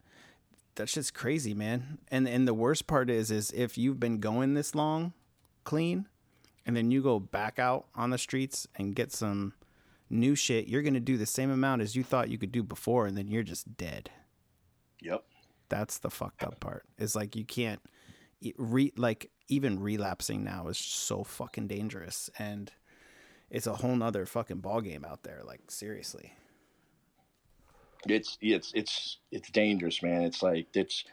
[0.75, 1.99] that's just crazy, man.
[2.09, 5.13] And and the worst part is is if you've been going this long
[5.65, 6.07] clean
[6.67, 9.55] and then you go back out on the streets and get some
[10.11, 12.63] new shit, you're going to do the same amount as you thought you could do
[12.63, 14.11] before and then you're just dead.
[15.01, 15.25] Yep.
[15.69, 16.85] That's the fucked up part.
[16.99, 17.81] Is like you can't
[18.57, 22.73] re like even relapsing now is so fucking dangerous and
[23.53, 26.33] it's a whole nother fucking ball game out there like seriously
[28.09, 30.23] it's it's it's it's dangerous, man.
[30.23, 31.05] It's like it's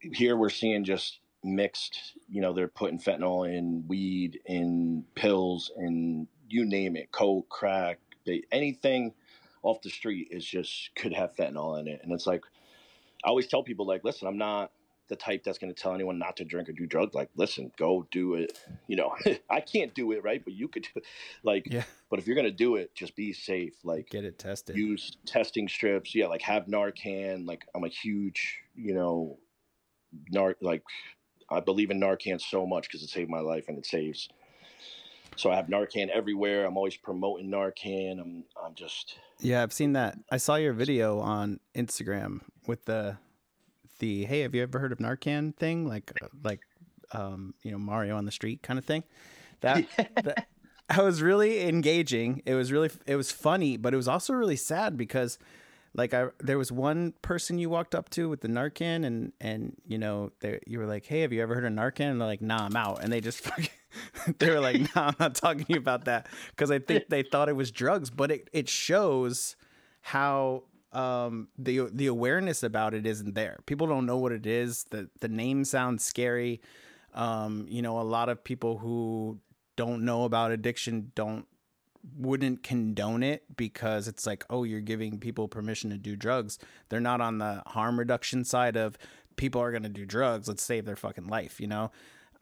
[0.00, 2.14] here we're seeing just mixed.
[2.28, 7.98] You know, they're putting fentanyl in weed, in pills, and you name it, coke, crack,
[8.24, 9.14] they, anything
[9.62, 12.00] off the street is just could have fentanyl in it.
[12.02, 12.42] And it's like
[13.24, 14.70] I always tell people, like, listen, I'm not
[15.08, 17.14] the type that's going to tell anyone not to drink or do drugs.
[17.14, 18.58] Like, listen, go do it.
[18.86, 19.14] You know,
[19.50, 20.42] I can't do it, right?
[20.44, 21.04] But you could, do it.
[21.42, 21.84] like, yeah.
[22.10, 23.74] But if you're going to do it, just be safe.
[23.84, 24.76] Like, get it tested.
[24.76, 26.14] Use testing strips.
[26.14, 27.46] Yeah, like have Narcan.
[27.46, 29.38] Like, I'm a huge, you know,
[30.30, 30.82] Nar like
[31.50, 34.28] I believe in Narcan so much because it saved my life and it saves.
[35.36, 36.64] So I have Narcan everywhere.
[36.64, 38.20] I'm always promoting Narcan.
[38.20, 40.18] I'm I'm just Yeah, I've seen that.
[40.30, 43.18] I saw your video on Instagram with the
[43.98, 45.86] the hey, have you ever heard of Narcan thing?
[45.86, 46.60] Like uh, like
[47.12, 49.04] um, you know, Mario on the street kind of thing.
[49.60, 49.86] That,
[50.22, 50.48] that
[50.88, 52.42] I was really engaging.
[52.46, 55.38] It was really it was funny, but it was also really sad because
[55.94, 59.76] like I there was one person you walked up to with the Narcan and and
[59.86, 62.28] you know they, you were like, "Hey, have you ever heard of Narcan?" And they're
[62.28, 63.48] like, "Nah, I'm out." And they just
[64.38, 67.22] they were like, "Nah, I'm not talking to you about that" because I think they
[67.22, 69.56] thought it was drugs, but it it shows
[70.02, 70.64] how
[70.96, 73.58] um, the the awareness about it isn't there.
[73.66, 74.84] People don't know what it is.
[74.84, 76.62] the The name sounds scary.
[77.14, 79.38] Um, you know, a lot of people who
[79.76, 81.46] don't know about addiction don't
[82.16, 86.58] wouldn't condone it because it's like, oh, you're giving people permission to do drugs.
[86.88, 88.96] They're not on the harm reduction side of
[89.36, 90.48] people are going to do drugs.
[90.48, 91.60] Let's save their fucking life.
[91.60, 91.90] You know,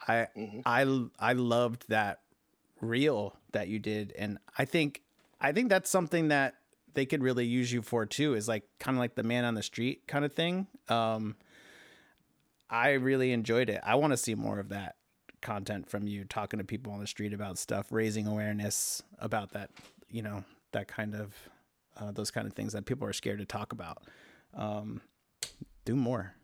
[0.06, 0.60] I mm-hmm.
[0.64, 2.20] I I loved that
[2.80, 5.02] reel that you did, and I think
[5.40, 6.54] I think that's something that
[6.94, 9.54] they could really use you for too is like kind of like the man on
[9.54, 10.66] the street kind of thing.
[10.88, 11.36] Um,
[12.70, 13.80] I really enjoyed it.
[13.84, 14.96] I want to see more of that
[15.42, 19.70] content from you talking to people on the street about stuff, raising awareness about that,
[20.10, 21.34] you know, that kind of
[21.96, 24.02] uh, those kind of things that people are scared to talk about.
[24.54, 25.00] Um,
[25.84, 26.34] do more.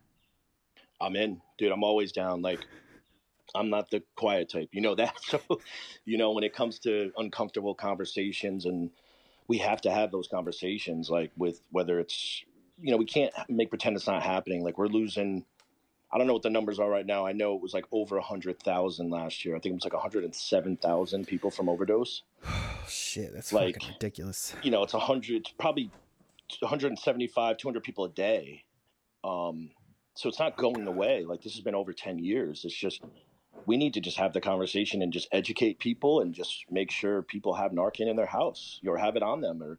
[1.01, 1.73] I'm in, dude.
[1.73, 2.43] I'm always down.
[2.43, 2.61] Like,
[3.55, 5.15] I'm not the quiet type, you know that.
[5.23, 5.41] So,
[6.05, 8.91] you know, when it comes to uncomfortable conversations and
[9.51, 12.45] we have to have those conversations like with whether it's
[12.81, 14.63] you know we can't make pretend it's not happening.
[14.63, 15.45] Like we're losing
[16.13, 17.27] i don't know what the numbers are right now.
[17.27, 19.57] I know it was like over 100000 last year.
[19.57, 22.23] I think it was like 107000 people from overdose.
[22.89, 24.55] Shit that's like ridiculous.
[24.63, 25.91] you know it's 100 it's probably
[26.61, 28.63] 175 200 people a day.
[29.25, 29.71] Um
[30.15, 31.25] so it's not going away.
[31.25, 32.65] Like this has been over 10 years.
[32.65, 33.03] It's just
[33.67, 37.23] we need to just have the conversation and just educate people and just make sure
[37.23, 39.79] people have Narcan in their house or have it on them or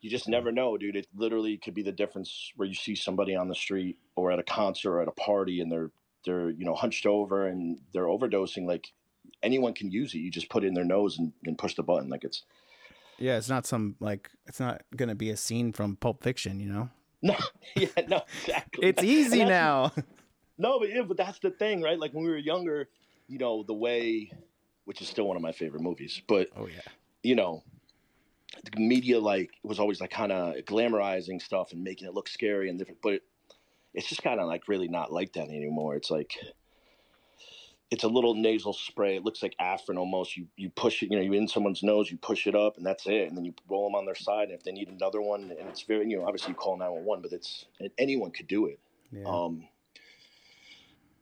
[0.00, 0.96] you just never know, dude.
[0.96, 4.38] It literally could be the difference where you see somebody on the street or at
[4.38, 5.90] a concert or at a party and they're
[6.24, 8.66] they're you know hunched over and they're overdosing.
[8.66, 8.92] Like
[9.42, 10.18] anyone can use it.
[10.18, 12.08] You just put it in their nose and, and push the button.
[12.08, 12.44] Like it's
[13.18, 16.68] Yeah, it's not some like it's not gonna be a scene from Pulp Fiction, you
[16.68, 16.90] know.
[17.22, 17.36] no,
[17.74, 18.86] yeah, no, exactly.
[18.86, 19.90] It's easy now.
[20.58, 21.98] No, but yeah, but that's the thing, right?
[21.98, 22.88] Like when we were younger,
[23.28, 24.30] you know, the way,
[24.84, 26.80] which is still one of my favorite movies, but Oh yeah.
[27.22, 27.62] you know,
[28.64, 32.70] the media like was always like kind of glamorizing stuff and making it look scary
[32.70, 33.22] and different, but it,
[33.94, 35.94] it's just kind of like really not like that anymore.
[35.96, 36.32] It's like
[37.90, 39.16] it's a little nasal spray.
[39.16, 40.36] It looks like Afrin almost.
[40.36, 42.84] You you push it, you know, you in someone's nose, you push it up, and
[42.86, 43.28] that's it.
[43.28, 44.48] And then you roll them on their side.
[44.48, 46.90] And if they need another one, and it's very, you know, obviously you call nine
[46.90, 47.66] one one, but it's
[47.98, 48.80] anyone could do it.
[49.12, 49.24] Yeah.
[49.26, 49.68] Um,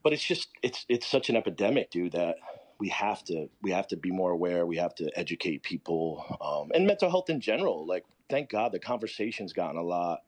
[0.04, 2.36] but it's just it's it's such an epidemic, dude, that
[2.78, 4.66] we have to we have to be more aware.
[4.66, 7.84] We have to educate people um, and mental health in general.
[7.86, 10.20] Like, thank God the conversation's gotten a lot,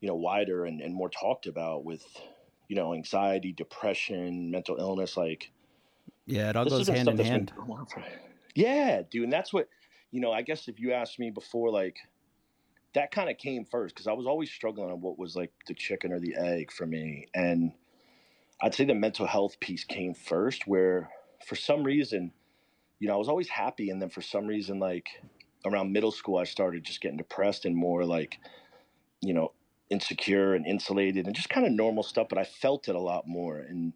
[0.00, 2.04] you know, wider and, and more talked about with,
[2.68, 5.16] you know, anxiety, depression, mental illness.
[5.16, 5.50] Like,
[6.26, 7.52] yeah, it all goes hand in hand.
[7.56, 8.04] going on for-
[8.54, 9.68] Yeah, dude, and that's what
[10.12, 10.30] you know.
[10.30, 11.96] I guess if you asked me before, like
[12.94, 15.74] that kind of came first because I was always struggling on what was like the
[15.74, 17.72] chicken or the egg for me, and
[18.62, 20.66] I'd say the mental health piece came first.
[20.66, 21.10] Where
[21.46, 22.32] for some reason,
[22.98, 25.06] you know, I was always happy, and then for some reason, like
[25.64, 28.38] around middle school, I started just getting depressed and more like,
[29.20, 29.52] you know,
[29.90, 32.28] insecure and insulated and just kind of normal stuff.
[32.28, 33.92] But I felt it a lot more, and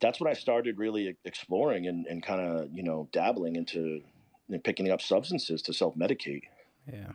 [0.00, 4.02] that's when I started really exploring and, and kind of, you know, dabbling into
[4.48, 6.42] know, picking up substances to self medicate.
[6.90, 7.12] Yeah.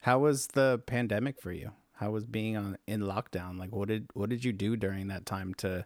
[0.00, 1.72] How was the pandemic for you?
[1.96, 3.58] How was being on in lockdown?
[3.58, 5.84] Like what did what did you do during that time to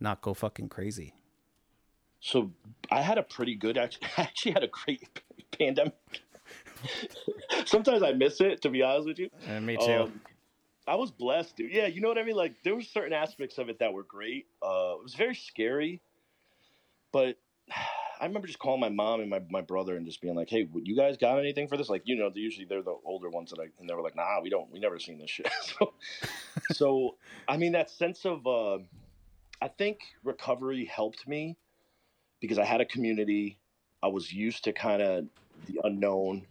[0.00, 1.14] not go fucking crazy?
[2.20, 2.52] So
[2.90, 5.08] I had a pretty good, actually, I actually had a great
[5.58, 5.94] pandemic.
[7.64, 9.30] Sometimes I miss it, to be honest with you.
[9.46, 10.20] And me Um,
[10.86, 11.72] I was blessed, dude.
[11.72, 12.36] Yeah, you know what I mean?
[12.36, 14.46] Like there were certain aspects of it that were great.
[14.62, 16.00] Uh, it was very scary,
[17.12, 17.36] but
[18.20, 20.68] I remember just calling my mom and my, my brother and just being like, "Hey,
[20.74, 23.50] you guys got anything for this?" Like, you know, they usually they're the older ones
[23.50, 24.70] that I and they were like, "Nah, we don't.
[24.70, 25.94] We never seen this shit." so,
[26.72, 27.16] so
[27.48, 28.78] I mean, that sense of uh,
[29.62, 31.56] I think recovery helped me
[32.40, 33.58] because I had a community.
[34.02, 35.24] I was used to kind of
[35.66, 36.46] the unknown.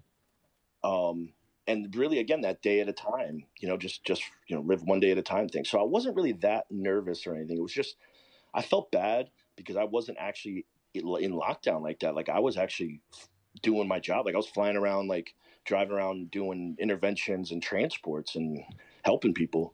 [0.84, 1.34] Um,
[1.68, 4.82] and really again that day at a time you know just just you know live
[4.84, 7.62] one day at a time thing so i wasn't really that nervous or anything it
[7.62, 7.96] was just
[8.56, 12.58] i felt bad because i wasn't actually in in lockdown like that like i was
[12.58, 13.02] actually
[13.62, 15.34] doing my job like i was flying around like
[15.66, 18.64] driving around doing interventions and transports and
[19.04, 19.74] helping people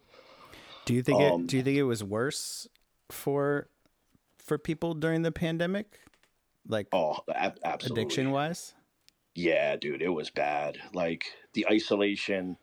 [0.85, 2.67] Do you think um, it do you think it was worse
[3.09, 3.67] for
[4.37, 5.99] for people during the pandemic?
[6.67, 8.73] Like oh ab- absolutely addiction wise?
[9.33, 10.77] Yeah, dude, it was bad.
[10.93, 12.57] Like the isolation,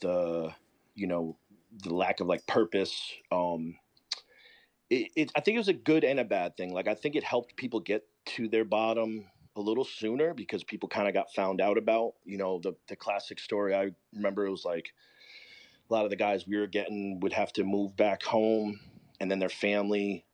[0.00, 0.54] the
[0.94, 1.36] you know,
[1.82, 3.12] the lack of like purpose.
[3.32, 3.76] Um,
[4.90, 6.72] it, it I think it was a good and a bad thing.
[6.72, 8.04] Like I think it helped people get
[8.36, 9.26] to their bottom
[9.56, 12.14] a little sooner because people kind of got found out about.
[12.24, 13.74] You know, the the classic story.
[13.74, 14.92] I remember it was like
[15.88, 18.80] a lot of the guys we were getting would have to move back home,
[19.20, 20.24] and then their family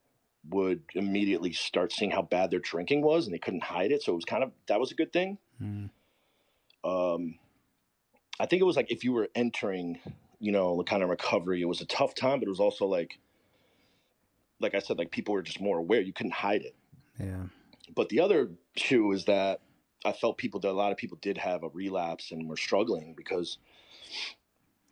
[0.50, 4.12] would immediately start seeing how bad their drinking was and they couldn't hide it so
[4.12, 5.88] it was kind of that was a good thing Mm.
[6.84, 7.38] um,
[8.40, 10.00] I think it was like if you were entering,
[10.40, 12.86] you know, the kind of recovery, it was a tough time, but it was also
[12.86, 13.18] like,
[14.64, 16.00] like I said, like people were just more aware.
[16.00, 16.74] You couldn't hide it.
[17.20, 17.44] Yeah.
[17.94, 19.60] But the other shoe is that
[20.04, 23.14] I felt people, that a lot of people did have a relapse and were struggling
[23.16, 23.58] because,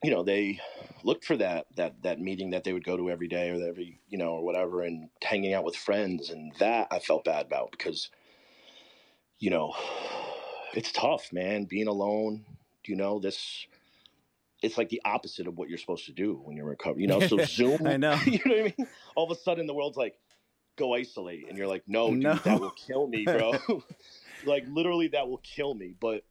[0.05, 0.61] you know, they
[1.03, 3.99] looked for that that that meeting that they would go to every day or every
[4.09, 7.73] you know or whatever, and hanging out with friends, and that I felt bad about
[7.73, 8.11] because,
[9.39, 9.75] you know,
[10.75, 12.45] it's tough, man, being alone.
[12.85, 13.67] You know, this
[14.63, 17.01] it's like the opposite of what you're supposed to do when you're recovering.
[17.01, 17.87] You know, so Zoom.
[17.87, 18.19] I know.
[18.27, 18.89] you know what I mean?
[19.17, 20.17] All of a sudden, the world's like,
[20.77, 22.35] go isolate, and you're like, no, dude, No.
[22.35, 23.55] that will kill me, bro.
[24.47, 25.95] like literally, that will kill me.
[26.01, 26.25] But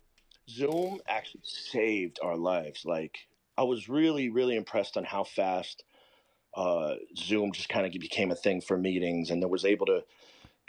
[0.49, 2.85] Zoom actually saved our lives.
[2.85, 3.17] Like
[3.57, 5.83] I was really, really impressed on how fast
[6.55, 10.03] uh, Zoom just kind of became a thing for meetings, and then was able to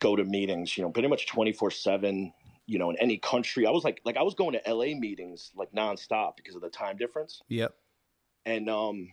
[0.00, 0.76] go to meetings.
[0.76, 2.32] You know, pretty much twenty four seven.
[2.66, 5.50] You know, in any country, I was like, like I was going to LA meetings
[5.56, 7.42] like nonstop because of the time difference.
[7.48, 7.74] Yep.
[8.46, 9.12] And um,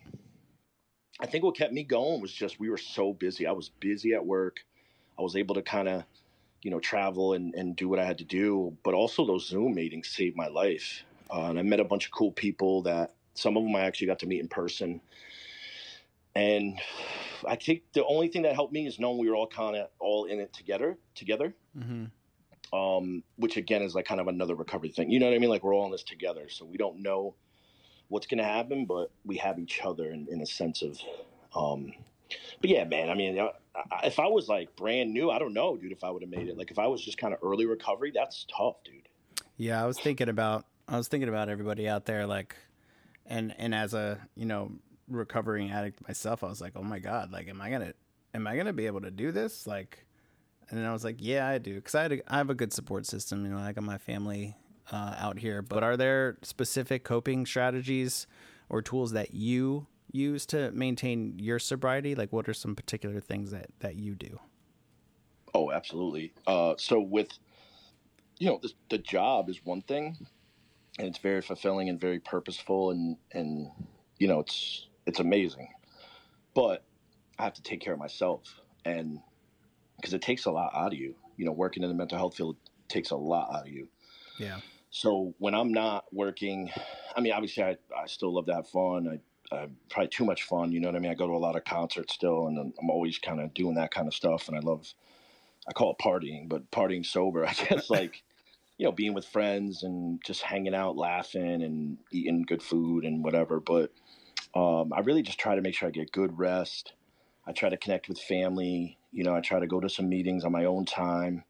[1.19, 3.45] I think what kept me going was just we were so busy.
[3.45, 4.65] I was busy at work.
[5.17, 6.03] I was able to kind of,
[6.61, 8.77] you know, travel and, and do what I had to do.
[8.83, 11.03] But also those Zoom meetings saved my life.
[11.31, 14.07] Uh, and I met a bunch of cool people that some of them I actually
[14.07, 15.01] got to meet in person.
[16.35, 16.79] And
[17.47, 19.89] I think the only thing that helped me is knowing we were all kind of
[19.99, 20.97] all in it together.
[21.15, 21.53] Together.
[21.77, 22.05] hmm
[22.73, 25.09] um, which again is like kind of another recovery thing.
[25.11, 25.49] You know what I mean?
[25.49, 27.35] Like we're all in this together, so we don't know
[28.07, 30.99] what's going to happen, but we have each other in, in a sense of.
[31.55, 31.93] Um,
[32.61, 33.09] but yeah, man.
[33.09, 33.39] I mean,
[34.03, 35.91] if I was like brand new, I don't know, dude.
[35.91, 38.11] If I would have made it, like if I was just kind of early recovery,
[38.13, 39.07] that's tough, dude.
[39.57, 42.55] Yeah, I was thinking about I was thinking about everybody out there, like,
[43.25, 44.71] and and as a you know
[45.07, 47.93] recovering addict myself, I was like, oh my god, like, am I gonna
[48.33, 49.67] am I gonna be able to do this?
[49.67, 50.05] Like,
[50.69, 52.55] and then I was like, yeah, I do, because I had a, I have a
[52.55, 53.43] good support system.
[53.45, 54.55] You know, I got my family
[54.91, 55.61] uh, out here.
[55.61, 58.27] But are there specific coping strategies
[58.69, 62.15] or tools that you use to maintain your sobriety?
[62.15, 64.39] Like, what are some particular things that that you do?
[65.53, 66.33] Oh, absolutely.
[66.45, 67.29] Uh, so with
[68.37, 70.17] you know the, the job is one thing,
[70.97, 73.71] and it's very fulfilling and very purposeful, and and
[74.19, 75.69] you know it's it's amazing.
[76.53, 76.83] But
[77.39, 78.43] I have to take care of myself,
[78.85, 79.19] and
[79.99, 81.15] because it takes a lot out of you.
[81.37, 83.87] You know, working in the mental health field takes a lot out of you.
[84.37, 84.59] Yeah.
[84.91, 86.71] So when I'm not working,
[87.15, 89.21] I mean, obviously I, I still love to have fun.
[89.51, 90.71] I, I probably too much fun.
[90.71, 91.11] You know what I mean?
[91.11, 93.91] I go to a lot of concerts still, and I'm always kind of doing that
[93.91, 94.47] kind of stuff.
[94.47, 94.93] And I love,
[95.67, 97.45] I call it partying, but partying sober.
[97.47, 98.23] I guess like,
[98.77, 103.23] you know, being with friends and just hanging out, laughing, and eating good food and
[103.23, 103.59] whatever.
[103.59, 103.91] But
[104.55, 106.93] um, I really just try to make sure I get good rest.
[107.45, 108.98] I try to connect with family.
[109.11, 111.43] You know, I try to go to some meetings on my own time.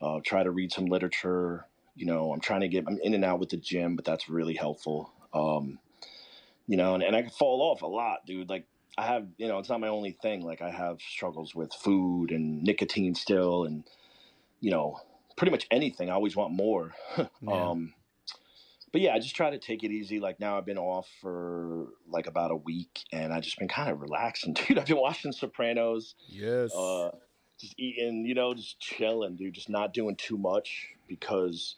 [0.00, 3.24] Uh, try to read some literature you know, I'm trying to get, I'm in and
[3.24, 5.12] out with the gym, but that's really helpful.
[5.34, 5.78] Um,
[6.66, 8.48] you know, and, and I can fall off a lot, dude.
[8.48, 10.42] Like I have, you know, it's not my only thing.
[10.42, 13.84] Like I have struggles with food and nicotine still, and
[14.60, 15.00] you know,
[15.36, 16.08] pretty much anything.
[16.08, 16.94] I always want more.
[17.18, 17.26] yeah.
[17.48, 17.94] Um,
[18.92, 20.20] but yeah, I just try to take it easy.
[20.20, 23.90] Like now, I've been off for like about a week, and I just been kind
[23.90, 24.78] of relaxing, dude.
[24.78, 26.14] I've been watching Sopranos.
[26.28, 26.74] Yes.
[26.74, 27.10] Uh,
[27.58, 29.54] just eating, you know, just chilling, dude.
[29.54, 31.76] Just not doing too much because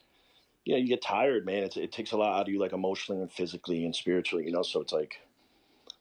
[0.64, 1.62] you know, you get tired, man.
[1.62, 4.52] It's, it takes a lot out of you, like emotionally and physically and spiritually, you
[4.52, 4.62] know.
[4.62, 5.20] So it's like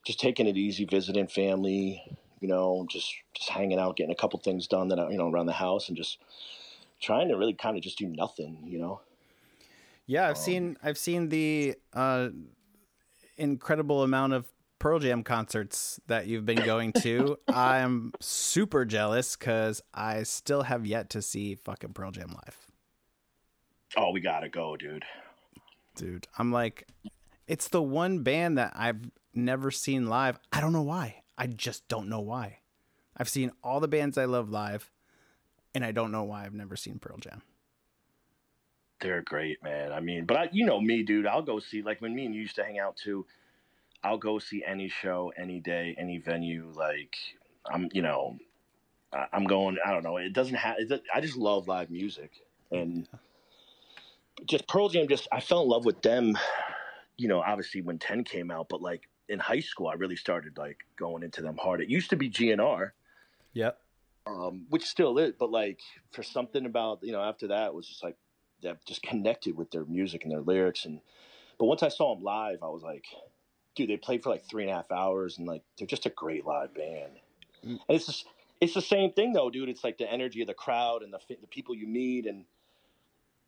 [0.06, 2.02] just taking it easy, visiting family,
[2.40, 5.46] you know, just just hanging out, getting a couple things done that you know around
[5.46, 6.18] the house, and just
[7.02, 9.02] trying to really kind of just do nothing, you know.
[10.06, 12.30] Yeah, I've um, seen I've seen the uh,
[13.38, 14.48] incredible amount of
[14.80, 17.38] Pearl Jam concerts that you've been going to.
[17.48, 22.58] I'm super jealous because I still have yet to see fucking Pearl Jam live.
[23.96, 25.06] Oh, we gotta go, dude.
[25.96, 26.88] Dude, I'm like,
[27.48, 30.40] it's the one band that I've never seen live.
[30.52, 31.22] I don't know why.
[31.38, 32.60] I just don't know why.
[33.16, 34.92] I've seen all the bands I love live,
[35.74, 37.42] and I don't know why I've never seen Pearl Jam.
[39.04, 39.92] They're great, man.
[39.92, 41.28] I mean, but I, you know me, dude.
[41.28, 43.26] I'll go see like when me and you used to hang out too.
[44.02, 46.72] I'll go see any show, any day, any venue.
[46.74, 47.14] Like
[47.70, 48.38] I'm, you know,
[49.34, 49.78] I'm going.
[49.86, 50.16] I don't know.
[50.16, 50.78] It doesn't have.
[51.14, 52.32] I just love live music,
[52.72, 53.06] and
[54.46, 55.10] just Pearl Jam.
[55.10, 56.38] Just I fell in love with them.
[57.18, 60.58] You know, obviously when Ten came out, but like in high school, I really started
[60.58, 61.82] like going into them hard.
[61.82, 62.92] It used to be GNR.
[63.52, 63.78] Yep.
[64.26, 65.82] Um, which still is, but like
[66.12, 68.16] for something about you know after that it was just like
[68.64, 71.00] that just connected with their music and their lyrics and
[71.58, 73.06] but once I saw them live, I was like,
[73.76, 76.10] dude, they played for like three and a half hours and like they're just a
[76.10, 77.14] great live band.
[77.66, 77.80] Mm.
[77.88, 78.26] And it's just
[78.60, 79.70] it's the same thing though, dude.
[79.70, 82.46] It's like the energy of the crowd and the the people you meet and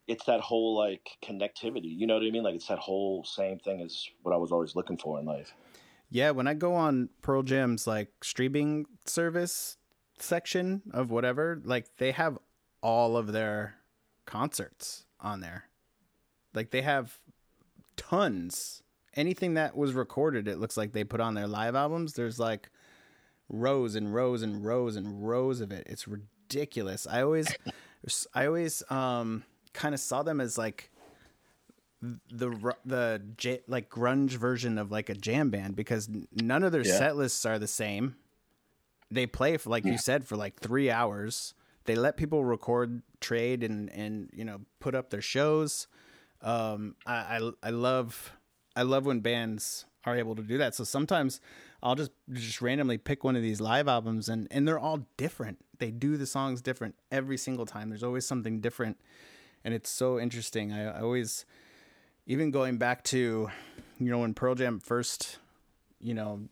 [0.08, 1.98] it's that whole like connectivity.
[1.98, 2.44] You know what I mean?
[2.44, 5.54] Like it's that whole same thing as what I was always looking for in life.
[6.10, 9.78] Yeah, when I go on Pearl Jam's like streaming service
[10.20, 12.38] section of whatever, like they have
[12.82, 13.76] all of their
[14.26, 15.66] concerts on there.
[16.54, 17.20] Like they have
[17.98, 18.82] tons.
[19.16, 22.14] Anything that was recorded, it looks like they put on their live albums.
[22.14, 22.70] There's like
[23.50, 25.88] rows and rows and rows and rows of it.
[25.90, 27.08] It's ridiculous.
[27.08, 27.54] I always
[28.34, 29.44] I always um
[29.74, 30.92] kind of saw them as like
[32.02, 36.86] the the j- like grunge version of like a jam band because none of their
[36.86, 36.98] yeah.
[36.98, 38.16] set lists are the same.
[39.12, 39.94] They play for like yeah.
[39.94, 41.54] you said for like 3 hours.
[41.86, 45.88] They let people record, trade and and you know, put up their shows.
[46.42, 48.34] Um I I, I love
[48.76, 50.76] I love when bands are able to do that.
[50.76, 51.42] So sometimes
[51.82, 55.60] I'll just just randomly pick one of these live albums and and they're all different.
[55.78, 57.90] They do the songs different every single time.
[57.90, 58.98] There's always something different
[59.66, 60.72] and it's so interesting.
[60.72, 61.44] I, I always,
[62.28, 63.50] even going back to,
[64.00, 65.40] you know, when Pearl Jam first,
[66.00, 66.48] you know,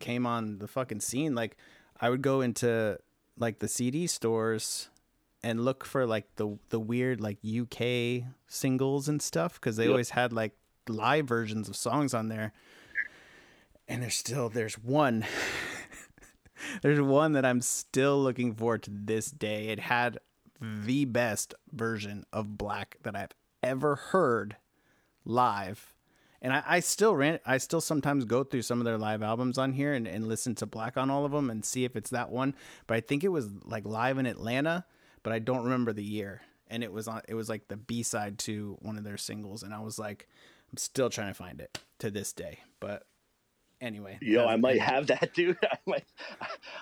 [0.00, 1.58] came on the fucking scene, like
[2.00, 2.98] I would go into
[3.38, 4.88] like the CD stores
[5.42, 9.90] and look for like the the weird like UK singles and stuff because they yep.
[9.90, 10.52] always had like
[10.88, 12.52] live versions of songs on there.
[13.86, 15.26] And there's still there's one
[16.82, 19.68] there's one that I'm still looking for to this day.
[19.68, 20.18] It had
[20.60, 23.32] the best version of Black that I've
[23.62, 24.56] ever heard
[25.24, 25.93] live.
[26.44, 29.56] And I, I still ran I still sometimes go through some of their live albums
[29.56, 32.10] on here and, and listen to Black on all of them and see if it's
[32.10, 32.54] that one.
[32.86, 34.84] But I think it was like live in Atlanta,
[35.22, 36.42] but I don't remember the year.
[36.68, 39.62] And it was on it was like the B side to one of their singles,
[39.62, 40.28] and I was like,
[40.70, 42.58] I'm still trying to find it to this day.
[42.78, 43.06] But
[43.80, 45.56] anyway, Yo, I might have that, dude.
[45.62, 46.04] I might,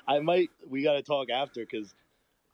[0.09, 0.51] I might.
[0.68, 1.94] We got to talk after because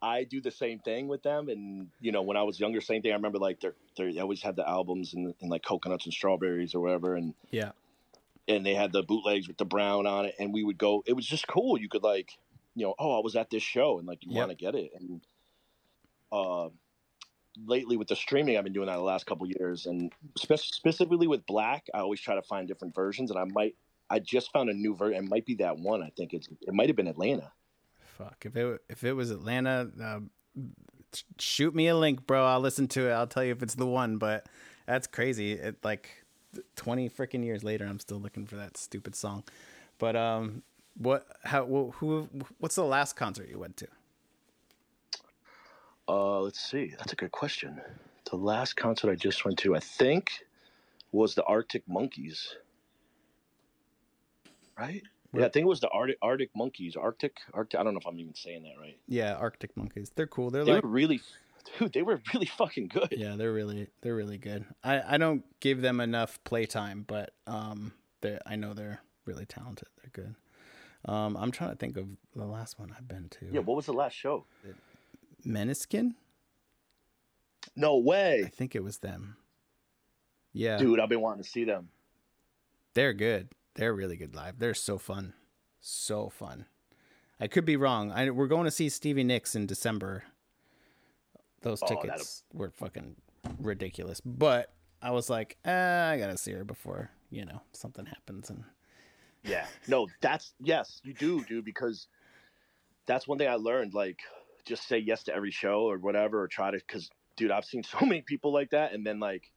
[0.00, 1.48] I do the same thing with them.
[1.48, 3.12] And you know, when I was younger, same thing.
[3.12, 6.14] I remember like they're, they're they always had the albums and, and like coconuts and
[6.14, 7.72] strawberries or whatever, and yeah,
[8.46, 10.34] and they had the bootlegs with the brown on it.
[10.38, 11.02] And we would go.
[11.06, 11.78] It was just cool.
[11.80, 12.38] You could like,
[12.76, 14.38] you know, oh, I was at this show, and like you Yep.
[14.38, 14.92] want to get it.
[14.98, 15.20] And
[16.30, 16.68] uh,
[17.66, 21.26] lately with the streaming, I've been doing that the last couple years, and spe- specifically
[21.26, 23.30] with Black, I always try to find different versions.
[23.30, 23.74] And I might.
[24.10, 25.24] I just found a new version.
[25.24, 26.02] It might be that one.
[26.02, 26.48] I think it's.
[26.62, 27.52] It might have been Atlanta.
[28.18, 28.44] Fuck.
[28.44, 30.20] If it if it was Atlanta, uh,
[31.38, 32.44] shoot me a link, bro.
[32.44, 33.12] I'll listen to it.
[33.12, 34.16] I'll tell you if it's the one.
[34.18, 34.46] But
[34.86, 35.52] that's crazy.
[35.52, 36.24] It like
[36.74, 39.44] twenty freaking years later, I'm still looking for that stupid song.
[39.98, 40.64] But um,
[40.96, 41.28] what?
[41.44, 41.64] How?
[41.64, 41.92] Who?
[41.92, 42.28] who
[42.58, 43.86] what's the last concert you went to?
[46.08, 46.94] Uh, let's see.
[46.98, 47.80] That's a good question.
[48.30, 50.32] The last concert I just went to, I think,
[51.12, 52.56] was the Arctic Monkeys.
[54.76, 55.02] Right?
[55.34, 56.96] Yeah, I think it was the Arctic Arctic Monkeys.
[56.96, 57.78] Arctic, Arctic.
[57.78, 58.96] I don't know if I'm even saying that right.
[59.06, 60.10] Yeah, Arctic Monkeys.
[60.14, 60.50] They're cool.
[60.50, 61.20] They're They like were really,
[61.78, 61.92] dude.
[61.92, 63.12] They were really fucking good.
[63.16, 64.64] yeah, they're really they're really good.
[64.82, 67.92] I I don't give them enough playtime, but um,
[68.22, 69.88] they I know they're really talented.
[70.00, 70.34] They're good.
[71.04, 73.46] Um, I'm trying to think of the last one I've been to.
[73.52, 73.60] Yeah.
[73.60, 74.46] What was the last show?
[75.46, 76.14] Måneskin.
[77.76, 78.42] No way.
[78.44, 79.36] I think it was them.
[80.52, 80.98] Yeah, dude.
[80.98, 81.90] I've been wanting to see them.
[82.94, 83.48] they're good.
[83.78, 84.58] They're really good live.
[84.58, 85.34] They're so fun,
[85.80, 86.66] so fun.
[87.38, 88.10] I could be wrong.
[88.10, 90.24] I, we're going to see Stevie Nicks in December.
[91.62, 93.14] Those Oh, tickets were fucking
[93.60, 98.50] ridiculous, but I was like, eh, I gotta see her before you know something happens.
[98.50, 98.64] And
[99.44, 99.66] Yeah.
[99.86, 102.08] No, that's yes, you do, dude, because
[103.06, 103.94] that's one thing I learned.
[103.94, 104.18] Like,
[104.66, 106.78] just say yes to every show or whatever, or try to.
[106.78, 109.50] Because, dude, I've seen so many people like that, and then like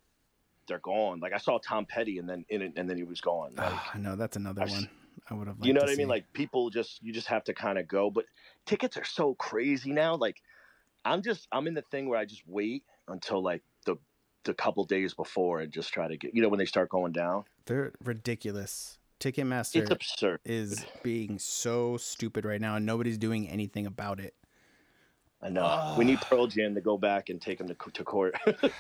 [0.68, 1.20] they're gone.
[1.20, 3.54] Like I saw Tom Petty, and then in it, and then he was gone.
[3.56, 4.90] Like, I know that's another I've one.
[5.30, 5.58] I would have.
[5.62, 6.08] you know what I mean?
[6.08, 8.10] Like people just you just have to kind of go.
[8.10, 8.26] But
[8.66, 10.16] tickets are so crazy now.
[10.16, 10.38] Like
[11.06, 13.98] I'm just I'm in the thing where I just wait until like the
[14.46, 17.12] the couple days before and just try to get you know when they start going
[17.12, 17.44] down.
[17.66, 18.98] they're ridiculous.
[19.20, 20.40] Ticketmaster It's absurd.
[20.46, 24.34] is being so stupid right now, and nobody's doing anything about it.
[25.44, 25.64] I know.
[25.64, 25.96] Ah.
[25.98, 28.36] we need Pearl Jam to go back and take them to, to court.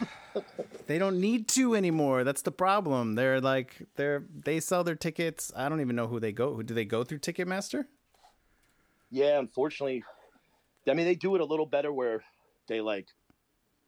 [0.88, 2.24] They don't need to anymore.
[2.24, 3.16] That's the problem.
[3.16, 5.52] They're like they're they sell their tickets.
[5.56, 6.54] I don't even know who they go.
[6.54, 7.86] Who do they go through Ticketmaster?
[9.10, 10.04] yeah, unfortunately,
[10.90, 12.24] I mean they do it a little better where
[12.68, 13.08] they like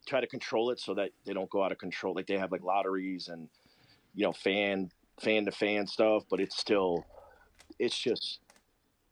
[0.06, 2.14] try to control it so that they don't go out of control.
[2.14, 3.48] Like they have like lotteries and
[4.14, 4.90] you know fan
[5.20, 7.04] fan to fan stuff, but it's still
[7.78, 8.40] it's just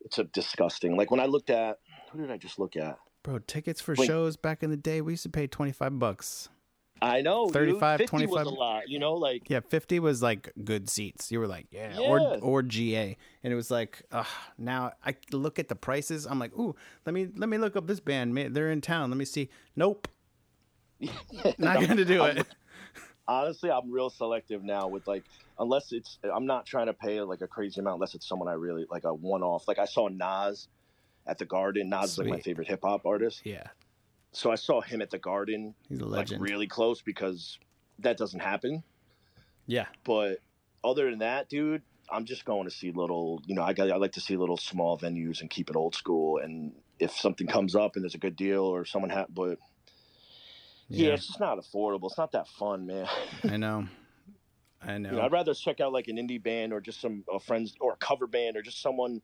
[0.03, 0.97] it's a disgusting.
[0.97, 1.79] Like when I looked at
[2.13, 2.99] who did I just look at?
[3.23, 4.07] Bro, tickets for Wait.
[4.07, 6.49] shows back in the day, we used to pay 25 bucks.
[7.01, 7.55] I know, dude.
[7.55, 8.33] 35, 50 25.
[8.33, 8.89] was a lot.
[8.89, 11.33] You know, like Yeah, 50 was like good seats.
[11.33, 12.39] You were like, yeah, or Yeah.
[12.41, 13.17] or GA.
[13.43, 14.27] And it was like, ugh,
[14.57, 16.27] now I look at the prices.
[16.27, 18.37] I'm like, "Ooh, let me let me look up this band.
[18.55, 19.11] They're in town.
[19.11, 20.07] Let me see." Nope.
[21.59, 22.47] Not going to do it.
[23.27, 25.25] honestly, I'm real selective now with like
[25.59, 28.53] unless it's I'm not trying to pay like a crazy amount unless it's someone I
[28.53, 29.67] really like a one off.
[29.67, 30.69] Like I saw Nas
[31.27, 31.89] at the Garden.
[31.89, 33.43] Nas is like my favorite hip hop artist.
[33.45, 33.67] Yeah.
[34.33, 37.59] So I saw him at the Garden He's a like really close because
[37.99, 38.83] that doesn't happen.
[39.67, 39.87] Yeah.
[40.05, 40.39] But
[40.83, 43.43] other than that, dude, I'm just going to see little.
[43.47, 45.95] You know, I got I like to see little small venues and keep it old
[45.95, 46.39] school.
[46.39, 49.59] And if something comes up and there's a good deal or someone ha but
[50.89, 51.09] yeah.
[51.09, 51.15] Yeah.
[51.15, 52.07] it's just not affordable.
[52.07, 53.07] It's not that fun, man.
[53.45, 53.89] I know.
[54.83, 55.11] I know.
[55.11, 57.75] You know, I'd rather check out like an indie band or just some uh, friends
[57.81, 59.23] or a cover band or just someone,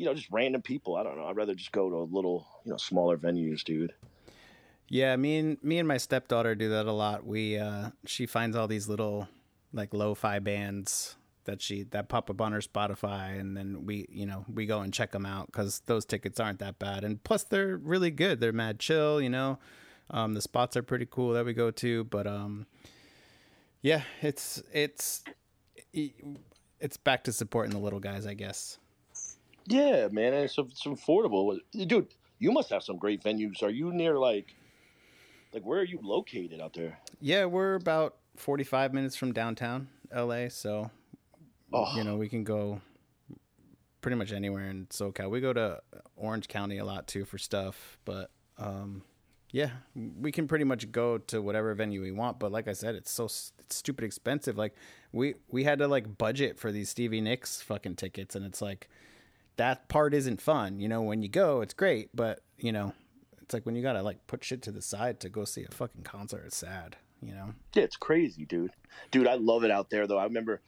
[0.00, 0.96] you know, just random people.
[0.96, 1.26] I don't know.
[1.26, 3.92] I'd rather just go to a little, you know, smaller venues, dude.
[4.88, 7.26] Yeah, me and me and my stepdaughter do that a lot.
[7.26, 9.28] We uh she finds all these little
[9.74, 14.24] like lo-fi bands that she that pop up on her Spotify and then we, you
[14.24, 17.44] know, we go and check them out cuz those tickets aren't that bad and plus
[17.44, 18.40] they're really good.
[18.40, 19.58] They're mad chill, you know.
[20.08, 22.66] Um the spots are pretty cool that we go to, but um
[23.82, 25.22] yeah, it's it's
[25.92, 28.79] it's back to supporting the little guys, I guess.
[29.70, 32.08] Yeah, man, and it's, it's affordable, dude.
[32.38, 33.62] You must have some great venues.
[33.62, 34.54] Are you near like,
[35.52, 36.98] like where are you located out there?
[37.20, 40.90] Yeah, we're about 45 minutes from downtown LA, so
[41.72, 42.80] Oh, you know, we can go
[44.00, 45.30] pretty much anywhere in SoCal.
[45.30, 45.80] We go to
[46.16, 49.02] Orange County a lot too for stuff, but um,
[49.52, 52.94] Yeah, we can pretty much go to whatever venue we want, but like I said,
[52.94, 54.56] it's so it's stupid expensive.
[54.56, 54.74] Like
[55.12, 58.88] we we had to like budget for these Stevie Nicks fucking tickets, and it's like
[59.60, 60.80] that part isn't fun.
[60.80, 62.94] You know, when you go, it's great, but you know,
[63.42, 65.74] it's like when you gotta like put shit to the side to go see a
[65.74, 66.44] fucking concert.
[66.46, 66.96] It's sad.
[67.20, 67.52] You know.
[67.74, 68.72] Yeah, it's crazy, dude.
[69.10, 70.16] Dude, I love it out there though.
[70.16, 70.62] I remember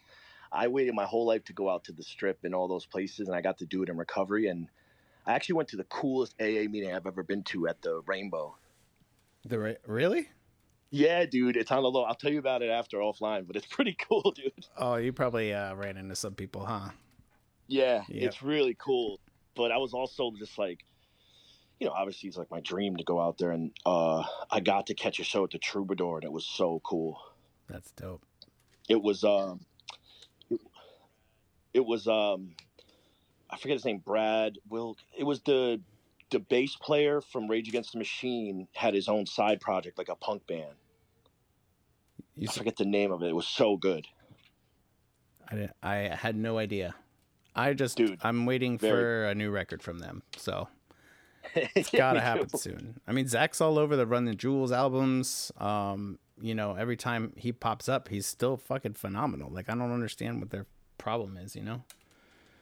[0.52, 3.28] I waited my whole life to go out to the strip and all those places
[3.28, 4.68] and I got to do it in recovery and
[5.26, 8.56] I actually went to the coolest AA meeting I've ever been to at the Rainbow.
[9.46, 10.28] The re- really?
[10.90, 12.02] Yeah, dude, it's on the low.
[12.02, 14.52] I'll tell you about it after offline, but it's pretty cool, dude.
[14.76, 16.90] Oh, you probably uh, ran into some people, huh?
[17.66, 18.22] Yeah, Yep.
[18.28, 19.18] it's really cool.
[19.54, 20.84] But I was also just like,
[21.78, 24.86] you know, obviously it's like my dream to go out there, and uh, I got
[24.88, 27.18] to catch a show at the Troubadour, and it was so cool.
[27.68, 28.22] That's dope.
[28.88, 29.60] It was, um,
[30.50, 30.60] it,
[31.74, 32.54] it was, um,
[33.50, 34.58] I forget his name, Brad.
[34.68, 35.80] Will it was the
[36.30, 40.16] the bass player from Rage Against the Machine had his own side project, like a
[40.16, 40.74] punk band.
[42.36, 43.28] You, I forget the name of it.
[43.28, 44.06] It was so good.
[45.50, 46.94] I, didn't- I had no idea.
[47.54, 50.22] I just, Dude, I'm waiting very- for a new record from them.
[50.36, 50.68] So
[51.54, 53.00] it's gotta happen soon.
[53.06, 55.52] I mean, Zach's all over the Run the Jewels albums.
[55.58, 59.50] Um, you know, every time he pops up, he's still fucking phenomenal.
[59.50, 60.66] Like, I don't understand what their
[60.98, 61.54] problem is.
[61.54, 61.82] You know?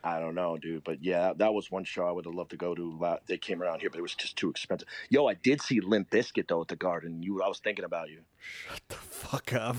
[0.02, 2.56] I don't know, dude, but yeah, that was one show I would have loved to
[2.56, 3.18] go to.
[3.26, 4.88] They came around here, but it was just too expensive.
[5.10, 7.22] Yo, I did see Limp Bizkit though at the Garden.
[7.22, 8.20] You, I was thinking about you.
[8.38, 9.76] Shut the fuck up.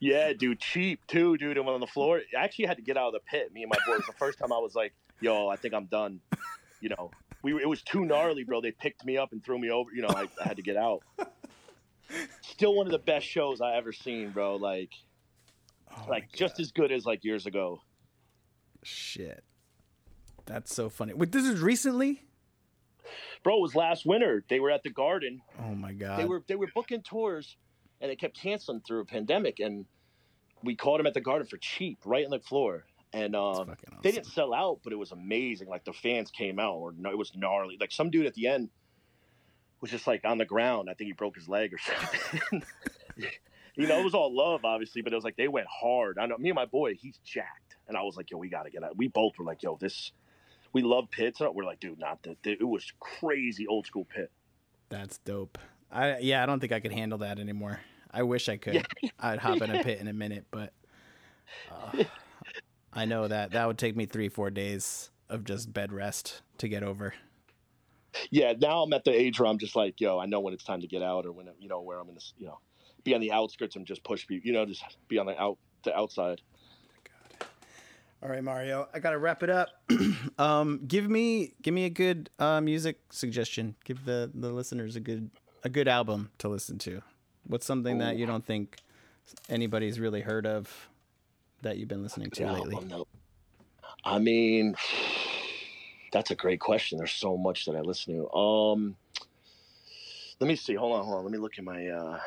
[0.00, 1.56] Yeah, dude, cheap too, dude.
[1.56, 2.20] And went on the floor.
[2.38, 3.52] I actually had to get out of the pit.
[3.52, 3.96] Me and my boy.
[3.96, 6.20] Was the first time I was like, "Yo, I think I'm done."
[6.80, 7.10] You know,
[7.42, 8.60] we it was too gnarly, bro.
[8.60, 9.90] They picked me up and threw me over.
[9.92, 11.02] You know, I, I had to get out.
[12.42, 14.56] Still one of the best shows I ever seen, bro.
[14.56, 14.92] Like,
[15.90, 17.80] Oh like just as good as like years ago.
[18.82, 19.42] Shit.
[20.46, 21.12] That's so funny.
[21.14, 22.22] Wait, this is recently?
[23.42, 24.44] Bro, it was last winter.
[24.48, 25.40] They were at the Garden.
[25.60, 26.18] Oh my god.
[26.18, 27.56] they were they were booking tours
[28.00, 29.86] and they kept canceling through a pandemic and
[30.62, 32.84] we caught them at the garden for cheap right on the floor.
[33.12, 36.58] And um, fucking they didn't sell out but it was amazing like the fans came
[36.58, 37.76] out or no, it was gnarly.
[37.80, 38.68] Like some dude at the end
[39.80, 40.88] was just like on the ground.
[40.90, 42.62] I think he broke his leg or something.
[43.76, 46.18] You know it was all love obviously but it was like they went hard.
[46.18, 47.76] I know me and my boy he's jacked.
[47.88, 48.96] And i was like yo we gotta get out.
[48.96, 50.12] We both were like yo this
[50.74, 51.40] we love pits.
[51.40, 54.30] We're like dude not that it was crazy old school pit.
[54.90, 55.58] That's dope.
[55.90, 57.80] I yeah, I don't think I could handle that anymore.
[58.10, 58.86] I wish I could.
[59.20, 60.72] I'd hop in a pit in a minute, but
[61.70, 62.04] uh,
[62.92, 66.68] I know that that would take me three, four days of just bed rest to
[66.68, 67.14] get over.
[68.30, 70.64] yeah, now I'm at the age where I'm just like, yo, I know when it's
[70.64, 72.58] time to get out, or when you know where I'm in this, you know,
[73.04, 75.58] be on the outskirts and just push people, you know, just be on the out
[75.84, 76.40] the outside.
[78.20, 79.68] All right, Mario, I gotta wrap it up.
[80.38, 83.76] um, give me give me a good uh, music suggestion.
[83.84, 85.30] Give the the listeners a good
[85.64, 87.02] a good album to listen to.
[87.46, 88.76] What's something that you don't think
[89.48, 90.88] anybody's really heard of
[91.62, 92.84] that you've been listening to lately?
[92.88, 93.06] no.
[94.04, 94.74] I mean,
[96.12, 96.98] that's a great question.
[96.98, 98.30] There's so much that I listen to.
[98.32, 98.96] Um,
[100.40, 100.74] let me see.
[100.74, 101.24] Hold on, hold on.
[101.24, 101.86] Let me look at my.
[101.88, 102.20] uh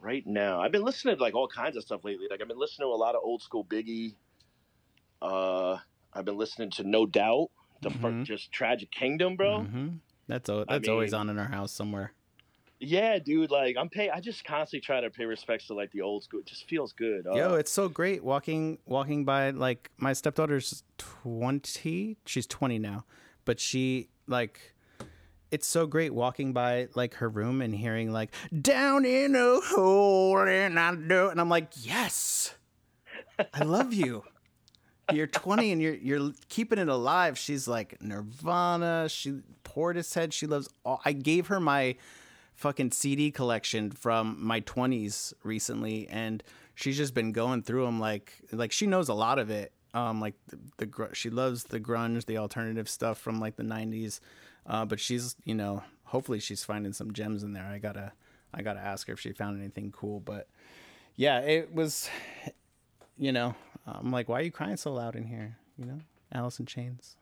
[0.00, 2.28] Right now, I've been listening to like all kinds of stuff lately.
[2.30, 4.14] Like I've been listening to a lot of old school Biggie.
[5.20, 5.78] Uh,
[6.12, 7.48] I've been listening to No Doubt,
[7.82, 8.24] the fir- Mhm.
[8.24, 9.64] just Tragic Kingdom, bro.
[9.64, 9.88] hmm
[10.28, 12.12] That's al- I that's always on in our house somewhere.
[12.80, 13.50] Yeah, dude.
[13.50, 14.10] Like I'm pay.
[14.10, 16.40] I just constantly try to pay respects to like the old school.
[16.40, 17.26] It just feels good.
[17.26, 23.04] Uh, Yo, it's so great walking walking by like my stepdaughter's 20, she's 20 now,
[23.44, 24.74] but she like
[25.50, 30.38] it's so great walking by like her room and hearing like down in a hole
[30.38, 32.54] and I do and I'm like, "Yes.
[33.54, 34.24] I love you."
[35.10, 37.38] You're 20 and you're you're keeping it alive.
[37.38, 41.96] She's like Nirvana, she Portishead, she loves all I gave her my
[42.58, 46.42] fucking CD collection from my 20s recently and
[46.74, 49.72] she's just been going through them like like she knows a lot of it.
[49.94, 54.18] Um like the, the she loves the grunge the alternative stuff from like the 90s
[54.66, 57.64] uh but she's you know hopefully she's finding some gems in there.
[57.64, 58.10] I gotta
[58.52, 60.18] i gotta ask her if she found anything cool.
[60.18, 60.48] But
[61.14, 62.10] yeah it was
[63.16, 63.54] you know
[63.86, 65.56] i'm like why are you crying so loud in here?
[65.78, 65.98] You know?
[66.32, 67.16] Alice in chains.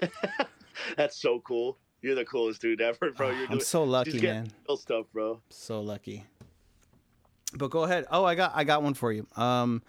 [0.96, 1.76] That's so cool.
[2.04, 3.30] You're the coolest dude ever, bro.
[3.30, 5.40] You're i'm doing so lucky man real stuff, bro.
[5.48, 6.24] so lucky.
[7.56, 8.04] But go ahead.
[8.10, 9.26] Oh, I got I got one for you.
[9.36, 9.82] Um,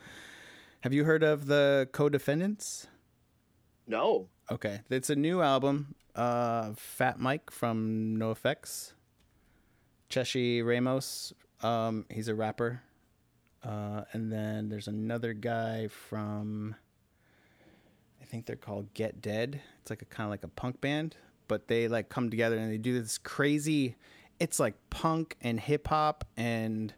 [0.79, 2.87] have you heard of the Co-Defendants?
[3.85, 5.95] No, Okay, it's a new album.
[6.15, 8.93] Uh, Fat Mike from No Effects.
[10.09, 11.33] Ceschi Ramos.
[11.61, 12.81] Um, he's a rapper.
[13.61, 16.75] Uh, and then there's another guy from.
[18.21, 19.59] I think they're called Get Dead.
[19.81, 21.17] It's like a kind of like a punk band,
[21.47, 23.95] but they like come together and they do this crazy
[24.39, 26.93] it's like punk and hip hop and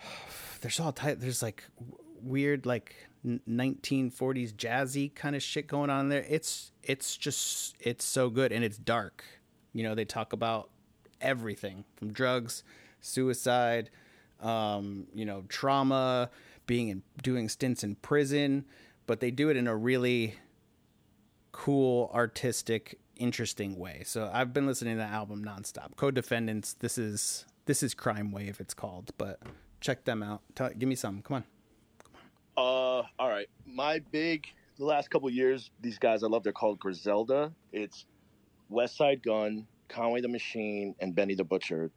[0.60, 1.64] there's all type there's like
[2.22, 6.24] weird like 1940s jazzy kind of shit going on there.
[6.28, 9.24] It's it's just it's so good and it's dark.
[9.72, 10.70] You know, they talk about
[11.20, 12.62] everything from drugs,
[13.00, 13.90] suicide,
[14.40, 16.30] um, you know, trauma,
[16.66, 18.64] being in doing stints in prison,
[19.06, 20.34] but they do it in a really
[21.52, 24.02] cool, artistic, interesting way.
[24.04, 25.96] So I've been listening to that album nonstop.
[25.96, 26.74] Co-Defendants.
[26.74, 28.58] This is this is Crime Wave.
[28.60, 29.40] It's called, but
[29.80, 30.42] check them out.
[30.54, 31.22] Tell, give me some.
[31.22, 31.44] Come on.
[32.56, 33.48] Uh, all right.
[33.66, 34.46] My big
[34.78, 36.42] the last couple years, these guys I love.
[36.42, 37.52] They're called Griselda.
[37.72, 38.06] It's
[38.70, 41.90] Westside Gunn, Conway the Machine, and Benny the Butcher.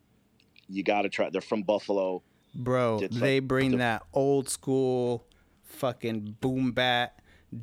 [0.70, 1.30] You got to try.
[1.30, 2.22] They're from Buffalo.
[2.54, 5.26] Bro, It's they like bring the- that old school
[5.64, 7.22] fucking boom bap,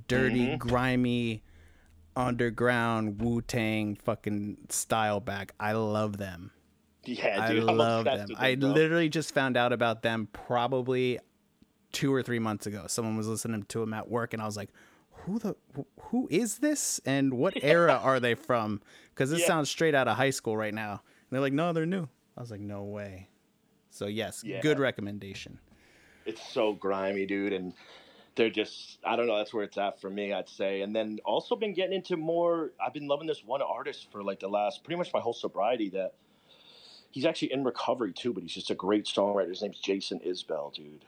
[0.09, 0.57] dirty, Mm-hmm.
[0.69, 1.43] grimy,
[2.17, 5.53] underground Wu Tang fucking style back.
[5.59, 6.51] I love them.
[7.05, 7.69] Yeah, I dude.
[7.69, 8.37] I'm love obsessed them.
[8.39, 8.71] I bro.
[8.71, 11.19] literally just found out about them probably
[11.93, 12.85] two or three months ago.
[12.89, 14.71] Someone was listening to them at work, and I was like,
[15.11, 15.55] "Who the
[16.11, 17.01] who is this?
[17.05, 18.81] And what era are they from?
[19.11, 19.47] Because this Yeah.
[19.49, 21.01] sounds straight out of high school right now." And
[21.31, 23.29] they're like, "No, they're new." I was like, "No way."
[23.91, 24.61] So yes, Yeah.
[24.61, 25.59] good recommendation.
[26.27, 27.75] it's so grimy, dude, and
[28.37, 29.37] they're just I don't know.
[29.37, 30.83] That's where it's at for me, I'd say.
[30.83, 32.73] And then also been getting into more.
[32.85, 35.91] I've been loving this one artist for like the last pretty much my whole sobriety.
[35.91, 36.15] That
[37.11, 39.49] he's actually in recovery too, but he's just a great songwriter.
[39.49, 41.05] His name's Jason Isbell, dude.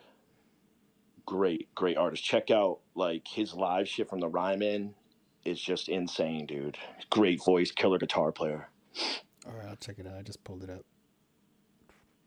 [1.24, 2.22] Great, great artist.
[2.22, 4.94] Check out like his live shit from the Ryman.
[5.44, 6.78] It's just insane, dude.
[7.10, 8.68] Great voice, killer guitar player.
[9.46, 10.14] All right, I'll check it out.
[10.18, 10.84] I just pulled it up.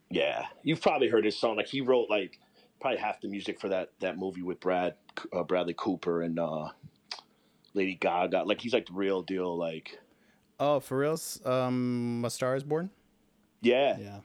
[0.10, 1.58] Yeah, you've probably heard his song.
[1.58, 2.40] Like he wrote like
[2.80, 4.96] probably half the music for that that movie with Brad
[5.34, 6.70] uh, Bradley Cooper and uh,
[7.74, 8.44] Lady Gaga.
[8.44, 9.58] Like he's like the real deal.
[9.58, 10.00] Like
[10.60, 11.40] Oh, for reals?
[11.46, 12.90] Um, A Star Is Born.
[13.62, 14.20] yeah, Yeah,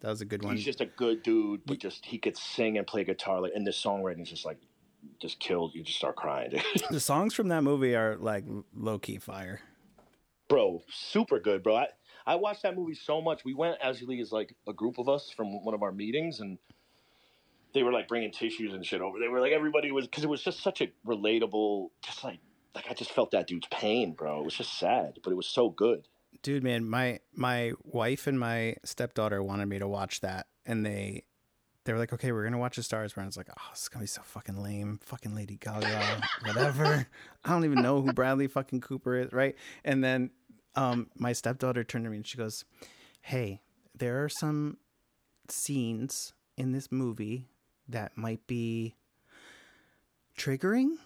[0.00, 0.56] that was a good one.
[0.56, 1.60] he's just a good dude.
[1.66, 3.40] But just he could sing and play guitar.
[3.40, 4.58] Like and the songwriting is just like
[5.20, 5.74] just killed.
[5.74, 6.60] You just start crying,
[6.90, 8.44] the songs from that movie are like
[8.76, 9.60] low key fire.
[10.48, 10.82] bro.
[10.90, 11.76] Super good, bro.
[11.76, 11.86] I
[12.24, 13.44] I watched that movie so much.
[13.44, 16.58] We went actually as like a group of us from one of our meetings and.
[17.74, 19.18] They were like bringing tissues and shit over.
[19.18, 22.38] They were like everybody was because it was just such a relatable, just like
[22.74, 24.40] like I just felt that dude's pain, bro.
[24.40, 26.08] It was just sad, but it was so good.
[26.42, 31.22] dude man my my wife and my stepdaughter wanted me to watch that and they
[31.84, 33.24] they were like okay we're gonna watch the stars Born.
[33.24, 37.06] i was like oh it's gonna be so fucking lame fucking lady gaga whatever
[37.44, 39.54] i don't even know who bradley fucking cooper is right
[39.84, 40.30] and then
[40.74, 42.64] um my stepdaughter turned to me and she goes
[43.20, 43.60] hey
[43.94, 44.78] there are some
[45.48, 47.46] scenes in this movie
[47.92, 48.94] that might be
[50.38, 50.96] triggering?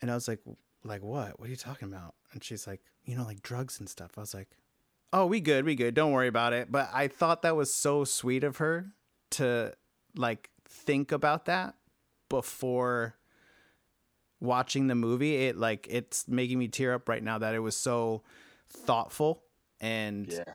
[0.00, 0.40] And i was like
[0.84, 1.38] like what?
[1.40, 2.14] What are you talking about?
[2.32, 4.12] And she's like you know like drugs and stuff.
[4.16, 4.48] I was like
[5.12, 5.94] oh we good we good.
[5.94, 6.70] Don't worry about it.
[6.70, 8.92] But i thought that was so sweet of her
[9.32, 9.74] to
[10.16, 11.74] like think about that
[12.28, 13.16] before
[14.40, 15.46] watching the movie.
[15.46, 18.22] It like it's making me tear up right now that it was so
[18.70, 19.42] thoughtful.
[19.80, 20.54] And Yeah.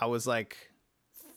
[0.00, 0.70] i was like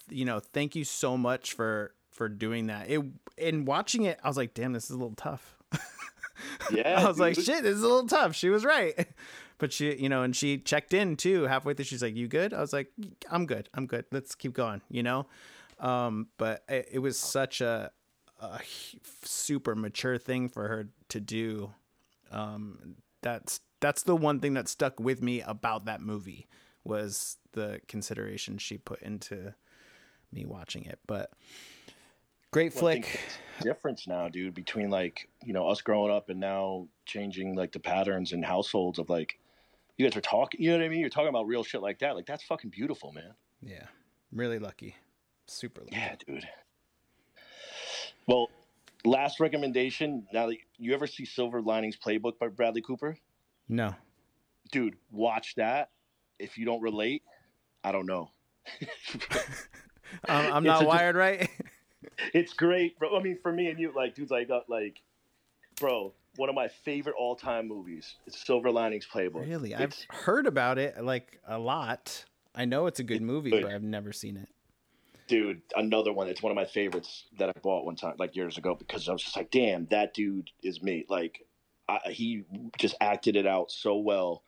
[0.09, 3.01] you know thank you so much for for doing that it
[3.35, 5.55] in watching it i was like damn this is a little tough
[6.71, 8.35] Yeah, I was like, shit, this is a little tough.
[8.35, 9.07] She was right.
[9.57, 11.85] But she, you know, and she checked in too halfway through.
[11.85, 12.51] She's like, you good?
[12.51, 12.87] I was like,
[13.29, 13.69] I'm good.
[13.75, 14.05] I'm good.
[14.11, 15.27] Let's keep going, you know?
[15.79, 17.91] Um, but it, it was such a,
[18.39, 18.59] a
[19.23, 21.73] super mature thing for her to do.
[22.31, 26.47] Um, that's, that's the one thing that stuck with me about that movie
[26.83, 29.53] was the consideration she put into
[30.31, 30.97] me watching it.
[31.05, 31.33] But
[32.51, 33.19] great flick.
[33.61, 37.79] difference now, dude, between like you know us growing up and now changing like the
[37.79, 39.37] patterns in households of like
[39.97, 40.61] you guys are talking.
[40.61, 40.99] You know what I mean?
[40.99, 42.15] You're talking about real shit like that.
[42.15, 43.33] Like that's fucking beautiful, man.
[43.61, 43.85] Yeah.
[44.31, 44.95] Really lucky.
[45.47, 45.95] Super lucky.
[45.95, 46.47] Yeah, dude.
[48.27, 48.49] Well,
[49.03, 50.25] last recommendation.
[50.33, 53.17] Now that you ever see Silver Linings Playbook by Bradley Cooper,
[53.67, 53.93] No.
[54.71, 55.89] dude, watch that.
[56.39, 57.23] If you don't relate,
[57.83, 58.31] I don't know.
[60.27, 61.49] Um, I'm not wired right.
[62.33, 63.17] It's great, bro.
[63.17, 65.01] I mean, for me and you, like, dudes, like, uh, like,
[65.79, 68.15] bro, one of my favorite all-time movies.
[68.27, 69.47] It's Silver Linings Playbook.
[69.47, 72.25] really, I've heard about it like a lot.
[72.55, 73.63] I know it's a good movie, good.
[73.63, 74.49] but I've never seen it.
[75.27, 76.27] dude, another one.
[76.27, 79.13] It's one of my favorites that I bought one time, like years ago, because I
[79.13, 81.05] was just like, damn, that dude is me.
[81.09, 81.45] Like,
[81.87, 82.43] I, he
[82.77, 84.43] just acted it out so well,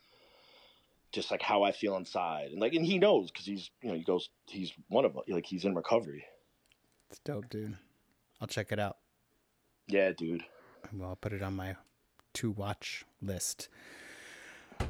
[1.12, 3.96] just like how I feel inside, and like, and he knows because he's, you know,
[3.96, 6.26] he goes, he's one of like he's in recovery.
[7.14, 7.78] It's dope, dude.
[8.42, 8.98] I'll check it out.
[9.88, 10.44] Yeah, dude.
[10.92, 11.76] Well, I'll put it on my
[12.34, 13.70] to watch list.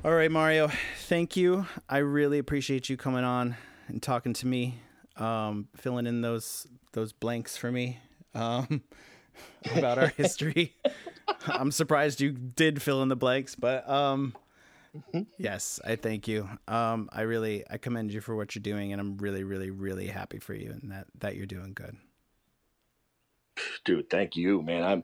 [0.06, 0.72] All right, Mario.
[1.00, 1.66] Thank you.
[1.90, 3.58] I really appreciate you coming on
[3.90, 4.80] and talking to me,
[5.18, 8.00] um, filling in those those blanks for me
[8.34, 8.84] um,
[9.76, 10.78] about our history.
[11.46, 14.34] I'm surprised you did fill in the blanks, but um,
[15.38, 16.48] yes, I thank you.
[16.70, 20.08] Um, I really I commend you for what you're doing, and I'm really, really, really
[20.08, 21.98] happy for you and that that you're doing good.
[23.86, 24.84] Dude, thank you, man.
[24.84, 25.04] I'm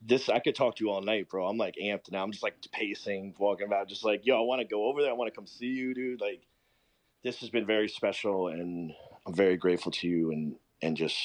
[0.00, 0.28] this.
[0.28, 1.46] I could talk to you all night, bro.
[1.46, 2.22] I'm like amped now.
[2.22, 5.10] I'm just like pacing, walking about, just like, yo, I want to go over there.
[5.10, 6.20] I want to come see you, dude.
[6.20, 6.42] Like,
[7.24, 8.92] this has been very special, and
[9.26, 11.18] I'm very grateful to you, and and just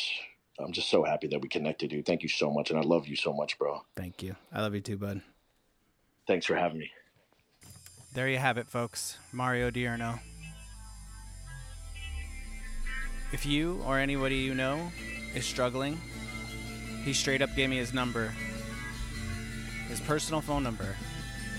[0.60, 2.06] I'm just so happy that we connected, dude.
[2.06, 3.82] Thank you so much, and I love you so much, bro.
[3.96, 4.36] Thank you.
[4.52, 5.22] I love you too, bud.
[6.28, 6.92] Thanks for having me.
[8.14, 9.18] There you have it, folks.
[9.32, 10.20] Mario Diurno.
[13.32, 14.92] If you or anybody you know
[15.34, 15.98] is struggling,
[17.04, 18.34] he straight up gave me his number,
[19.88, 20.96] his personal phone number,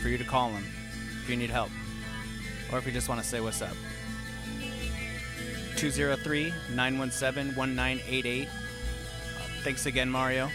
[0.01, 0.64] for you to call him
[1.23, 1.70] if you need help
[2.73, 3.74] or if you just want to say what's up.
[5.77, 8.48] 203 917 1988.
[9.62, 10.48] Thanks again, Mario.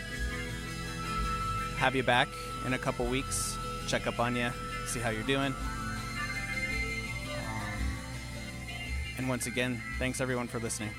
[1.77, 2.27] Have you back
[2.65, 3.57] in a couple weeks.
[3.87, 4.49] Check up on you,
[4.85, 5.53] see how you're doing.
[7.29, 7.35] Um,
[9.17, 10.89] and once again, thanks everyone for listening.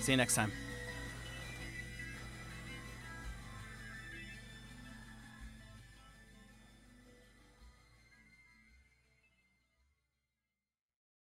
[0.00, 0.52] See you next time.